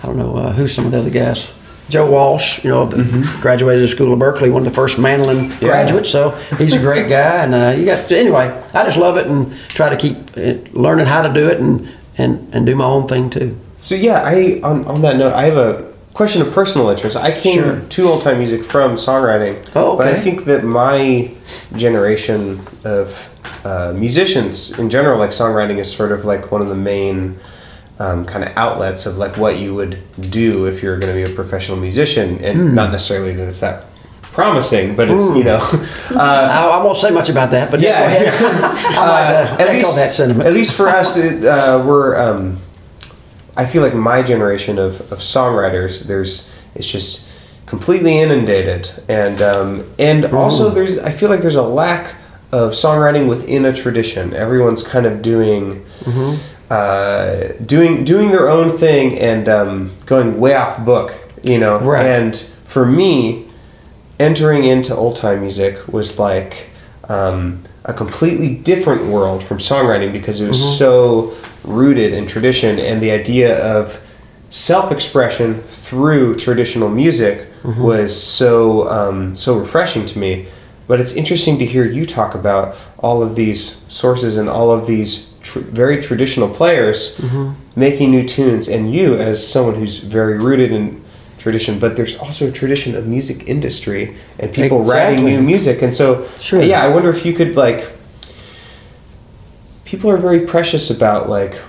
I 0.02 0.06
don't 0.06 0.18
know 0.18 0.36
uh, 0.36 0.52
who's 0.54 0.74
some 0.74 0.86
of 0.86 0.92
the 0.92 1.00
other 1.00 1.10
guys. 1.10 1.52
Joe 1.90 2.10
Walsh, 2.10 2.64
you 2.64 2.70
know, 2.70 2.86
the, 2.86 3.04
graduated 3.42 3.84
the 3.84 3.88
School 3.90 4.14
of 4.14 4.20
Berklee, 4.20 4.52
one 4.52 4.62
of 4.62 4.66
the 4.66 4.76
first 4.76 4.98
mandolin 5.00 5.50
Mm-hmm. 5.50 5.66
Yeah. 5.66 5.72
graduates. 5.72 6.10
So 6.10 6.32
he's 6.58 6.74
a 6.74 6.80
great 6.80 7.10
guy, 7.10 7.44
and 7.44 7.54
uh, 7.54 7.74
you 7.78 7.86
got 7.86 8.10
anyway. 8.12 8.48
I 8.74 8.86
just 8.86 8.98
love 8.98 9.18
it 9.18 9.28
and 9.28 9.54
try 9.70 9.90
to 9.90 9.98
keep 9.98 10.16
uh, 10.38 10.54
learning 10.72 11.08
how 11.08 11.22
to 11.22 11.34
do 11.34 11.50
it 11.50 11.60
and 11.60 11.88
and 12.18 12.54
and 12.56 12.66
do 12.66 12.76
my 12.76 12.86
own 12.86 13.08
thing 13.08 13.30
too. 13.30 13.58
So 13.82 13.96
yeah, 13.96 14.22
I 14.24 14.62
on, 14.64 14.86
on 14.86 15.02
that 15.02 15.18
note, 15.18 15.34
I 15.34 15.44
have 15.44 15.58
a 15.58 15.93
question 16.14 16.41
of 16.41 16.53
personal 16.53 16.89
interest. 16.89 17.18
I 17.18 17.32
came 17.32 17.59
Sure. 17.64 17.80
to 17.80 18.03
old 18.07 18.22
time 18.22 18.39
music 18.39 18.64
from 18.64 18.95
songwriting, 18.97 19.57
Oh, 19.76 19.97
but 19.97 20.07
I 20.07 20.14
think 20.14 20.45
that 20.45 20.64
my 20.64 21.32
generation 21.76 22.59
of 22.84 23.30
uh, 23.66 23.93
musicians 23.95 24.78
in 24.78 24.89
general, 24.89 25.18
like 25.20 25.32
songwriting, 25.32 25.78
is 25.80 25.91
sort 25.91 26.11
of 26.11 26.26
like 26.26 26.51
one 26.51 26.61
of 26.61 26.70
the 26.70 26.76
main 26.76 27.39
um, 27.99 28.26
kind 28.26 28.43
of 28.43 28.55
outlets 28.57 29.05
of 29.05 29.18
like 29.18 29.38
what 29.38 29.57
you 29.59 29.74
would 29.76 29.97
do 30.32 30.66
if 30.66 30.82
you're 30.84 30.97
going 30.99 31.16
to 31.16 31.26
be 31.26 31.32
a 31.32 31.36
professional 31.36 31.78
musician, 31.78 32.38
and 32.43 32.57
Hmm. 32.59 32.76
not 32.76 32.91
necessarily 32.91 33.34
that 33.34 33.47
it's 33.47 33.59
that 33.61 33.86
promising, 34.34 34.95
but 34.95 35.09
it's 35.09 35.28
you 35.36 35.43
know. 35.43 35.59
Uh, 36.11 36.20
I, 36.20 36.80
I 36.80 36.84
won't 36.84 36.97
say 36.97 37.09
much 37.11 37.30
about 37.30 37.49
that, 37.51 37.72
but 37.72 37.80
yeah, 37.80 38.24
Yeah. 38.24 38.32
I 38.39 39.05
might 39.07 39.34
uh, 39.34 39.57
at 39.68 39.74
least, 39.76 39.95
that 39.95 40.11
sentiment. 40.11 40.47
At 40.47 40.53
least 40.53 40.74
for 40.76 40.88
us, 40.89 41.18
it, 41.18 41.43
uh, 41.45 41.84
we're. 41.86 42.16
Um, 42.20 42.57
I 43.56 43.66
feel 43.66 43.82
like 43.82 43.93
my 43.93 44.24
generation 44.24 44.80
of, 44.80 45.12
of 45.12 45.20
songwriters, 45.20 46.04
there's 46.04 46.51
it's 46.76 46.91
just 46.91 47.28
completely 47.66 48.20
inundated, 48.20 48.91
and 49.08 49.41
um, 49.41 49.93
and 49.99 50.26
also 50.26 50.70
there's 50.70 50.97
I 50.97 51.12
feel 51.12 51.30
like 51.30 51.41
there's 51.41 51.56
a 51.56 51.64
lack 51.64 52.16
of 52.51 52.72
songwriting 52.72 53.28
within 53.28 53.66
a 53.66 53.74
tradition. 53.74 54.34
Everyone's 54.34 54.84
kind 54.84 55.06
of 55.06 55.22
doing. 55.22 55.86
Uh, 56.70 57.51
doing 57.64 58.04
doing 58.04 58.32
their 58.32 58.49
own 58.49 58.76
thing 58.76 59.20
and 59.20 59.47
um, 59.47 59.91
going 60.08 60.39
way 60.39 60.56
off 60.56 60.84
book, 60.84 61.14
you 61.43 61.60
know. 61.60 61.78
Right. 61.78 62.04
And 62.04 62.36
for 62.64 62.84
me, 62.84 63.45
entering 64.20 64.64
into 64.64 64.95
old 64.95 65.16
time 65.16 65.41
music 65.41 65.88
was 65.88 66.18
like 66.18 66.70
um, 67.10 67.64
a 67.86 67.93
completely 67.93 68.56
different 68.56 69.06
world 69.06 69.43
from 69.43 69.58
songwriting 69.58 70.12
because 70.12 70.41
it 70.41 70.47
was 70.47 70.78
so 70.78 71.36
rooted 71.64 72.14
in 72.14 72.28
tradition 72.28 72.80
and 72.80 73.01
the 73.01 73.11
idea 73.11 73.57
of 73.64 73.99
self 74.49 74.91
expression 74.91 75.61
through 75.61 76.36
traditional 76.36 76.89
music 76.89 77.47
was 77.80 78.11
so 78.22 78.88
um, 78.89 79.36
so 79.36 79.57
refreshing 79.57 80.05
to 80.07 80.20
me. 80.20 80.45
But 80.86 80.99
it's 80.99 81.14
interesting 81.14 81.57
to 81.59 81.66
hear 81.66 81.86
you 81.86 82.05
talk 82.05 82.36
about 82.36 82.76
all 82.99 83.24
of 83.24 83.36
these 83.36 83.64
sources 83.88 84.36
and 84.38 84.49
all 84.49 84.70
of 84.70 84.86
these 84.86 85.32
tr- 85.41 85.59
very 85.59 86.01
traditional 86.01 86.49
players 86.49 87.20
making 87.76 88.11
new 88.11 88.28
tunes, 88.28 88.68
and 88.68 88.93
you 88.93 89.16
as 89.16 89.45
someone 89.47 89.76
who's 89.76 89.99
very 89.99 90.38
rooted 90.38 90.72
in 90.74 91.01
tradition, 91.39 91.80
but 91.80 91.95
there's 91.95 92.18
also 92.18 92.47
a 92.47 92.51
tradition 92.51 92.95
of 92.95 93.07
music 93.07 93.47
industry 93.47 94.16
and 94.39 94.53
people 94.53 94.80
writing 94.84 95.24
new 95.26 95.41
music, 95.41 95.82
and 95.82 95.93
so 95.93 96.28
Sure. 96.39 96.61
yeah, 96.61 96.84
I 96.84 96.89
wonder 96.89 97.09
if 97.09 97.26
you 97.26 97.34
could 97.34 97.55
like. 97.55 97.89
People 99.94 100.10
are 100.10 100.18
very 100.18 100.39
precious 100.39 100.89
about 100.89 101.30
like 101.30 101.62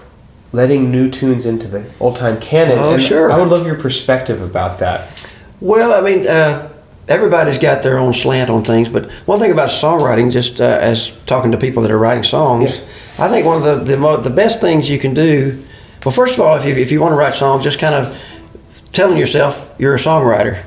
letting 0.51 0.91
new 0.91 1.11
tunes 1.11 1.45
into 1.45 1.68
the 1.68 1.85
old 2.01 2.16
time 2.16 2.41
canon. 2.41 2.79
Oh, 2.79 2.95
and 2.95 3.03
sure. 3.03 3.31
I 3.31 3.39
would 3.39 3.51
love 3.51 3.66
your 3.66 3.75
perspective 3.75 4.41
about 4.41 4.79
that. 4.79 5.29
Well, 5.61 5.93
I 5.93 6.01
mean, 6.01 6.27
uh, 6.27 6.72
everybody's 7.07 7.59
got 7.59 7.83
their 7.83 7.99
own 7.99 8.14
slant 8.14 8.49
on 8.49 8.64
things, 8.64 8.89
but 8.89 9.11
one 9.27 9.41
thing 9.41 9.53
about 9.53 9.68
songwriting, 9.68 10.33
just 10.33 10.59
uh, 10.59 10.64
as 10.64 11.12
talking 11.27 11.53
to 11.53 11.59
people 11.59 11.83
that 11.83 11.91
are 11.91 11.99
writing 11.99 12.25
songs, 12.25 12.83
I 13.18 13.29
think 13.29 13.45
one 13.45 13.59
of 13.59 13.62
the 13.62 13.85
the, 13.85 13.99
mo- 13.99 14.16
the 14.16 14.31
best 14.31 14.59
things 14.59 14.89
you 14.89 14.99
can 14.99 15.12
do. 15.12 15.62
Well, 16.03 16.12
first 16.12 16.39
of 16.39 16.41
all, 16.41 16.57
if 16.57 16.64
you, 16.64 16.75
if 16.75 16.91
you 16.91 17.03
want 17.03 17.12
to 17.12 17.16
write 17.16 17.35
songs, 17.35 17.62
just 17.62 17.79
kind 17.79 17.95
of 17.95 18.18
telling 18.95 19.18
yourself 19.18 19.75
you're 19.79 19.97
a 19.97 19.99
songwriter. 19.99 20.64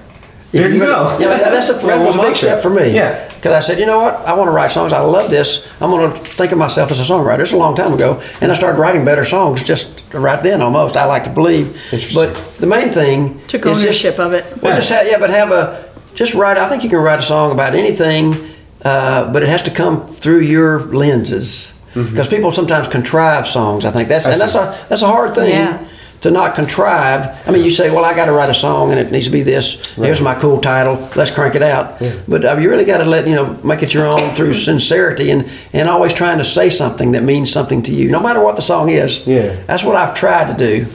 There 0.52 0.70
you 0.70 0.82
go. 0.82 1.18
Yeah, 1.20 1.30
that's 1.40 1.70
a, 1.70 1.74
that 1.74 2.06
was 2.06 2.16
a 2.18 2.22
big 2.22 2.36
step 2.36 2.62
for 2.62 2.70
me. 2.70 2.94
Yeah. 2.94 3.27
Because 3.38 3.54
I 3.54 3.60
said, 3.66 3.80
you 3.80 3.86
know 3.86 4.00
what, 4.00 4.16
I 4.26 4.34
want 4.34 4.48
to 4.48 4.52
write 4.52 4.72
songs. 4.72 4.92
I 4.94 5.00
love 5.00 5.30
this. 5.30 5.66
I'm 5.82 5.90
going 5.92 6.12
to 6.12 6.18
think 6.20 6.52
of 6.52 6.58
myself 6.58 6.92
as 6.92 7.00
a 7.00 7.04
songwriter. 7.04 7.40
It's 7.40 7.54
a 7.54 7.58
long 7.58 7.76
time 7.76 7.94
ago, 7.94 8.20
and 8.42 8.52
I 8.52 8.56
started 8.56 8.80
writing 8.80 9.06
better 9.06 9.24
songs 9.24 9.64
just 9.64 10.04
right 10.14 10.42
then. 10.42 10.62
Almost, 10.62 10.98
I 10.98 11.06
like 11.06 11.24
to 11.26 11.30
believe. 11.30 11.80
But 12.14 12.34
the 12.60 12.68
main 12.68 12.90
thing 12.90 13.40
Took 13.48 13.66
is 13.66 13.84
just- 13.84 14.06
ownership 14.06 14.20
of 14.20 14.34
it. 14.34 14.62
well, 14.62 14.76
just 14.76 14.90
have, 14.90 15.08
yeah, 15.08 15.20
but 15.20 15.30
have 15.30 15.52
a 15.52 15.86
just 16.16 16.34
write. 16.34 16.58
I 16.58 16.68
think 16.68 16.84
you 16.84 16.90
can 16.90 17.00
write 17.00 17.20
a 17.20 17.24
song 17.24 17.52
about 17.52 17.76
anything, 17.76 18.36
uh, 18.84 19.32
but 19.32 19.44
it 19.44 19.50
has 19.50 19.62
to 19.64 19.72
come 19.72 20.08
through 20.08 20.40
your 20.42 20.80
lenses. 20.94 21.74
Because 21.94 22.28
people 22.28 22.52
sometimes 22.52 22.88
contrive 22.88 23.48
songs. 23.48 23.86
I 23.86 23.92
think 23.92 24.08
that's 24.10 24.26
Mm-hmm. 24.26 24.30
I 24.30 24.34
and 24.34 24.42
that's 24.42 24.56
a 24.56 24.86
that's 24.90 25.02
a 25.02 25.08
hard 25.08 25.34
thing 25.36 25.50
Yeah. 25.50 25.80
To 26.22 26.32
not 26.32 26.56
contrive. 26.56 27.28
I 27.48 27.52
mean, 27.52 27.64
you 27.64 27.70
say, 27.72 27.90
"Well, 27.92 28.04
I 28.04 28.14
got 28.16 28.26
to 28.26 28.32
write 28.32 28.50
a 28.50 28.54
song, 28.54 28.92
and 28.92 29.00
it 29.00 29.12
needs 29.12 29.26
to 29.26 29.32
be 29.32 29.44
this. 29.44 29.86
Here's 29.96 30.22
my 30.22 30.34
cool 30.36 30.60
title. 30.60 30.96
Let's 31.16 31.32
crank 31.32 31.56
it 31.56 31.62
out." 31.64 32.00
But 32.28 32.44
uh, 32.46 32.58
you 32.58 32.70
really 32.70 32.86
got 32.86 32.98
to 33.00 33.06
let 33.06 33.28
you 33.28 33.36
know 33.36 33.58
make 33.64 33.84
it 33.84 33.94
your 33.94 34.08
own 34.08 34.20
through 34.36 34.54
sincerity 34.54 35.30
and 35.32 35.50
and 35.74 35.88
always 35.90 36.14
trying 36.14 36.38
to 36.40 36.44
say 36.46 36.70
something 36.70 37.12
that 37.14 37.24
means 37.24 37.52
something 37.52 37.82
to 37.84 37.92
you, 37.94 38.10
no 38.10 38.22
matter 38.22 38.42
what 38.42 38.56
the 38.56 38.62
song 38.62 38.90
is. 38.90 39.26
Yeah. 39.28 39.56
that's 39.68 39.84
what 39.84 39.96
I've 39.96 40.14
tried 40.16 40.48
to 40.48 40.54
do, 40.58 40.86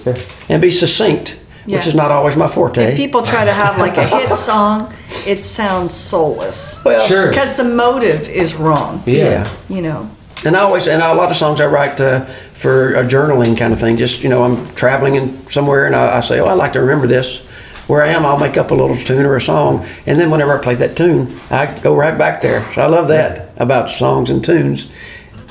and 0.48 0.60
be 0.60 0.70
succinct, 0.70 1.38
which 1.66 1.86
is 1.86 1.94
not 1.94 2.10
always 2.10 2.36
my 2.36 2.48
forte. 2.48 2.82
If 2.92 2.96
people 2.96 3.22
try 3.22 3.44
to 3.44 3.52
have 3.52 3.78
like 3.78 3.96
a 3.96 4.06
hit 4.06 4.34
song, 4.50 4.92
it 5.26 5.44
sounds 5.44 5.92
soulless. 5.94 6.82
Well, 6.84 7.06
Sure. 7.06 7.28
Because 7.28 7.56
the 7.56 7.64
motive 7.64 8.28
is 8.28 8.54
wrong. 8.54 9.02
Yeah. 9.06 9.48
You 9.68 9.82
know. 9.82 10.10
And 10.44 10.56
I 10.56 10.60
always, 10.60 10.88
and 10.88 11.00
a 11.02 11.14
lot 11.14 11.30
of 11.30 11.36
songs 11.36 11.60
I 11.60 11.66
write 11.66 12.00
uh, 12.00 12.24
for 12.54 12.94
a 12.94 13.04
journaling 13.04 13.56
kind 13.56 13.72
of 13.72 13.78
thing. 13.80 13.96
Just, 13.96 14.22
you 14.22 14.28
know, 14.28 14.42
I'm 14.44 14.74
traveling 14.74 15.14
in 15.14 15.48
somewhere 15.48 15.86
and 15.86 15.94
I, 15.94 16.16
I 16.16 16.20
say, 16.20 16.40
oh, 16.40 16.46
I 16.46 16.54
like 16.54 16.72
to 16.74 16.80
remember 16.80 17.06
this. 17.06 17.46
Where 17.88 18.02
I 18.02 18.08
am, 18.08 18.24
I'll 18.24 18.38
make 18.38 18.56
up 18.56 18.70
a 18.70 18.74
little 18.74 18.96
tune 18.96 19.26
or 19.26 19.36
a 19.36 19.40
song. 19.40 19.86
And 20.06 20.18
then 20.18 20.30
whenever 20.30 20.56
I 20.58 20.62
play 20.62 20.74
that 20.76 20.96
tune, 20.96 21.36
I 21.50 21.66
go 21.80 21.94
right 21.96 22.16
back 22.16 22.40
there. 22.40 22.60
So 22.74 22.82
I 22.82 22.86
love 22.86 23.08
that 23.08 23.50
about 23.56 23.90
songs 23.90 24.30
and 24.30 24.42
tunes. 24.44 24.90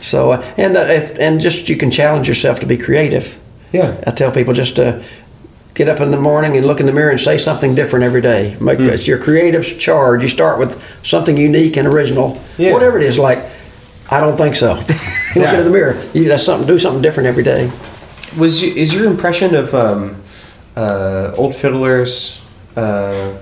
So, 0.01 0.32
uh, 0.32 0.53
and, 0.57 0.75
uh, 0.77 0.82
if, 0.82 1.19
and 1.19 1.39
just 1.39 1.69
you 1.69 1.77
can 1.77 1.91
challenge 1.91 2.27
yourself 2.27 2.59
to 2.61 2.65
be 2.65 2.77
creative. 2.77 3.38
Yeah. 3.71 4.01
I 4.07 4.11
tell 4.11 4.32
people 4.32 4.53
just 4.53 4.75
to 4.77 5.03
get 5.73 5.88
up 5.88 5.99
in 5.99 6.11
the 6.11 6.19
morning 6.19 6.57
and 6.57 6.65
look 6.65 6.79
in 6.79 6.86
the 6.86 6.91
mirror 6.93 7.11
and 7.11 7.19
say 7.19 7.38
something 7.38 7.75
different 7.75 8.03
every 8.03 8.21
day. 8.21 8.57
Make, 8.59 8.79
Hmm. 8.79 8.86
It's 8.89 9.07
your 9.07 9.17
creative 9.19 9.79
charge. 9.79 10.23
You 10.23 10.29
start 10.29 10.57
with 10.57 10.82
something 11.03 11.38
unique 11.38 11.77
and 11.77 11.88
original, 11.88 12.41
Yeah. 12.57 12.73
whatever 12.73 12.97
it 12.97 13.03
is. 13.03 13.17
Like, 13.19 13.39
I 14.12 14.20
don't 14.20 14.38
think 14.38 14.55
so. 14.55 14.76
you 14.76 14.82
look 14.86 14.88
Yeah. 15.36 15.57
in 15.57 15.64
the 15.64 15.70
mirror. 15.72 16.01
You 16.14 16.26
that's 16.26 16.43
something. 16.43 16.68
Do 16.68 16.78
something 16.78 17.01
different 17.01 17.28
every 17.28 17.43
day. 17.43 17.72
Was 18.38 18.62
you, 18.62 18.74
is 18.74 18.93
your 18.93 19.05
impression 19.09 19.55
of 19.55 19.74
um, 19.74 20.22
uh, 20.76 21.34
old 21.36 21.55
fiddlers? 21.55 22.41
Uh, 22.76 23.38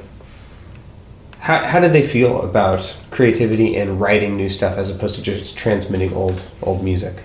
how, 1.39 1.59
how 1.65 1.79
did 1.79 1.93
they 1.93 2.01
feel 2.05 2.41
about 2.41 2.97
creativity 3.11 3.75
and 3.77 3.99
writing 3.99 4.35
new 4.37 4.49
stuff 4.49 4.77
as 4.77 4.89
opposed 4.89 5.15
to 5.15 5.21
just 5.21 5.57
transmitting 5.57 6.13
old 6.13 6.45
old 6.61 6.83
music? 6.83 7.15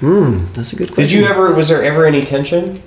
Hmm, 0.00 0.46
that's 0.52 0.72
a 0.72 0.76
good 0.76 0.88
question. 0.92 1.02
Did 1.04 1.12
you 1.12 1.26
ever? 1.26 1.52
Was 1.54 1.68
there 1.68 1.82
ever 1.82 2.04
any 2.06 2.22
tension 2.24 2.82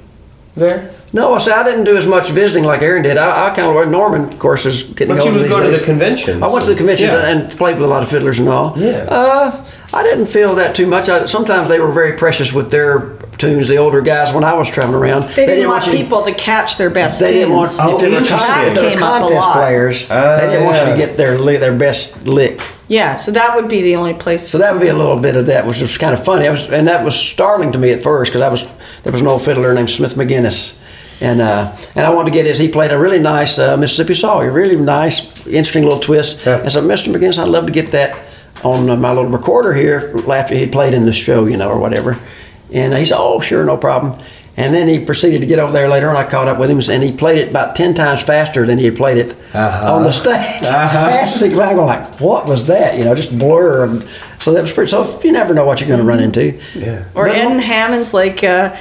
there? 0.56 0.94
No, 1.12 1.34
I 1.34 1.38
see. 1.40 1.52
I 1.52 1.64
didn't 1.64 1.86
do 1.86 1.98
as 1.98 2.06
much 2.06 2.30
visiting 2.30 2.64
like 2.64 2.82
Erynn 2.82 3.02
did. 3.04 3.18
I, 3.18 3.48
I 3.48 3.56
kind 3.56 3.68
of 3.68 3.76
went. 3.76 3.90
Norman, 3.90 4.32
of 4.32 4.38
course, 4.40 4.66
is 4.66 4.84
getting 4.84 5.16
But 5.16 5.24
you 5.26 5.32
older 5.32 5.42
would 5.42 5.46
these 5.50 5.56
go 5.56 5.64
to 5.72 5.78
the 5.78 5.84
conventions. 5.84 6.42
I 6.44 6.48
went 6.54 6.66
to 6.66 6.72
the 6.72 6.78
conventions 6.78 7.12
Yeah. 7.12 7.28
and 7.30 7.50
played 7.52 7.78
with 7.78 7.86
a 7.86 7.88
lot 7.88 8.04
of 8.04 8.10
fiddlers 8.10 8.38
and 8.40 8.48
all. 8.48 8.74
Yeah. 8.78 9.08
Uh, 9.10 9.66
I 9.92 10.04
didn't 10.04 10.28
feel 10.28 10.54
that 10.56 10.76
too 10.76 10.86
much. 10.86 11.10
I, 11.10 11.26
sometimes 11.26 11.68
they 11.68 11.80
were 11.80 11.92
very 11.92 12.16
precious 12.16 12.54
with 12.54 12.70
their 12.70 13.16
tunes. 13.40 13.68
The 13.68 13.78
older 13.78 14.02
guys, 14.02 14.34
when 14.34 14.44
I 14.44 14.54
was 14.54 14.70
traveling 14.70 15.02
around, 15.02 15.24
They, 15.36 15.48
didn't, 15.48 15.68
want 15.68 15.88
you- 15.88 15.94
people 15.94 16.22
to 16.24 16.32
catch 16.34 16.78
their 16.78 16.92
best 16.92 17.18
tunes. 17.20 17.32
They 17.32 17.38
didn't 17.40 17.56
want 17.56 17.70
tunes. 17.72 17.80
Oh, 17.82 17.96
if 17.98 18.04
they 18.04 18.12
were, 18.12 18.18
interesting. 18.18 18.54
con- 18.54 18.68
if 18.68 18.74
they 18.76 18.82
were 18.82 18.88
up 18.90 18.96
a 18.96 19.00
contest 19.00 19.34
lot. 19.34 19.54
players. 19.56 20.08
Ah, 20.12 20.38
they 20.42 20.48
didn't 20.52 20.66
want 20.66 20.78
you 20.78 20.92
to 20.94 20.98
get 20.98 21.18
their 21.18 21.38
their 21.40 21.76
best 21.76 22.24
lick. 22.28 22.62
Yeah, 22.88 23.16
so 23.16 23.32
that 23.32 23.56
would 23.56 23.68
be 23.68 23.82
the 23.82 23.96
only 23.96 24.14
place. 24.14 24.48
So 24.48 24.58
that 24.60 24.74
would 24.74 24.82
be 24.82 24.88
a 24.90 24.96
little 24.96 25.20
bit 25.20 25.36
of 25.36 25.46
that, 25.48 25.66
which 25.66 25.80
was 25.80 25.98
kind 25.98 26.14
of 26.14 26.24
funny. 26.24 26.48
I 26.48 26.52
was, 26.52 26.70
and 26.70 26.88
that 26.88 27.04
was 27.04 27.16
startling 27.16 27.72
to 27.72 27.80
me 27.80 27.92
at 27.92 28.02
first 28.02 28.32
because 28.32 28.42
I 28.44 28.50
was 28.50 28.68
there 29.04 29.12
was 29.12 29.22
an 29.22 29.28
old 29.28 29.42
fiddler 29.44 29.74
named 29.74 29.90
Smith 29.90 30.16
McGinnis, 30.16 30.78
and 31.22 31.42
uh, 31.42 31.76
and 31.96 32.06
I 32.06 32.10
wanted 32.10 32.32
to 32.32 32.38
get 32.38 32.46
his. 32.46 32.58
He 32.60 32.68
played 32.68 32.92
a 32.92 32.98
really 32.98 33.20
nice 33.20 33.58
uh, 33.60 33.76
Mississippi 33.78 34.14
Sawyer, 34.14 34.52
really 34.52 34.76
nice, 34.78 35.26
interesting 35.48 35.84
little 35.84 36.00
twist. 36.00 36.46
Yeah. 36.46 36.60
And 36.62 36.72
so, 36.72 36.82
Mr. 36.82 37.14
McGinnis, 37.14 37.38
I'd 37.38 37.48
love 37.50 37.66
to 37.66 37.72
get 37.74 37.92
that 37.92 38.18
on 38.64 38.90
uh, 38.90 38.96
my 38.96 39.10
little 39.14 39.30
recorder 39.32 39.74
here 39.74 40.14
after 40.32 40.56
he'd 40.56 40.72
played 40.72 40.94
in 40.94 41.06
the 41.06 41.14
show, 41.14 41.46
you 41.46 41.58
know, 41.58 41.70
or 41.70 41.80
whatever. 41.80 42.20
And 42.72 42.94
he 42.96 43.06
said, 43.06 43.18
"Oh, 43.20 43.40
sure, 43.40 43.64
no 43.66 43.78
problem." 43.78 44.14
And 44.58 44.74
then 44.76 44.90
he 44.90 45.06
proceeded 45.06 45.40
to 45.40 45.48
get 45.48 45.58
over 45.60 45.72
there 45.72 45.88
later 45.88 46.10
on. 46.10 46.18
I 46.18 46.30
caught 46.30 46.50
up 46.50 46.60
with 46.60 46.70
him, 46.70 46.82
and 46.94 47.02
he 47.02 47.14
played 47.14 47.38
it 47.38 47.50
about 47.50 47.76
ten 47.78 47.94
times 47.94 48.22
faster 48.22 48.66
than 48.66 48.78
he 48.78 48.86
had 48.86 48.96
played 48.98 49.18
it 49.18 49.32
Uh-huh. 49.54 49.96
on 49.96 50.04
the 50.04 50.12
stage. 50.12 50.66
Fast 50.68 51.36
as 51.36 51.42
he 51.42 51.50
could. 51.50 51.60
I'm 51.60 51.76
going 51.76 51.88
like, 51.88 52.20
"What 52.20 52.46
was 52.46 52.68
that?" 52.68 52.98
You 52.98 53.06
know, 53.06 53.16
just 53.16 53.38
blur. 53.40 53.84
Of, 53.86 54.12
so 54.40 54.54
that 54.54 54.62
was 54.62 54.72
pretty. 54.74 54.90
So 54.92 55.20
you 55.24 55.32
never 55.32 55.54
know 55.54 55.66
what 55.66 55.80
you're 55.80 55.88
going 55.88 56.00
to 56.02 56.06
run 56.06 56.20
into. 56.20 56.60
Yeah. 56.76 57.06
or 57.16 57.26
But- 57.28 57.36
Edden 57.38 57.60
Hammons, 57.60 58.14
like 58.14 58.44
uh, 58.44 58.76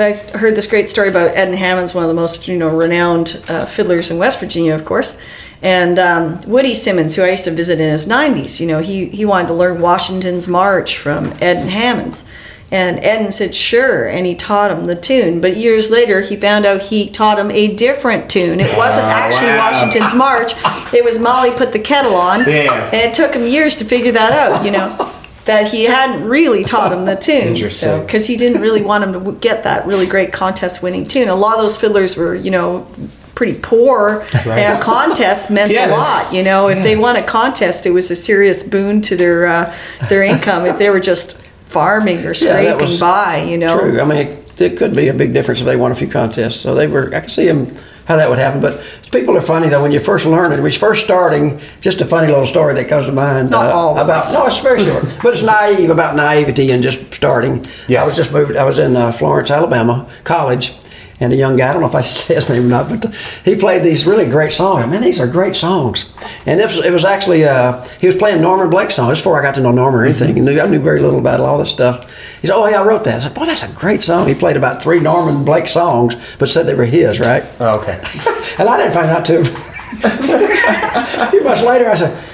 I 0.00 0.12
heard 0.12 0.54
this 0.54 0.66
great 0.66 0.88
story 0.88 1.08
about 1.08 1.36
Edden 1.36 1.54
Hammons, 1.54 1.94
one 1.94 2.04
of 2.04 2.08
the 2.08 2.14
most 2.14 2.48
you 2.48 2.56
know 2.56 2.68
renowned 2.68 3.42
uh, 3.48 3.66
fiddlers 3.66 4.10
in 4.10 4.18
West 4.18 4.40
Virginia, 4.40 4.74
of 4.74 4.84
course. 4.84 5.20
And 5.60 5.98
um, 5.98 6.40
Woody 6.42 6.74
Simmons, 6.74 7.16
who 7.16 7.22
I 7.22 7.30
used 7.30 7.44
to 7.44 7.50
visit 7.50 7.80
in 7.80 7.90
his 7.90 8.06
90s, 8.06 8.60
you 8.60 8.66
know, 8.66 8.78
he, 8.78 9.06
he 9.06 9.24
wanted 9.24 9.48
to 9.48 9.54
learn 9.54 9.80
Washington's 9.80 10.46
March 10.46 10.96
from 10.96 11.34
Edden 11.40 11.68
Hammons. 11.68 12.24
And 12.70 12.98
Edden 12.98 13.32
said, 13.32 13.54
sure, 13.54 14.06
and 14.06 14.26
he 14.26 14.34
taught 14.34 14.70
him 14.70 14.84
the 14.84 14.94
tune. 14.94 15.40
But 15.40 15.56
years 15.56 15.90
later, 15.90 16.20
he 16.20 16.36
found 16.36 16.66
out 16.66 16.82
he 16.82 17.08
taught 17.08 17.38
him 17.38 17.50
a 17.50 17.74
different 17.74 18.30
tune. 18.30 18.60
It 18.60 18.76
wasn't 18.76 19.06
actually 19.06 19.52
wow. 19.52 19.72
Washington's 19.72 20.14
March. 20.14 20.52
It 20.92 21.02
was 21.02 21.18
Molly 21.18 21.50
Put 21.52 21.72
the 21.72 21.78
Kettle 21.78 22.14
On. 22.14 22.40
Yeah. 22.40 22.84
And 22.92 23.10
it 23.10 23.14
took 23.14 23.34
him 23.34 23.46
years 23.46 23.76
to 23.76 23.86
figure 23.86 24.12
that 24.12 24.32
out, 24.32 24.66
you 24.66 24.70
know, 24.70 25.14
that 25.48 25.68
he 25.72 25.84
hadn't 25.84 26.28
really 26.28 26.62
taught 26.62 26.92
him 26.92 27.04
the 27.06 27.16
tune. 27.26 27.48
Interesting. 27.48 28.02
Because 28.04 28.26
he 28.26 28.36
didn't 28.36 28.60
really 28.60 28.82
want 28.82 29.02
him 29.02 29.12
to 29.24 29.32
get 29.32 29.64
that 29.64 29.86
really 29.86 30.06
great 30.06 30.32
contest 30.32 30.82
winning 30.82 31.04
tune. 31.06 31.28
A 31.28 31.34
lot 31.34 31.56
of 31.56 31.62
those 31.62 31.76
fiddlers 31.76 32.16
were, 32.16 32.34
you 32.34 32.50
know, 32.50 32.86
pretty 33.34 33.58
poor, 33.60 34.26
and 34.46 34.78
a 34.78 34.82
contest 34.82 35.50
meant 35.50 35.72
Yeah, 35.72 35.88
a 35.88 35.96
lot. 35.96 36.32
You 36.32 36.42
know, 36.42 36.68
if 36.68 36.82
they 36.82 36.96
won 36.96 37.16
a 37.16 37.22
contest, 37.22 37.86
it 37.86 37.90
was 37.90 38.10
a 38.10 38.16
serious 38.16 38.62
boon 38.62 39.00
to 39.02 39.16
their 39.16 39.46
uh, 39.46 39.74
their 40.08 40.22
income. 40.22 40.66
if 40.66 40.78
they 40.78 40.90
were 40.90 41.00
just 41.00 41.36
farming 41.66 42.18
or 42.18 42.28
Yeah, 42.34 42.34
scraping 42.34 42.78
was 42.78 43.00
by, 43.00 43.42
you 43.42 43.56
know. 43.58 43.78
True. 43.78 44.00
I 44.00 44.04
mean, 44.04 44.18
it, 44.18 44.60
it 44.60 44.76
could 44.76 44.94
be 44.94 45.08
a 45.08 45.14
big 45.14 45.32
difference 45.32 45.60
if 45.60 45.66
they 45.66 45.76
won 45.76 45.92
a 45.92 45.94
few 45.94 46.08
contests. 46.08 46.60
So 46.60 46.74
they 46.74 46.86
were. 46.88 47.08
I 47.14 47.20
can 47.20 47.28
see 47.28 47.46
them 47.46 47.74
how 48.08 48.16
that 48.16 48.28
would 48.28 48.38
happen. 48.38 48.60
But 48.60 48.80
people 49.12 49.36
are 49.36 49.40
funny 49.42 49.68
though 49.68 49.82
when 49.82 49.92
you're 49.92 50.00
first 50.00 50.24
learning. 50.24 50.62
When 50.62 50.72
you're 50.72 50.80
first 50.80 51.04
starting, 51.04 51.60
just 51.82 52.00
a 52.00 52.06
funny 52.06 52.28
little 52.28 52.46
story 52.46 52.74
that 52.74 52.88
comes 52.88 53.04
to 53.06 53.12
mind 53.12 53.54
uh, 53.54 53.62
Not 53.62 53.72
all 53.72 53.98
about. 53.98 54.32
No, 54.32 54.46
it's 54.46 54.58
very 54.60 54.82
short, 54.82 55.04
but 55.22 55.34
it's 55.34 55.42
naive 55.42 55.90
about 55.90 56.16
naivety 56.16 56.70
and 56.70 56.82
just 56.82 57.12
starting. 57.14 57.64
I 58.00 58.04
was 58.04 58.16
just 58.16 58.32
moved. 58.32 58.56
I 58.56 58.64
was 58.64 58.78
in 58.78 58.96
uh, 58.96 59.12
Florence, 59.12 59.50
Alabama, 59.50 60.08
college. 60.24 60.72
And 61.20 61.32
a 61.32 61.36
young 61.36 61.56
guy, 61.56 61.68
I 61.68 61.72
don't 61.72 61.82
know 61.82 61.88
if 61.88 61.96
I 61.96 62.00
should 62.00 62.16
say 62.16 62.34
his 62.36 62.48
name 62.48 62.66
or 62.66 62.68
not, 62.68 62.88
but 62.88 63.12
he 63.44 63.56
played 63.56 63.82
these 63.82 64.06
really 64.06 64.28
great 64.28 64.52
songs. 64.52 64.86
Man, 64.86 65.02
these 65.02 65.18
are 65.18 65.26
great 65.26 65.56
songs. 65.56 66.12
And 66.46 66.60
it 66.60 66.64
was, 66.66 66.78
it 66.84 66.92
was 66.92 67.04
actually, 67.04 67.44
uh, 67.44 67.84
he 68.00 68.06
was 68.06 68.14
playing 68.14 68.40
Norman 68.40 68.70
Blake 68.70 68.92
songs. 68.92 69.10
This 69.10 69.18
before 69.18 69.36
I 69.38 69.42
got 69.42 69.56
to 69.56 69.60
know 69.60 69.72
Norman 69.72 70.00
or 70.00 70.04
anything. 70.04 70.36
He 70.36 70.40
knew, 70.40 70.60
I 70.60 70.66
knew 70.66 70.78
very 70.78 71.00
little 71.00 71.18
about 71.18 71.40
all 71.40 71.58
this 71.58 71.70
stuff. 71.70 72.04
He 72.40 72.46
said, 72.46 72.54
Oh, 72.54 72.66
yeah, 72.68 72.80
I 72.80 72.84
wrote 72.86 73.02
that. 73.04 73.16
I 73.16 73.18
said, 73.24 73.34
Boy, 73.34 73.46
that's 73.46 73.64
a 73.64 73.72
great 73.72 74.00
song. 74.00 74.28
He 74.28 74.34
played 74.34 74.56
about 74.56 74.80
three 74.80 75.00
Norman 75.00 75.44
Blake 75.44 75.66
songs, 75.66 76.14
but 76.38 76.48
said 76.48 76.66
they 76.66 76.74
were 76.74 76.84
his, 76.84 77.18
right? 77.18 77.44
Oh, 77.58 77.80
okay. 77.80 78.00
And 78.60 78.68
I 78.68 78.76
didn't 78.76 78.92
find 78.94 79.08
out 79.10 79.24
till 79.24 79.40
a 80.04 81.30
few 81.30 81.42
months 81.44 81.62
later. 81.64 81.88
I 81.88 81.94
said, 81.94 82.24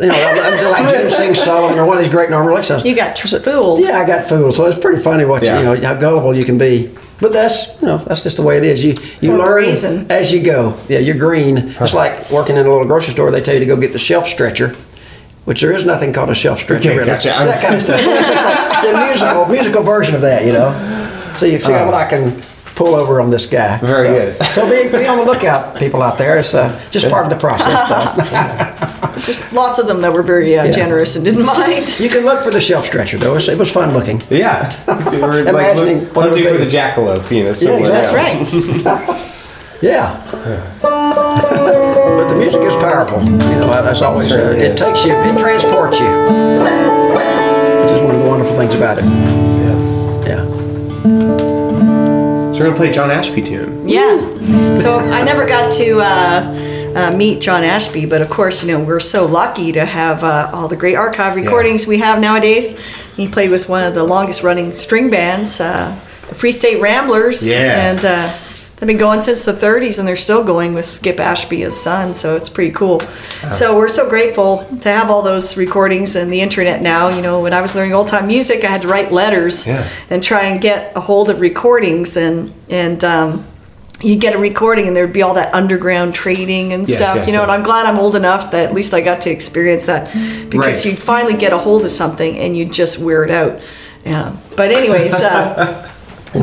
you 0.00 0.06
know, 0.06 0.14
I'm 0.14 0.38
I'm 0.54 0.70
like 0.84 0.94
Jim 0.94 1.10
Sing 1.18 1.34
Sullivan 1.34 1.78
or 1.78 1.84
one 1.86 1.96
of 1.98 2.02
these 2.04 2.12
great 2.12 2.30
Norman 2.30 2.52
Blake 2.52 2.64
songs. 2.64 2.84
You 2.84 2.94
got 2.94 3.18
I 3.18 3.24
said, 3.24 3.42
fooled. 3.44 3.80
Yeah, 3.80 3.98
I 3.98 4.06
got 4.06 4.28
fooled. 4.28 4.54
So 4.54 4.66
it's 4.66 4.78
pretty 4.78 5.02
funny 5.02 5.24
what 5.24 5.42
Yeah. 5.42 5.60
you, 5.60 5.74
you 5.74 5.80
know 5.82 5.88
how 5.88 5.94
gullible 6.00 6.34
you 6.34 6.44
can 6.44 6.56
be. 6.58 6.94
But 7.20 7.32
that's 7.32 7.80
you 7.80 7.86
know 7.88 7.98
that's 7.98 8.22
just 8.22 8.36
the 8.36 8.42
way 8.44 8.56
it 8.58 8.64
is. 8.64 8.84
You 8.84 8.94
you 9.20 9.32
Or 9.34 9.38
learn 9.38 9.64
brazen. 9.64 10.10
as 10.10 10.32
you 10.32 10.42
go. 10.42 10.78
Yeah, 10.88 10.98
you're 11.00 11.16
green. 11.18 11.58
It's 11.58 11.94
like 11.94 12.30
working 12.30 12.56
in 12.56 12.64
a 12.66 12.70
little 12.70 12.86
grocery 12.86 13.12
store. 13.12 13.30
They 13.30 13.40
tell 13.40 13.54
you 13.54 13.60
to 13.60 13.66
go 13.66 13.76
get 13.76 13.92
the 13.92 13.98
shelf 13.98 14.26
stretcher. 14.26 14.76
Which 15.44 15.62
there 15.62 15.72
is 15.72 15.84
nothing 15.86 16.12
called 16.12 16.28
a 16.28 16.34
shelf 16.34 16.60
stretcher, 16.60 16.90
Okay, 16.90 16.98
really. 16.98 17.10
gotcha. 17.10 17.28
That 17.30 17.62
kind 17.62 17.74
of 17.76 17.80
stuff. 17.82 18.00
It's 18.02 18.28
like 18.28 18.82
the 18.92 19.06
musical, 19.06 19.46
musical 19.46 19.82
version 19.82 20.14
of 20.14 20.20
that, 20.20 20.44
you 20.44 20.52
know. 20.52 20.70
So 21.34 21.46
you 21.46 21.58
see 21.58 21.72
Uh. 21.72 21.86
what 21.86 21.94
I 21.94 22.06
can 22.06 22.42
pull 22.78 22.94
over 22.94 23.20
on 23.20 23.28
this 23.28 23.44
guy. 23.44 23.76
Very 23.78 24.06
so, 24.08 24.14
good. 24.14 24.46
So 24.54 24.70
be, 24.70 24.96
be 24.96 25.06
on 25.06 25.18
the 25.18 25.24
lookout, 25.24 25.76
people 25.76 26.00
out 26.00 26.16
there. 26.16 26.38
It's 26.38 26.54
uh, 26.54 26.80
just 26.90 27.10
part 27.10 27.24
of 27.24 27.30
the 27.30 27.36
process. 27.36 27.88
Though. 27.90 29.20
There's 29.26 29.52
lots 29.52 29.80
of 29.80 29.88
them 29.88 30.00
that 30.02 30.12
were 30.12 30.22
very 30.22 30.56
uh, 30.56 30.64
Yeah. 30.64 30.70
generous 30.70 31.16
and 31.16 31.24
didn't 31.24 31.44
mind. 31.44 31.96
you 32.00 32.08
can 32.08 32.24
look 32.24 32.40
for 32.42 32.52
the 32.52 32.60
shelf 32.60 32.86
stretcher, 32.86 33.18
though. 33.18 33.34
It's, 33.34 33.48
it 33.48 33.58
was 33.58 33.70
fun 33.70 33.92
looking. 33.92 34.22
Yeah. 34.30 34.72
We're 34.86 35.42
like 35.42 35.48
Imagining 35.48 36.04
look, 36.04 36.16
what 36.16 36.26
it 36.26 36.28
hunting 36.30 36.44
would 36.44 36.58
for 36.60 36.64
the 36.64 36.70
jackalope, 36.70 37.30
you 37.36 37.44
know. 37.44 37.52
somewhere 37.52 37.80
exactly. 37.80 38.78
That's 38.80 39.10
right. 39.10 39.82
Yeah. 39.82 40.24
but 40.80 42.28
the 42.28 42.36
music 42.36 42.62
is 42.62 42.76
powerful. 42.76 43.22
You 43.24 43.36
know, 43.58 43.70
that's 43.82 44.02
always, 44.02 44.26
uh, 44.30 44.36
Certainly 44.36 44.64
it 44.66 44.72
is. 44.72 44.80
takes 44.80 45.04
you, 45.04 45.14
it 45.16 45.36
transports 45.36 45.98
you. 45.98 46.06
Which 47.82 47.90
is 47.92 48.00
one 48.02 48.14
of 48.14 48.22
the 48.22 48.28
wonderful 48.28 48.56
things 48.56 48.74
about 48.76 48.98
it. 48.98 49.37
We're 52.58 52.66
gonna 52.66 52.76
play 52.76 52.90
John 52.90 53.10
Ashby 53.10 53.42
tune. 53.42 53.88
Yeah. 53.88 54.74
So 54.74 54.96
I 54.98 55.22
never 55.22 55.46
got 55.46 55.72
to 55.74 56.00
uh, 56.00 56.92
uh, 56.96 57.16
meet 57.16 57.40
John 57.40 57.62
Ashby, 57.64 58.06
but 58.06 58.20
of 58.22 58.30
course, 58.30 58.64
you 58.64 58.72
know, 58.72 58.82
we're 58.82 59.00
so 59.00 59.26
lucky 59.26 59.72
to 59.72 59.84
have 59.84 60.24
uh, 60.24 60.50
all 60.52 60.68
the 60.68 60.76
great 60.76 60.94
archive 60.94 61.36
recordings 61.36 61.86
we 61.86 61.98
have 61.98 62.20
nowadays. 62.20 62.78
He 63.16 63.28
played 63.28 63.50
with 63.50 63.68
one 63.68 63.84
of 63.84 63.94
the 63.94 64.04
longest 64.04 64.42
running 64.42 64.72
string 64.72 65.10
bands, 65.10 65.60
uh, 65.60 65.98
the 66.28 66.34
Free 66.34 66.52
State 66.52 66.80
Ramblers. 66.80 67.46
Yeah. 67.46 67.90
And 67.90 68.04
uh, 68.04 68.28
they've 68.78 68.86
been 68.86 68.96
going 68.96 69.22
since 69.22 69.44
the 69.44 69.52
30s, 69.52 69.98
and 69.98 70.06
they're 70.06 70.16
still 70.16 70.44
going 70.44 70.74
with 70.74 70.84
Skip 70.84 71.20
Ashby 71.20 71.62
as 71.64 71.80
son, 71.80 72.14
so 72.14 72.36
it's 72.36 72.48
pretty 72.48 72.72
cool. 72.72 73.00
So 73.00 73.76
we're 73.76 73.88
so 73.88 74.08
grateful 74.08 74.64
to 74.80 74.88
have 74.88 75.10
all 75.10 75.22
those 75.22 75.56
recordings 75.56 76.16
and 76.16 76.32
the 76.32 76.40
internet 76.40 76.82
now. 76.82 77.08
You 77.08 77.22
know, 77.22 77.40
when 77.40 77.52
I 77.52 77.60
was 77.60 77.74
learning 77.74 77.94
old 77.94 78.08
time 78.08 78.26
music, 78.26 78.64
I 78.64 78.68
had 78.68 78.82
to 78.82 78.88
write 78.88 79.12
letters 79.12 79.66
Yeah. 79.66 79.86
and 80.10 80.22
try 80.22 80.44
and 80.46 80.60
get 80.60 80.92
a 80.96 81.00
hold 81.00 81.30
of 81.30 81.40
recordings 81.40 82.16
and 82.16 82.52
and 82.70 83.02
um, 83.04 83.44
you 84.00 84.14
get 84.14 84.34
a 84.34 84.38
recording 84.38 84.86
and 84.86 84.96
there'd 84.96 85.12
be 85.12 85.22
all 85.22 85.34
that 85.34 85.52
underground 85.52 86.14
trading 86.14 86.72
and 86.72 86.86
Yes, 86.88 86.98
stuff 86.98 87.16
yes, 87.16 87.26
you 87.26 87.32
know 87.34 87.40
yes. 87.40 87.48
and 87.50 87.58
i'm 87.58 87.64
glad 87.64 87.84
i'm 87.84 87.98
old 87.98 88.14
enough 88.14 88.52
that 88.52 88.66
at 88.68 88.72
least 88.72 88.94
i 88.94 89.00
got 89.00 89.20
to 89.22 89.30
experience 89.30 89.86
that 89.86 90.04
because 90.50 90.84
Right. 90.84 90.92
you'd 90.92 91.02
finally 91.02 91.36
get 91.36 91.52
a 91.52 91.58
hold 91.58 91.84
of 91.84 91.90
something 91.90 92.38
and 92.38 92.56
you'd 92.56 92.72
just 92.72 93.00
wear 93.00 93.24
it 93.24 93.30
out 93.32 93.60
yeah 94.04 94.36
but 94.56 94.70
anyways 94.70 95.14
uh, 95.14 95.90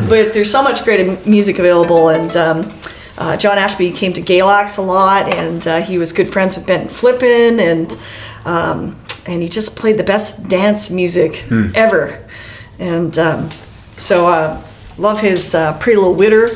but 0.10 0.34
there's 0.34 0.52
so 0.52 0.62
much 0.64 0.84
great 0.84 1.26
music 1.26 1.60
available 1.60 2.10
and 2.10 2.36
um, 2.38 2.74
uh, 3.18 3.36
john 3.38 3.58
ashby 3.58 3.92
came 3.92 4.14
to 4.14 4.22
galax 4.22 4.78
a 4.78 4.82
lot 4.82 5.28
and 5.32 5.68
uh, 5.68 5.82
he 5.82 5.98
was 5.98 6.12
good 6.14 6.32
friends 6.32 6.56
with 6.58 6.66
benton 6.68 6.88
flippen 6.90 7.60
and 7.60 7.98
um, 8.46 8.96
and 9.26 9.42
he 9.42 9.50
just 9.50 9.76
played 9.76 9.98
the 9.98 10.04
best 10.04 10.48
dance 10.50 10.92
music 10.92 11.38
Hmm. 11.50 11.68
ever 11.76 12.24
and 12.80 13.18
um, 13.18 13.50
so 13.98 14.28
uh, 14.28 14.62
love 14.98 15.20
his 15.22 15.56
uh, 15.56 15.78
Pretty 15.80 15.96
Little 15.98 16.14
Witter. 16.14 16.50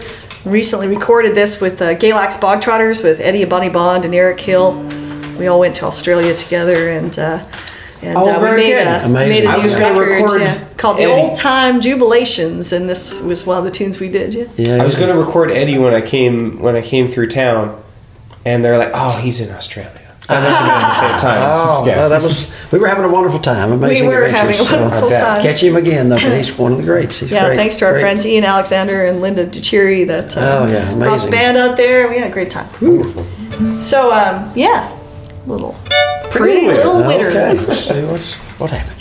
Recently 0.46 0.88
recorded 0.88 1.34
this 1.36 1.62
with 1.62 1.82
uh, 1.82 1.96
Galax 1.96 2.40
Bog 2.40 2.62
Trotters 2.62 3.04
with 3.04 3.20
Eddie 3.22 3.46
bonnie 3.46 3.70
Bond 3.70 4.04
and 4.06 4.14
Eric 4.14 4.40
Hill. 4.42 4.76
We 5.38 5.48
all 5.48 5.60
went 5.62 5.76
to 5.78 5.86
Australia 5.86 6.36
together 6.36 6.90
and 6.90 7.18
uh, 7.18 7.44
and 8.02 8.18
Oh, 8.18 8.22
uh, 8.30 8.38
we 8.38 8.46
very 8.46 8.58
made 8.62 8.74
good. 8.74 8.88
a, 8.88 9.06
Amazing. 9.06 9.30
made 9.30 9.44
a 9.46 9.50
I 9.50 9.56
new 9.58 9.64
was 9.64 9.74
gonna 9.74 10.00
record 10.00 10.22
record 10.24 10.42
yeah, 10.42 10.64
called 10.78 10.98
the 10.98 11.04
Eddie. 11.04 11.12
Old 11.12 11.36
Time 11.38 11.82
Jubilations, 11.82 12.72
and 12.72 12.88
this 12.90 13.22
was 13.22 13.46
one 13.46 13.58
of 13.58 13.64
the 13.64 13.72
tunes 13.72 14.00
we 14.00 14.10
did. 14.10 14.34
Yeah. 14.34 14.46
Yeah. 14.58 14.82
I 14.82 14.86
was 14.86 14.96
gonna 14.96 15.18
record 15.18 15.52
Eddie 15.52 15.78
when 15.78 15.94
I 15.94 16.02
came 16.02 16.60
when 16.60 16.76
I 16.76 16.82
came 16.82 17.08
through 17.08 17.28
town, 17.28 17.82
and 18.46 18.64
they're 18.64 18.78
like, 18.78 18.92
"Oh, 18.94 19.18
he's 19.22 19.42
in 19.42 19.54
Australia." 19.54 19.92
I 20.32 20.40
must 20.42 20.60
have 20.60 20.68
been 20.68 20.76
at 20.76 20.88
the 20.90 20.94
same 20.94 21.20
time. 21.32 21.42
Oh, 21.42 21.84
yeah. 21.88 21.98
well, 21.98 22.10
that 22.10 22.22
was. 22.22 22.52
We 22.72 22.78
were 22.78 22.88
having 22.88 23.04
a 23.04 23.10
wonderful 23.10 23.40
time. 23.40 23.72
Amazing 23.72 24.08
We 24.10 24.14
were 24.16 24.26
adventures. 24.26 24.60
having 24.68 24.78
a 24.78 24.82
wonderful 24.84 25.08
I 25.08 25.12
bet. 25.12 25.24
time. 25.24 25.42
Catch 25.42 25.64
him 25.64 25.76
again, 25.76 26.10
though, 26.10 26.18
'cause 26.20 26.32
he's 26.38 26.56
one 26.56 26.72
of 26.74 26.78
the 26.78 26.84
greats. 26.84 27.20
He's 27.22 27.32
Yeah, 27.32 27.48
great. 27.48 27.58
thanks 27.58 27.78
to 27.78 27.86
our 27.86 27.94
Great. 27.94 28.02
friends 28.02 28.28
Ian 28.28 28.44
Alexander 28.44 29.06
and 29.08 29.22
Linda 29.22 29.48
DeChiri 29.48 30.06
that 30.06 30.38
uh, 30.38 30.40
Oh, 30.40 30.68
yeah, 30.72 30.86
brought 30.94 31.00
the 31.00 31.06
amazing. 31.14 31.32
band 31.32 31.58
out 31.58 31.78
there. 31.78 32.08
We 32.10 32.20
had 32.20 32.30
a 32.30 32.32
great 32.32 32.52
time. 32.52 32.68
So, 33.82 34.12
um, 34.14 34.52
yeah, 34.56 34.92
little 35.48 35.76
pretty, 36.32 36.68
Little 36.68 36.98
little 36.98 37.08
witter. 37.08 37.28
Okay, 37.30 37.54
let's 37.68 37.86
see 37.88 38.04
what's, 38.06 38.34
what 38.60 38.72
happens. 38.72 38.99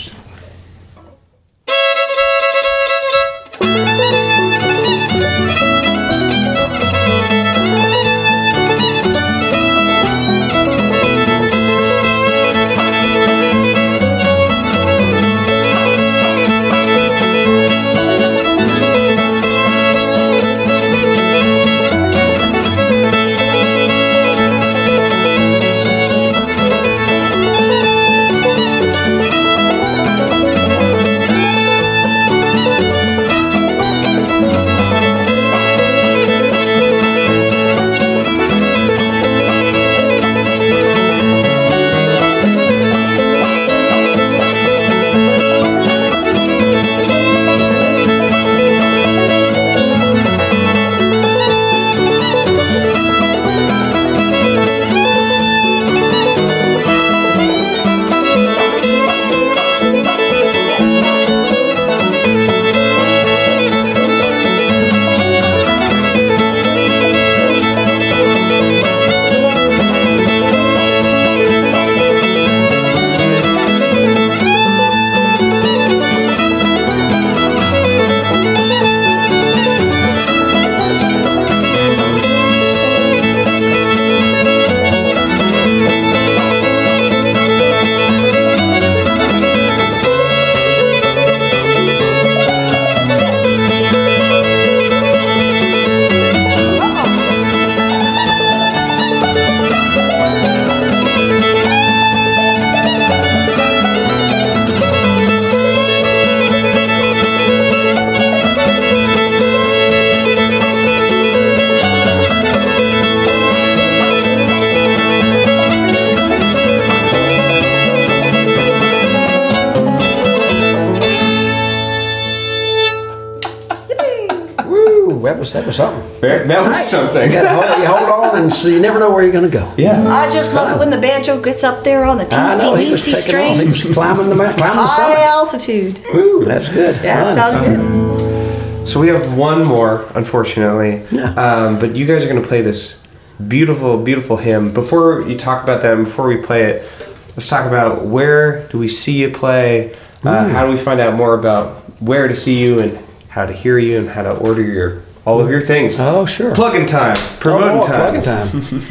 That 126.48 126.66
was 126.66 126.78
something. 126.78 127.30
You, 127.30 127.32
gotta 127.32 127.48
hold, 127.48 127.78
you 127.80 127.86
hold 127.86 128.10
on 128.34 128.42
and 128.42 128.52
so 128.52 128.68
you 128.68 128.80
never 128.80 128.98
know 128.98 129.10
where 129.12 129.22
you're 129.22 129.32
going 129.32 129.50
to 129.50 129.50
go. 129.50 129.72
Yeah. 129.76 130.06
I 130.08 130.30
just 130.30 130.54
love 130.54 130.74
it 130.74 130.78
when 130.78 130.90
the 130.90 130.98
banjo 131.00 131.40
gets 131.40 131.62
up 131.64 131.84
there 131.84 132.04
on 132.04 132.18
the 132.18 132.26
I 132.34 132.56
know 132.56 132.74
teensy 132.74 132.92
weensy 132.92 133.04
taking 133.04 133.14
off. 133.14 133.14
He 133.14 133.14
strings. 133.14 133.84
was 133.84 133.94
climbing 133.94 134.28
the 134.28 134.34
mountain, 134.34 134.58
climbing 134.58 134.76
High 134.78 135.14
summit. 135.14 135.28
altitude. 135.28 136.00
Ooh, 136.14 136.44
that's 136.44 136.68
good. 136.68 136.96
Yeah, 137.02 137.22
it 137.22 137.24
Fun. 137.24 137.34
sounded 137.34 137.76
good. 137.76 138.88
So 138.88 139.00
we 139.00 139.08
have 139.08 139.36
one 139.36 139.64
more, 139.64 140.08
unfortunately. 140.14 141.04
Yeah. 141.10 141.32
Um, 141.34 141.78
but 141.78 141.94
you 141.94 142.06
guys 142.06 142.24
are 142.24 142.28
going 142.28 142.40
to 142.40 142.48
play 142.48 142.62
this 142.62 143.06
beautiful, 143.46 144.02
beautiful 144.02 144.38
hymn. 144.38 144.72
Before 144.72 145.22
you 145.28 145.36
talk 145.36 145.62
about 145.62 145.82
that, 145.82 145.94
and 145.94 146.06
before 146.06 146.26
we 146.26 146.38
play 146.38 146.64
it, 146.64 146.90
let's 147.30 147.48
talk 147.48 147.66
about 147.66 148.06
where 148.06 148.66
do 148.68 148.78
we 148.78 148.88
see 148.88 149.20
you 149.20 149.30
play? 149.30 149.94
Uh, 150.24 150.48
how 150.48 150.64
do 150.64 150.70
we 150.72 150.76
find 150.78 151.00
out 151.00 151.14
more 151.14 151.34
about 151.38 151.76
where 152.00 152.28
to 152.28 152.34
see 152.34 152.58
you 152.58 152.78
and 152.80 152.98
how 153.28 153.46
to 153.46 153.52
hear 153.52 153.78
you 153.78 153.98
and 153.98 154.08
how 154.08 154.22
to 154.22 154.34
order 154.36 154.62
your 154.62 155.02
all 155.28 155.40
of 155.40 155.50
your 155.50 155.60
things? 155.60 156.00
Oh, 156.00 156.24
sure. 156.24 156.54
Plug-in 156.54 156.86
time, 156.86 157.16
promoting 157.38 157.78
Oh, 157.78 157.82
time. 157.86 158.00
Plugging 158.00 158.22
time. 158.22 158.48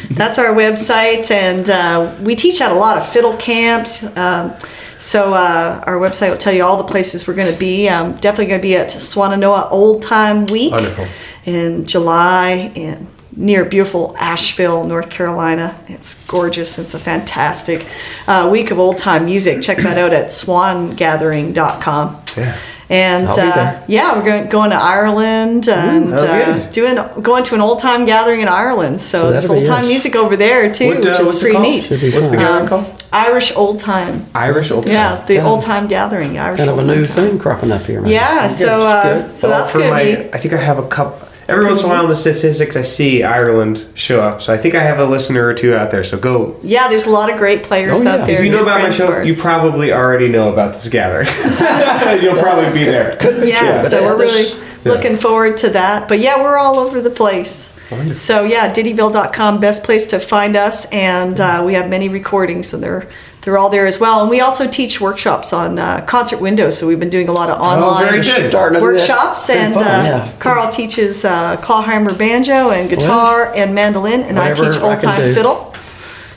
That's 0.11 0.37
our 0.37 0.53
website, 0.53 1.31
and 1.31 1.71
uh, 1.71 2.13
we 2.23 2.35
teach 2.35 2.61
at 2.61 2.73
a 2.73 2.75
lot 2.75 2.99
of 2.99 3.07
fiddle 3.09 3.37
camps. 3.37 4.03
Um, 4.17 4.53
so 5.01 5.35
uh, 5.35 5.83
our 5.87 5.97
website 5.99 6.31
will 6.31 6.37
tell 6.37 6.53
you 6.53 6.63
all 6.63 6.77
the 6.77 6.85
places 6.85 7.27
we're 7.27 7.35
going 7.35 7.53
to 7.53 7.59
be. 7.59 7.89
Um, 7.89 8.13
definitely 8.17 8.47
going 8.47 8.61
to 8.61 8.63
be 8.63 8.77
at 8.77 8.89
Swannanoa 8.89 9.71
Old 9.73 10.03
Time 10.03 10.47
Week 10.47 10.71
Wonderful. 10.73 11.07
in 11.47 11.87
July 11.87 12.71
in 12.75 13.07
near 13.37 13.65
beautiful 13.65 14.15
Asheville, 14.19 14.85
North 14.85 15.09
Carolina. 15.09 15.75
It's 15.89 16.25
gorgeous. 16.27 16.79
It's 16.79 16.95
a 16.95 16.99
fantastic 16.99 17.87
uh, 18.27 18.49
week 18.53 18.71
of 18.71 18.79
old 18.79 18.99
time 18.99 19.25
music. 19.25 19.63
Check 19.63 19.79
that 19.79 19.97
out 19.99 20.13
at 20.13 20.31
swangathering.com. 20.31 22.23
Yeah. 22.37 22.59
And 22.91 23.29
uh, 23.29 23.81
yeah, 23.87 24.17
we're 24.19 24.25
going, 24.25 24.49
going 24.49 24.71
to 24.71 24.77
Ireland 24.77 25.69
and 25.69 26.13
oh, 26.13 26.17
uh, 26.27 26.71
doing 26.73 26.97
going 27.23 27.45
to 27.45 27.55
an 27.55 27.61
old 27.61 27.79
time 27.79 28.05
gathering 28.05 28.41
in 28.41 28.49
Ireland. 28.49 29.01
So, 29.01 29.21
So 29.21 29.31
there's 29.31 29.49
old 29.49 29.65
time 29.65 29.85
us. 29.85 29.89
music 29.89 30.17
over 30.17 30.37
there 30.37 30.73
too, 30.75 30.89
What, 30.97 31.07
uh, 31.07 31.11
which 31.11 31.21
is 31.21 31.41
pretty 31.41 31.59
neat. 31.61 31.89
What's 31.89 32.31
the 32.33 32.37
gathering 32.37 32.63
Um, 32.63 32.69
called? 32.69 33.00
Irish 33.13 33.55
old 33.57 33.81
time. 33.81 34.27
Irish 34.35 34.71
old 34.71 34.87
time. 34.87 34.95
Yeah, 34.95 35.25
the 35.27 35.37
Kind 35.37 35.47
old 35.49 35.63
time 35.63 35.89
gathering. 35.89 36.39
Irish 36.39 36.59
Kind 36.59 36.71
of 36.71 36.77
old 36.79 36.85
a 36.85 36.95
new 36.95 37.07
time. 37.07 37.15
thing 37.15 37.39
cropping 37.39 37.73
up 37.73 37.83
here, 37.83 38.01
man. 38.01 38.11
Yeah, 38.11 38.47
Good, 38.49 38.57
so 38.57 38.87
uh, 38.87 39.29
so 39.29 39.49
Well, 39.49 39.59
that's 39.59 39.73
for 39.73 39.79
gonna 39.79 39.91
my, 39.91 40.05
be. 40.05 40.17
I 40.33 40.37
think 40.39 40.55
I 40.55 40.59
have 40.59 40.79
a 40.79 40.87
couple. 40.89 41.27
Every 41.49 41.67
once 41.67 41.81
in 41.81 41.87
a 41.87 41.89
while 41.89 42.05
in 42.05 42.09
the 42.09 42.15
statistics, 42.15 42.77
I 42.77 42.83
see 42.83 43.25
Ireland 43.25 43.85
show 43.97 44.21
up. 44.21 44.41
So 44.41 44.53
I 44.53 44.57
think 44.57 44.77
I 44.77 44.83
have 44.85 45.01
a 45.01 45.05
listener 45.05 45.45
or 45.45 45.53
two 45.53 45.75
out 45.75 45.91
there. 45.91 46.05
So 46.05 46.17
go. 46.17 46.57
Yeah, 46.63 46.87
there's 46.87 47.07
a 47.07 47.11
lot 47.11 47.29
of 47.29 47.39
great 47.39 47.65
players 47.65 47.99
Oh, 48.01 48.05
yeah. 48.05 48.11
out 48.15 48.27
there. 48.29 48.39
If 48.39 48.45
you 48.45 48.53
know 48.53 48.63
about 48.63 48.81
my 48.83 48.91
show, 48.91 49.21
you 49.23 49.35
probably 49.35 49.93
already 49.93 50.29
know 50.29 50.53
about 50.53 50.75
this 50.75 50.89
gathering. 50.89 51.27
You'll 52.23 52.41
probably 52.41 52.73
be 52.73 52.85
there. 52.85 53.19
yeah, 53.45 53.83
But 53.83 53.89
so 53.91 54.05
we're 54.07 54.17
really 54.19 54.53
looking 54.85 55.17
forward 55.17 55.57
to 55.59 55.71
that. 55.71 56.09
But 56.09 56.21
yeah, 56.21 56.41
we're 56.41 56.57
all 56.57 56.79
over 56.79 57.01
the 57.01 57.11
place. 57.11 57.70
So 58.15 58.45
yeah, 58.45 58.73
Dittyville.com, 58.73 59.61
best 59.61 59.83
place 59.83 60.07
to 60.07 60.21
find 60.21 60.57
us, 60.57 60.89
and 60.93 61.41
uh, 61.41 61.63
we 61.67 61.75
have 61.75 61.89
many 61.89 62.09
recordings, 62.09 62.73
and 62.73 62.83
they're 62.83 63.09
they're 63.43 63.59
all 63.59 63.71
there 63.71 63.87
as 63.87 63.99
well. 63.99 64.21
And 64.21 64.31
we 64.31 64.41
also 64.41 64.69
teach 64.69 65.01
workshops 65.01 65.53
on 65.53 65.79
uh, 65.79 66.05
concert 66.07 66.41
windows. 66.41 66.79
So 66.79 66.87
we've 66.87 67.01
been 67.01 67.11
doing 67.11 67.29
a 67.29 67.33
lot 67.33 67.51
of 67.51 67.61
online 67.61 68.05
very 68.05 68.23
good. 68.23 68.51
Starting 68.51 68.75
to 68.75 68.81
do 68.81 68.85
workshops, 68.85 69.51
and 69.51 69.75
fun, 69.75 69.83
uh, 69.83 69.87
yeah. 69.87 70.33
Carl 70.39 70.71
teaches 70.71 71.25
uh, 71.25 71.57
clawhammer 71.57 72.15
banjo 72.15 72.71
and 72.71 72.89
guitar 72.89 73.53
and 73.55 73.75
mandolin, 73.75 74.21
and 74.23 74.39
I 74.39 74.55
teach 74.55 74.79
old 74.81 75.01
time 75.01 75.35
fiddle. 75.35 75.75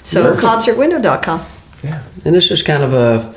So 0.03 0.35
Perfect. 0.35 0.77
concertwindow.com. 0.77 1.45
Yeah, 1.83 2.03
and 2.25 2.35
it's 2.35 2.47
just 2.47 2.65
kind 2.65 2.83
of 2.83 2.93
a. 2.93 3.35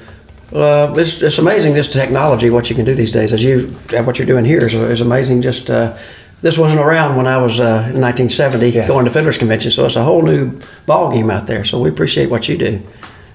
Uh, 0.53 0.95
it's, 0.97 1.21
it's 1.23 1.39
amazing 1.39 1.75
this 1.75 1.93
technology, 1.93 2.51
what 2.51 2.71
you 2.71 2.77
can 2.77 2.85
do 2.85 2.95
these 2.95 3.11
days. 3.11 3.33
As 3.33 3.43
you, 3.43 3.77
uh, 3.93 4.03
what 4.05 4.19
you're 4.19 4.27
doing 4.27 4.45
here 4.45 4.65
is, 4.65 4.75
is 4.75 5.01
amazing. 5.01 5.43
Just 5.43 5.69
uh, 5.69 5.99
this 6.43 6.59
wasn't 6.59 6.81
around 6.81 7.17
when 7.17 7.27
I 7.27 7.39
was 7.39 7.59
uh, 7.61 7.91
in 7.95 8.01
1970 8.01 8.69
Yeah. 8.71 8.87
going 8.89 9.05
to 9.07 9.11
fiddlers 9.11 9.39
convention, 9.39 9.71
so 9.71 9.85
it's 9.87 9.97
a 9.97 10.05
whole 10.05 10.23
new 10.23 10.61
ball 10.87 11.11
game 11.13 11.31
out 11.31 11.47
there. 11.47 11.65
So 11.65 11.81
we 11.81 11.89
appreciate 11.89 12.31
what 12.31 12.49
you 12.49 12.57
do. 12.59 12.81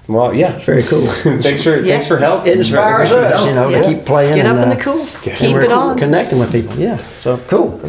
Well, 0.08 0.34
yeah. 0.34 0.56
It's 0.56 0.64
very 0.64 0.82
cool. 0.82 1.06
thanks 1.42 1.62
for 1.62 1.80
thanks 1.82 2.06
for 2.08 2.16
help. 2.18 2.46
It 2.46 2.56
inspires 2.58 3.08
Thanks 3.08 3.14
for 3.14 3.20
the 3.20 3.26
us, 3.26 3.32
help. 3.34 3.48
you 3.48 3.54
know, 3.54 3.68
Yeah. 3.68 3.82
to 3.82 3.88
keep 3.94 4.04
playing. 4.04 4.34
Get 4.36 4.46
and, 4.46 4.58
up 4.58 4.64
in 4.66 4.72
uh, 4.72 4.74
the 4.74 4.80
cool. 4.82 5.00
and 5.00 5.36
Keep 5.38 5.52
we're 5.52 5.62
it 5.62 5.70
on. 5.72 5.96
Connecting 5.98 6.38
with 6.38 6.50
people. 6.52 6.76
Yeah. 6.78 6.96
So 7.20 7.38
cool. 7.48 7.80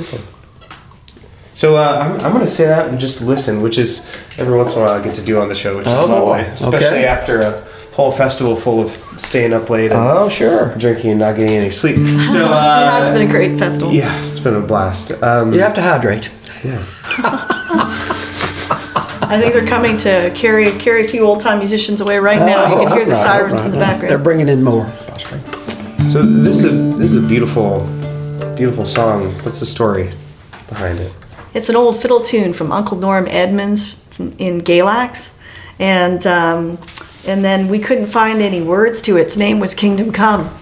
So 1.56 1.76
uh, 1.76 2.00
I'm, 2.20 2.26
I'm 2.26 2.32
going 2.34 2.44
to 2.46 2.48
sit 2.52 2.70
out 2.70 2.90
and 2.90 3.00
just 3.00 3.22
listen, 3.22 3.62
which 3.62 3.78
is 3.78 4.06
every 4.38 4.58
once 4.58 4.74
in 4.76 4.82
a 4.82 4.86
while 4.86 4.94
I 5.00 5.04
get 5.04 5.16
to 5.16 5.22
do 5.24 5.40
on 5.40 5.48
the 5.50 5.56
show, 5.56 5.78
which 5.78 5.86
Oh, 5.88 6.04
is 6.04 6.10
lovely, 6.10 6.42
okay. 6.42 6.52
especially 6.52 7.06
after 7.06 7.42
a 7.42 7.64
whole 7.94 8.12
festival 8.12 8.56
full 8.56 8.82
of 8.82 8.90
staying 9.18 9.54
up 9.54 9.70
late 9.70 9.92
and 9.92 10.00
Oh, 10.00 10.28
sure. 10.30 10.74
drinking 10.78 11.12
and 11.12 11.20
not 11.20 11.36
getting 11.36 11.56
any 11.56 11.70
sleep. 11.70 11.98
So 12.22 12.38
It 12.46 12.52
uh, 12.52 12.90
has 12.92 13.10
been 13.12 13.22
a 13.28 13.32
great 13.32 13.58
festival. 13.60 13.94
yeah, 13.94 14.14
it's 14.28 14.40
been 14.40 14.56
a 14.56 14.62
blast. 14.62 15.12
Um, 15.22 15.54
You 15.54 15.60
have 15.62 15.74
to 15.76 15.82
hydrate. 15.82 16.30
yeah. 16.64 16.84
I 19.26 19.40
think 19.42 19.54
they're 19.54 19.66
coming 19.68 19.98
to 19.98 20.32
carry 20.36 20.72
carry 20.74 21.06
a 21.06 21.08
few 21.08 21.24
old 21.26 21.40
time 21.42 21.58
musicians 21.60 22.02
away 22.02 22.20
right 22.20 22.40
now. 22.40 22.68
You 22.68 22.76
Oh, 22.76 22.88
can 22.88 22.98
hear 22.98 23.06
the 23.06 23.16
sirens 23.16 23.62
right, 23.62 23.66
in 23.66 23.72
the 23.72 23.78
background. 23.80 24.12
They're 24.12 24.18
bringing 24.20 24.48
in 24.50 24.64
more. 24.64 24.86
So 26.10 26.22
this 26.22 26.58
is 26.60 26.66
a 26.66 26.70
this 27.00 27.10
is 27.12 27.16
a 27.18 27.22
beautiful, 27.28 27.82
beautiful 28.56 28.86
song. 28.86 29.32
What's 29.44 29.60
the 29.60 29.66
story 29.66 30.12
behind 30.70 31.00
it? 31.00 31.12
It's 31.54 31.70
an 31.70 31.76
old 31.76 32.02
fiddle 32.02 32.22
tune 32.22 32.54
from 32.54 32.72
Uncle 32.72 32.98
Norm 32.98 33.26
Edmonds 33.30 33.98
in 34.38 34.62
Galax, 34.62 35.40
and 35.80 36.26
um, 36.28 36.78
and 37.28 37.44
then 37.44 37.68
we 37.68 37.80
couldn't 37.80 38.08
find 38.08 38.42
any 38.42 38.62
words 38.62 39.02
to 39.02 39.18
it. 39.18 39.22
Its 39.22 39.38
name 39.38 39.60
was 39.60 39.74
Kingdom 39.74 40.12
Come. 40.12 40.54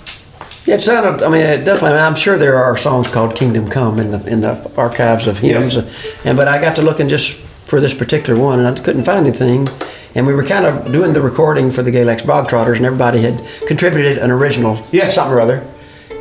Yeah, 0.66 0.76
it 0.76 0.82
sounded. 0.82 1.24
I 1.26 1.30
mean, 1.30 1.41
it 1.41 1.64
definitely. 1.66 1.97
I'm 1.99 2.16
sure 2.16 2.38
there 2.38 2.57
are 2.57 2.78
songs 2.78 3.07
called 3.07 3.36
"Kingdom 3.36 3.70
Come" 3.70 3.99
in 3.99 4.12
the 4.12 4.24
in 4.28 4.41
the 4.41 4.72
archives 4.78 5.28
of 5.28 5.39
hymns, 5.39 5.76
Yes. 5.76 6.16
and 6.24 6.38
but 6.38 6.47
I 6.47 6.62
got 6.62 6.76
to 6.76 6.82
looking 6.82 7.07
just 7.07 7.34
for 7.66 7.80
this 7.80 7.93
particular 7.93 8.39
one, 8.39 8.59
and 8.59 8.68
I 8.68 8.80
couldn't 8.82 9.03
find 9.03 9.26
anything. 9.26 9.68
And 10.14 10.28
we 10.28 10.34
were 10.34 10.43
kind 10.43 10.66
of 10.66 10.91
doing 10.91 11.14
the 11.14 11.22
recording 11.22 11.72
for 11.72 11.84
the 11.84 11.91
Galax 11.91 12.26
Bog 12.28 12.49
Trotters, 12.49 12.78
and 12.78 12.86
everybody 12.86 13.22
had 13.22 13.41
contributed 13.66 14.18
an 14.18 14.30
original 14.30 14.78
Yeah. 14.91 15.09
something 15.09 15.34
or 15.34 15.39
other. 15.39 15.64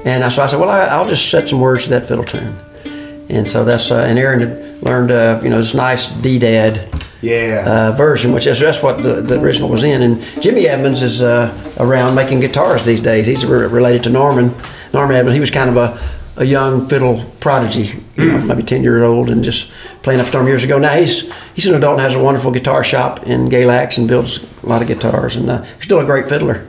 And 0.05 0.23
I, 0.25 0.29
so 0.31 0.43
I 0.45 0.47
said, 0.47 0.61
well, 0.61 0.71
I, 0.71 0.83
I'll 0.87 1.09
just 1.09 1.29
set 1.29 1.49
some 1.49 1.61
words 1.61 1.85
to 1.85 1.91
that 1.91 2.07
fiddle 2.07 2.25
tune. 2.25 2.57
And 3.29 3.47
so 3.49 3.65
that's 3.65 3.91
uh, 3.91 3.97
and 4.09 4.17
Erynn 4.19 4.41
had 4.41 4.83
learned, 4.83 5.11
uh, 5.11 5.41
you 5.43 5.51
know, 5.51 5.59
this 5.59 5.75
nice 5.75 6.07
D-Dad 6.07 6.89
Yeah. 7.23 7.65
uh, 7.67 7.97
version, 7.97 8.33
which 8.33 8.47
is 8.47 8.59
that's 8.61 8.83
what 8.83 9.03
the, 9.03 9.21
the 9.21 9.41
original 9.41 9.69
was 9.69 9.85
in. 9.85 10.03
And 10.03 10.23
Jimmy 10.41 10.67
Edmonds 10.67 11.03
is 11.03 11.21
uh, 11.23 11.53
around 11.79 12.15
making 12.15 12.41
guitars 12.41 12.85
these 12.85 13.01
days. 13.03 13.27
He's 13.27 13.45
re- 13.45 13.67
related 13.67 14.05
to 14.05 14.11
Norman. 14.11 14.55
Norman 14.93 15.17
Edmonds. 15.17 15.35
He 15.35 15.41
was 15.41 15.51
kind 15.51 15.71
of 15.71 15.77
a, 15.77 16.01
a 16.37 16.45
young 16.45 16.89
fiddle 16.89 17.25
prodigy, 17.41 18.03
you 18.17 18.27
know, 18.27 18.39
maybe 18.39 18.63
ten 18.63 18.83
years 18.83 19.03
old, 19.03 19.29
and 19.31 19.45
just 19.45 19.71
playing 20.03 20.21
upstorm 20.21 20.47
years 20.47 20.65
ago. 20.65 20.79
Now 20.79 20.97
he's 20.97 21.31
he's 21.55 21.67
an 21.67 21.75
adult 21.75 21.95
and 21.95 22.01
has 22.01 22.15
a 22.15 22.23
wonderful 22.23 22.51
guitar 22.51 22.83
shop 22.83 23.27
in 23.27 23.49
Galax 23.49 23.99
and 23.99 24.09
builds 24.09 24.47
a 24.63 24.67
lot 24.67 24.81
of 24.83 24.89
guitars, 24.89 25.37
and 25.37 25.51
uh, 25.51 25.63
he's 25.63 25.85
still 25.85 26.01
a 26.01 26.05
great 26.07 26.27
fiddler. 26.29 26.67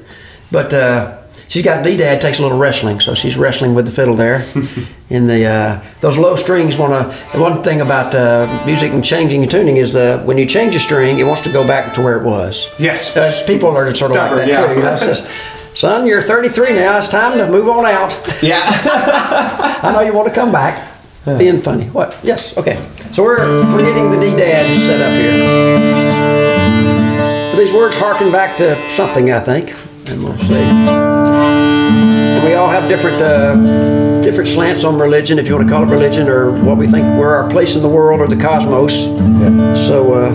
But 0.51 0.73
uh, 0.73 1.20
she's 1.51 1.63
got 1.63 1.83
D 1.83 1.97
Dad 1.97 2.21
takes 2.21 2.39
a 2.39 2.41
little 2.41 2.57
wrestling, 2.57 2.99
so 3.01 3.13
she's 3.13 3.37
wrestling 3.37 3.75
with 3.75 3.85
the 3.85 3.91
fiddle 3.91 4.15
there. 4.15 4.45
in 5.09 5.27
the 5.27 5.45
uh, 5.45 5.83
those 5.99 6.17
low 6.17 6.35
strings 6.35 6.77
want 6.77 6.93
to. 6.93 7.37
One 7.37 7.61
thing 7.61 7.81
about 7.81 8.15
uh, 8.15 8.63
music 8.65 8.93
and 8.93 9.03
changing 9.03 9.43
and 9.43 9.51
tuning 9.51 9.77
is 9.77 9.93
the 9.93 10.21
when 10.25 10.37
you 10.37 10.45
change 10.45 10.73
a 10.75 10.79
string, 10.79 11.19
it 11.19 11.23
wants 11.23 11.41
to 11.41 11.51
go 11.51 11.67
back 11.67 11.93
to 11.95 12.01
where 12.01 12.19
it 12.19 12.23
was. 12.23 12.69
Yes. 12.79 13.15
Uh, 13.15 13.31
people 13.45 13.69
are 13.69 13.93
sort 13.93 14.11
of 14.11 14.17
Stubborn, 14.17 14.39
like 14.39 14.47
that 14.47 14.61
yeah. 14.61 14.67
too. 14.67 14.79
You 14.79 14.83
know, 14.85 14.95
says, 14.95 15.29
Son, 15.75 16.05
you're 16.07 16.21
33 16.21 16.73
now. 16.73 16.97
It's 16.97 17.07
time 17.07 17.37
to 17.37 17.47
move 17.49 17.69
on 17.69 17.85
out. 17.85 18.13
yeah. 18.41 18.61
I 19.83 19.91
know 19.93 20.01
you 20.01 20.13
want 20.13 20.27
to 20.27 20.33
come 20.33 20.51
back. 20.51 20.89
Being 21.37 21.61
funny. 21.61 21.85
What? 21.89 22.17
Yes. 22.23 22.57
Okay. 22.57 22.83
So 23.11 23.21
we're 23.21 23.45
we're 23.71 23.83
getting 23.83 24.09
the 24.09 24.19
D 24.19 24.35
Dad 24.35 24.75
set 24.75 25.01
up 25.01 25.13
here. 25.13 25.37
But 27.51 27.57
these 27.57 27.71
words 27.71 27.95
harken 27.95 28.31
back 28.31 28.57
to 28.57 28.89
something, 28.89 29.31
I 29.31 29.39
think, 29.39 29.75
and 30.07 30.23
we'll 30.23 30.37
see. 30.39 30.53
And 30.53 32.43
we 32.45 32.53
all 32.53 32.69
have 32.69 32.87
different 32.87 33.21
uh, 33.21 34.21
different 34.21 34.49
slants 34.49 34.83
on 34.83 34.97
religion, 34.97 35.39
if 35.39 35.47
you 35.47 35.55
want 35.55 35.67
to 35.67 35.73
call 35.73 35.83
it 35.83 35.87
religion, 35.87 36.27
or 36.29 36.51
what 36.63 36.77
we 36.77 36.87
think 36.87 37.05
we're 37.17 37.35
our 37.35 37.49
place 37.49 37.75
in 37.75 37.81
the 37.81 37.89
world 37.89 38.21
or 38.21 38.27
the 38.27 38.41
cosmos. 38.41 39.05
So. 39.87 40.13
Uh, 40.13 40.31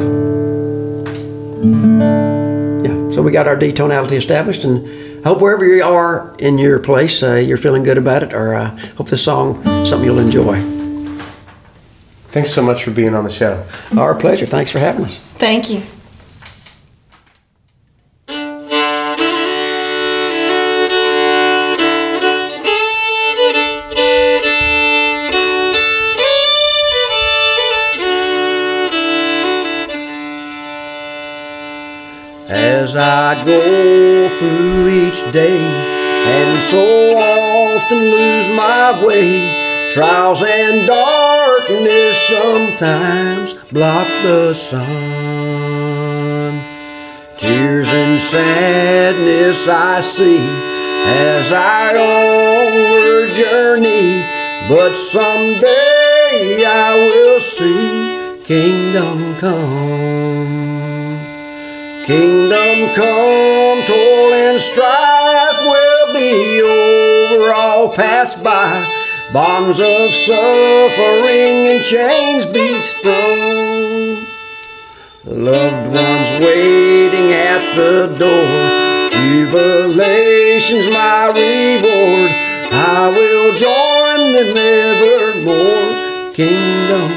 yeah, 2.85 3.11
so 3.11 3.23
we 3.23 3.33
got 3.33 3.49
our 3.49 3.57
D 3.57 3.73
tonality 3.73 4.17
established, 4.17 4.64
and 4.64 4.87
I 5.25 5.31
hope 5.31 5.41
wherever 5.41 5.64
you 5.64 5.83
are 5.83 6.35
in 6.39 6.59
your 6.59 6.79
place, 6.79 7.23
uh, 7.23 7.35
you're 7.35 7.57
feeling 7.57 7.83
good 7.83 7.99
about 7.99 8.23
it, 8.23 8.33
or 8.35 8.55
uh, 8.55 8.77
hope 8.97 9.09
this 9.09 9.25
song 9.25 9.62
something 9.85 10.05
you'll 10.05 10.19
enjoy. 10.21 10.61
Thanks 12.29 12.51
so 12.51 12.62
much 12.62 12.85
for 12.85 12.91
being 12.91 13.14
on 13.14 13.25
the 13.25 13.31
show. 13.31 13.67
Our 13.97 14.14
pleasure. 14.14 14.45
Thanks 14.47 14.71
for 14.71 14.79
having 14.79 15.07
us. 15.07 15.19
Thank 15.39 15.71
you. 15.71 15.83
I 32.97 33.44
go 33.44 34.28
through 34.38 34.88
each 34.88 35.30
day 35.32 35.59
and 35.59 36.62
so 36.62 37.16
often 37.16 37.99
lose 37.99 38.49
my 38.57 39.05
way. 39.05 39.92
Trials 39.92 40.42
and 40.42 40.86
darkness 40.86 42.18
sometimes 42.28 43.55
block 43.72 44.09
the 44.22 44.55
sun. 44.55 44.86
Tears 47.36 47.88
and 47.88 48.20
sadness 48.20 49.68
I 49.68 50.01
see 50.01 50.38
as 51.07 51.53
I 51.53 51.97
onward 51.97 53.34
journey, 53.34 54.24
but 54.68 54.94
someday 54.97 56.64
I 56.64 56.94
will 56.97 57.40
see 57.40 58.42
kingdom 58.44 59.36
come. 59.36 60.26
Kingdom 62.07 62.95
come, 62.95 63.83
toil 63.85 64.33
and 64.33 64.61
strife 64.61 65.61
will 65.65 66.15
be 66.15 66.63
over, 66.63 67.53
all 67.53 67.93
pass 67.93 68.33
by. 68.33 68.87
Bonds 69.33 69.81
of 69.81 70.13
suffering 70.13 71.67
and 71.67 71.83
chains 71.83 72.47
be 72.47 72.81
sprung. 72.81 74.25
Loved 75.25 75.93
ones 75.93 76.45
waiting 76.45 77.33
at 77.33 77.75
the 77.75 78.07
door. 78.17 79.11
Jubilation's 79.11 80.89
my 80.89 81.27
reward. 81.27 82.31
I 82.71 83.09
will 83.11 83.53
join 83.59 84.33
them 84.33 84.57
evermore. 84.57 86.33
Kingdom 86.35 87.16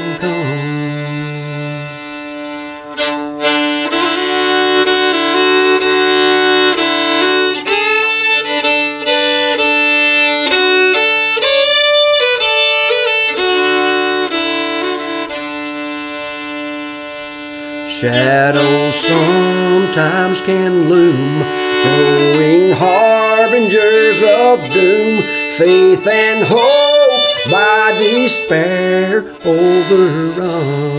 Shadows 18.10 18.96
sometimes 18.96 20.40
can 20.40 20.88
loom, 20.88 21.44
growing 21.84 22.72
harbingers 22.72 24.20
of 24.20 24.68
doom. 24.72 25.22
Faith 25.56 26.08
and 26.08 26.44
hope 26.44 27.52
by 27.52 27.94
despair 28.00 29.30
overrun. 29.44 30.90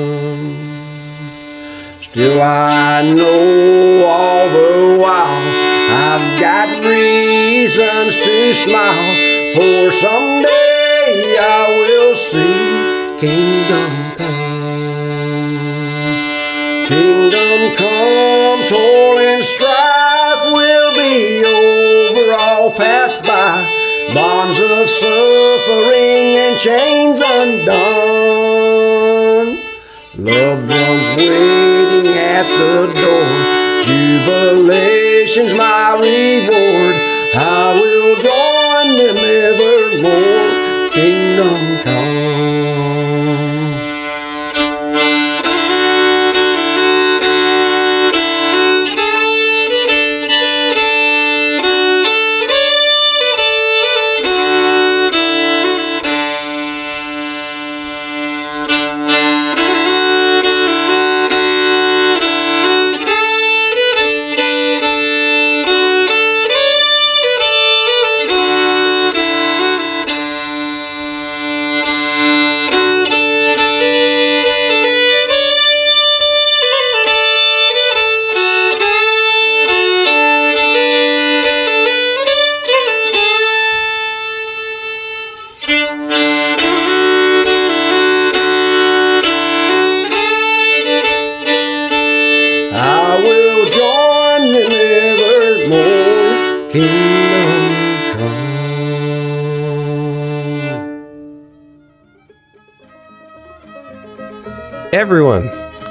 Still, 1.99 2.41
I 2.41 3.01
know 3.01 4.05
all 4.07 4.47
the 4.47 4.97
while 4.97 5.43
I've 5.91 6.39
got 6.39 6.81
reasons 6.81 8.15
to 8.15 8.53
smile, 8.53 9.15
for 9.53 9.91
someday 9.91 11.37
I 11.41 11.67
will 11.67 12.15
see 12.15 13.19
kingdom 13.19 14.00
Bonds 24.13 24.59
of 24.59 24.89
suffering 24.89 26.35
and 26.35 26.57
chains 26.59 27.21
undone. 27.23 28.41
Loved 30.17 30.67
ones 30.69 31.07
waiting 31.15 32.07
at 32.17 32.43
the 32.43 32.91
door. 32.91 33.25
Jubilation's 33.83 35.53
my 35.53 35.93
reward. 35.93 36.95
I 37.33 37.73
will 37.79 38.15
join 38.17 38.97
them 38.97 39.17
evermore. 39.17 40.40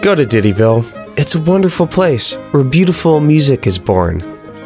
Go 0.02 0.14
to 0.14 0.24
Dittyville. 0.24 1.18
It's 1.18 1.34
a 1.34 1.40
wonderful 1.40 1.86
place 1.86 2.34
where 2.52 2.64
beautiful 2.64 3.20
music 3.20 3.66
is 3.66 3.78
born. 3.78 4.20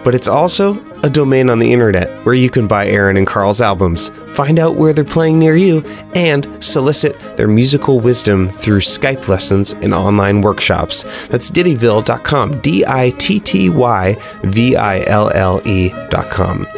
But 0.05 0.15
it's 0.15 0.29
also 0.29 0.79
a 1.03 1.11
domain 1.11 1.51
on 1.51 1.59
the 1.59 1.73
internet 1.73 2.09
where 2.25 2.37
you 2.37 2.49
can 2.49 2.69
buy 2.69 2.87
Erynn 2.87 3.19
and 3.19 3.27
Carl's 3.27 3.61
albums, 3.61 4.11
find 4.29 4.61
out 4.61 4.77
where 4.77 4.93
they're 4.93 5.03
playing 5.03 5.41
near 5.41 5.57
you, 5.57 5.81
and 6.15 6.47
solicit 6.63 7.19
their 7.37 7.49
musical 7.49 7.99
wisdom 7.99 8.49
through 8.49 8.79
Skype 8.79 9.27
lessons 9.27 9.73
and 9.73 9.93
online 9.93 10.41
workshops. 10.41 11.03
That's 11.27 11.51
Dittyville.com, 11.51 12.61
D 12.61 12.85
I 12.87 13.11
T 13.19 13.41
T 13.41 13.71
Y 13.71 14.17
V 14.45 14.77
I 14.77 15.01
L 15.09 15.33
L 15.35 15.61
E.com. 15.65 16.69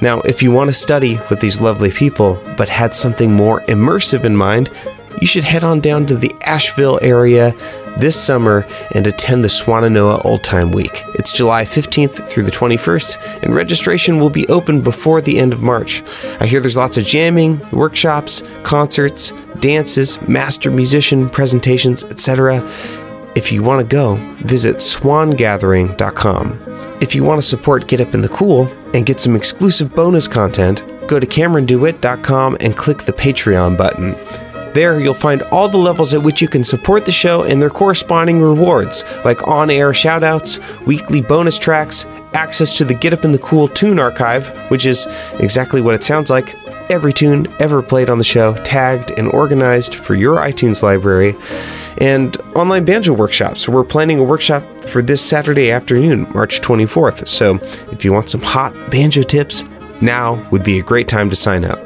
Now, 0.00 0.20
if 0.22 0.42
you 0.42 0.50
want 0.50 0.68
to 0.68 0.74
study 0.74 1.20
with 1.30 1.38
these 1.38 1.60
lovely 1.60 1.92
people, 1.92 2.42
but 2.56 2.68
had 2.68 2.96
something 2.96 3.32
more 3.32 3.60
immersive 3.68 4.24
in 4.24 4.34
mind, 4.34 4.68
you 5.20 5.26
should 5.26 5.44
head 5.44 5.64
on 5.64 5.80
down 5.80 6.06
to 6.06 6.16
the 6.16 6.34
Asheville 6.42 6.98
area 7.02 7.52
this 7.98 8.20
summer 8.20 8.66
and 8.94 9.06
attend 9.06 9.44
the 9.44 9.48
Swannanoa 9.48 10.24
Old 10.24 10.42
Time 10.42 10.72
Week. 10.72 11.04
It's 11.14 11.32
July 11.32 11.64
15th 11.64 12.26
through 12.26 12.44
the 12.44 12.50
21st, 12.50 13.42
and 13.42 13.54
registration 13.54 14.18
will 14.18 14.30
be 14.30 14.48
open 14.48 14.80
before 14.80 15.20
the 15.20 15.38
end 15.38 15.52
of 15.52 15.62
March. 15.62 16.02
I 16.40 16.46
hear 16.46 16.60
there's 16.60 16.76
lots 16.76 16.98
of 16.98 17.04
jamming, 17.04 17.60
workshops, 17.70 18.42
concerts, 18.62 19.32
dances, 19.60 20.20
master 20.22 20.70
musician 20.70 21.28
presentations, 21.28 22.04
etc. 22.04 22.62
If 23.34 23.52
you 23.52 23.62
want 23.62 23.80
to 23.80 23.86
go, 23.86 24.16
visit 24.44 24.76
swangathering.com. 24.76 26.98
If 27.00 27.14
you 27.14 27.24
want 27.24 27.40
to 27.40 27.46
support 27.46 27.86
Get 27.86 28.00
Up 28.00 28.14
in 28.14 28.20
the 28.20 28.28
Cool 28.28 28.66
and 28.94 29.06
get 29.06 29.20
some 29.20 29.36
exclusive 29.36 29.94
bonus 29.94 30.28
content, 30.28 30.84
go 31.06 31.18
to 31.18 31.26
CameronDewitt.com 31.26 32.58
and 32.60 32.76
click 32.76 33.02
the 33.02 33.12
Patreon 33.12 33.76
button. 33.76 34.14
There, 34.72 35.00
you'll 35.00 35.14
find 35.14 35.42
all 35.50 35.68
the 35.68 35.78
levels 35.78 36.14
at 36.14 36.22
which 36.22 36.40
you 36.40 36.48
can 36.48 36.62
support 36.62 37.04
the 37.04 37.12
show 37.12 37.42
and 37.42 37.60
their 37.60 37.70
corresponding 37.70 38.40
rewards, 38.40 39.04
like 39.24 39.46
on 39.48 39.68
air 39.70 39.90
shoutouts, 39.90 40.58
weekly 40.86 41.20
bonus 41.20 41.58
tracks, 41.58 42.06
access 42.34 42.76
to 42.78 42.84
the 42.84 42.94
Get 42.94 43.12
Up 43.12 43.24
in 43.24 43.32
the 43.32 43.38
Cool 43.38 43.66
tune 43.66 43.98
archive, 43.98 44.50
which 44.70 44.86
is 44.86 45.06
exactly 45.40 45.80
what 45.80 45.94
it 45.94 46.04
sounds 46.04 46.30
like 46.30 46.54
every 46.90 47.12
tune 47.12 47.46
ever 47.60 47.82
played 47.82 48.10
on 48.10 48.18
the 48.18 48.24
show, 48.24 48.54
tagged 48.64 49.12
and 49.16 49.28
organized 49.28 49.94
for 49.94 50.14
your 50.14 50.38
iTunes 50.38 50.82
library, 50.82 51.36
and 51.98 52.36
online 52.56 52.84
banjo 52.84 53.12
workshops. 53.12 53.68
We're 53.68 53.84
planning 53.84 54.18
a 54.18 54.24
workshop 54.24 54.64
for 54.82 55.00
this 55.00 55.24
Saturday 55.24 55.70
afternoon, 55.70 56.30
March 56.32 56.60
24th. 56.60 57.28
So 57.28 57.56
if 57.92 58.04
you 58.04 58.12
want 58.12 58.28
some 58.28 58.42
hot 58.42 58.74
banjo 58.90 59.22
tips, 59.22 59.64
now 60.00 60.46
would 60.50 60.64
be 60.64 60.78
a 60.78 60.82
great 60.82 61.08
time 61.08 61.30
to 61.30 61.36
sign 61.36 61.64
up. 61.64 61.78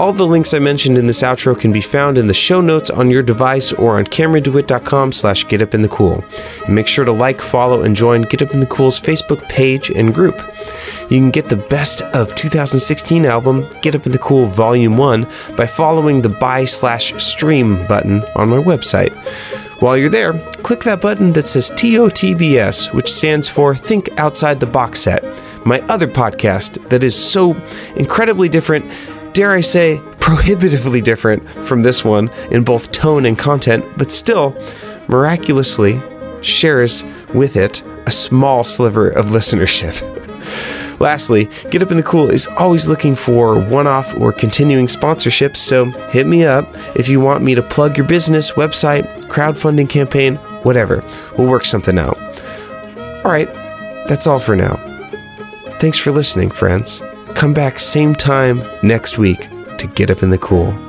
All 0.00 0.12
the 0.12 0.24
links 0.24 0.54
I 0.54 0.60
mentioned 0.60 0.96
in 0.96 1.08
this 1.08 1.22
outro 1.22 1.58
can 1.58 1.72
be 1.72 1.80
found 1.80 2.18
in 2.18 2.28
the 2.28 2.34
show 2.34 2.60
notes 2.60 2.88
on 2.88 3.10
your 3.10 3.24
device 3.24 3.72
or 3.72 3.98
on 3.98 4.04
CameronDewitt.com 4.04 5.10
slash 5.10 5.44
getupinthecool. 5.46 6.22
And 6.66 6.74
make 6.74 6.86
sure 6.86 7.04
to 7.04 7.10
like, 7.10 7.40
follow, 7.40 7.82
and 7.82 7.96
join 7.96 8.22
Get 8.22 8.40
Up 8.40 8.52
in 8.52 8.60
the 8.60 8.66
Cool's 8.66 9.00
Facebook 9.00 9.48
page 9.48 9.90
and 9.90 10.14
group. 10.14 10.36
You 11.10 11.18
can 11.18 11.32
get 11.32 11.48
the 11.48 11.56
best 11.56 12.02
of 12.02 12.32
2016 12.36 13.26
album, 13.26 13.68
Get 13.82 13.96
Up 13.96 14.06
in 14.06 14.12
the 14.12 14.18
Cool 14.18 14.46
Volume 14.46 14.96
1, 14.96 15.26
by 15.56 15.66
following 15.66 16.22
the 16.22 16.28
buy 16.28 16.64
slash 16.64 17.12
stream 17.20 17.84
button 17.88 18.22
on 18.36 18.50
my 18.50 18.58
website. 18.58 19.12
While 19.82 19.96
you're 19.96 20.10
there, 20.10 20.32
click 20.62 20.84
that 20.84 21.00
button 21.00 21.32
that 21.32 21.48
says 21.48 21.72
TOTBS, 21.72 22.94
which 22.94 23.12
stands 23.12 23.48
for 23.48 23.74
Think 23.74 24.10
Outside 24.16 24.60
the 24.60 24.66
Box 24.66 25.00
Set, 25.00 25.24
my 25.66 25.80
other 25.88 26.06
podcast 26.06 26.88
that 26.88 27.02
is 27.02 27.16
so 27.16 27.54
incredibly 27.96 28.48
different 28.48 28.90
dare 29.38 29.52
I 29.52 29.60
say, 29.60 30.00
prohibitively 30.18 31.00
different 31.00 31.48
from 31.64 31.82
this 31.82 32.04
one 32.04 32.28
in 32.50 32.64
both 32.64 32.90
tone 32.90 33.24
and 33.24 33.38
content, 33.38 33.84
but 33.96 34.10
still, 34.10 34.52
miraculously, 35.06 36.02
shares 36.42 37.04
with 37.32 37.54
it 37.54 37.84
a 38.08 38.10
small 38.10 38.64
sliver 38.64 39.10
of 39.10 39.26
listenership. 39.26 40.02
Lastly, 41.00 41.48
Get 41.70 41.84
Up 41.84 41.92
in 41.92 41.96
the 41.96 42.02
Cool 42.02 42.28
is 42.28 42.48
always 42.48 42.88
looking 42.88 43.14
for 43.14 43.60
one 43.60 43.86
off 43.86 44.12
or 44.18 44.32
continuing 44.32 44.88
sponsorships, 44.88 45.58
so 45.58 45.84
hit 46.10 46.26
me 46.26 46.44
up 46.44 46.66
if 46.96 47.08
you 47.08 47.20
want 47.20 47.44
me 47.44 47.54
to 47.54 47.62
plug 47.62 47.96
your 47.96 48.08
business, 48.08 48.50
website, 48.54 49.06
crowdfunding 49.26 49.88
campaign, 49.88 50.34
whatever. 50.64 51.04
We'll 51.36 51.46
work 51.46 51.64
something 51.64 51.96
out. 51.96 52.18
All 53.24 53.30
right, 53.30 53.46
that's 54.08 54.26
all 54.26 54.40
for 54.40 54.56
now. 54.56 54.78
Thanks 55.78 55.96
for 55.96 56.10
listening, 56.10 56.50
friends. 56.50 57.04
Come 57.34 57.54
back 57.54 57.78
same 57.78 58.14
time 58.14 58.62
next 58.82 59.18
week 59.18 59.48
to 59.78 59.86
Get 59.94 60.10
Up 60.10 60.22
in 60.22 60.30
the 60.30 60.38
Cool. 60.38 60.87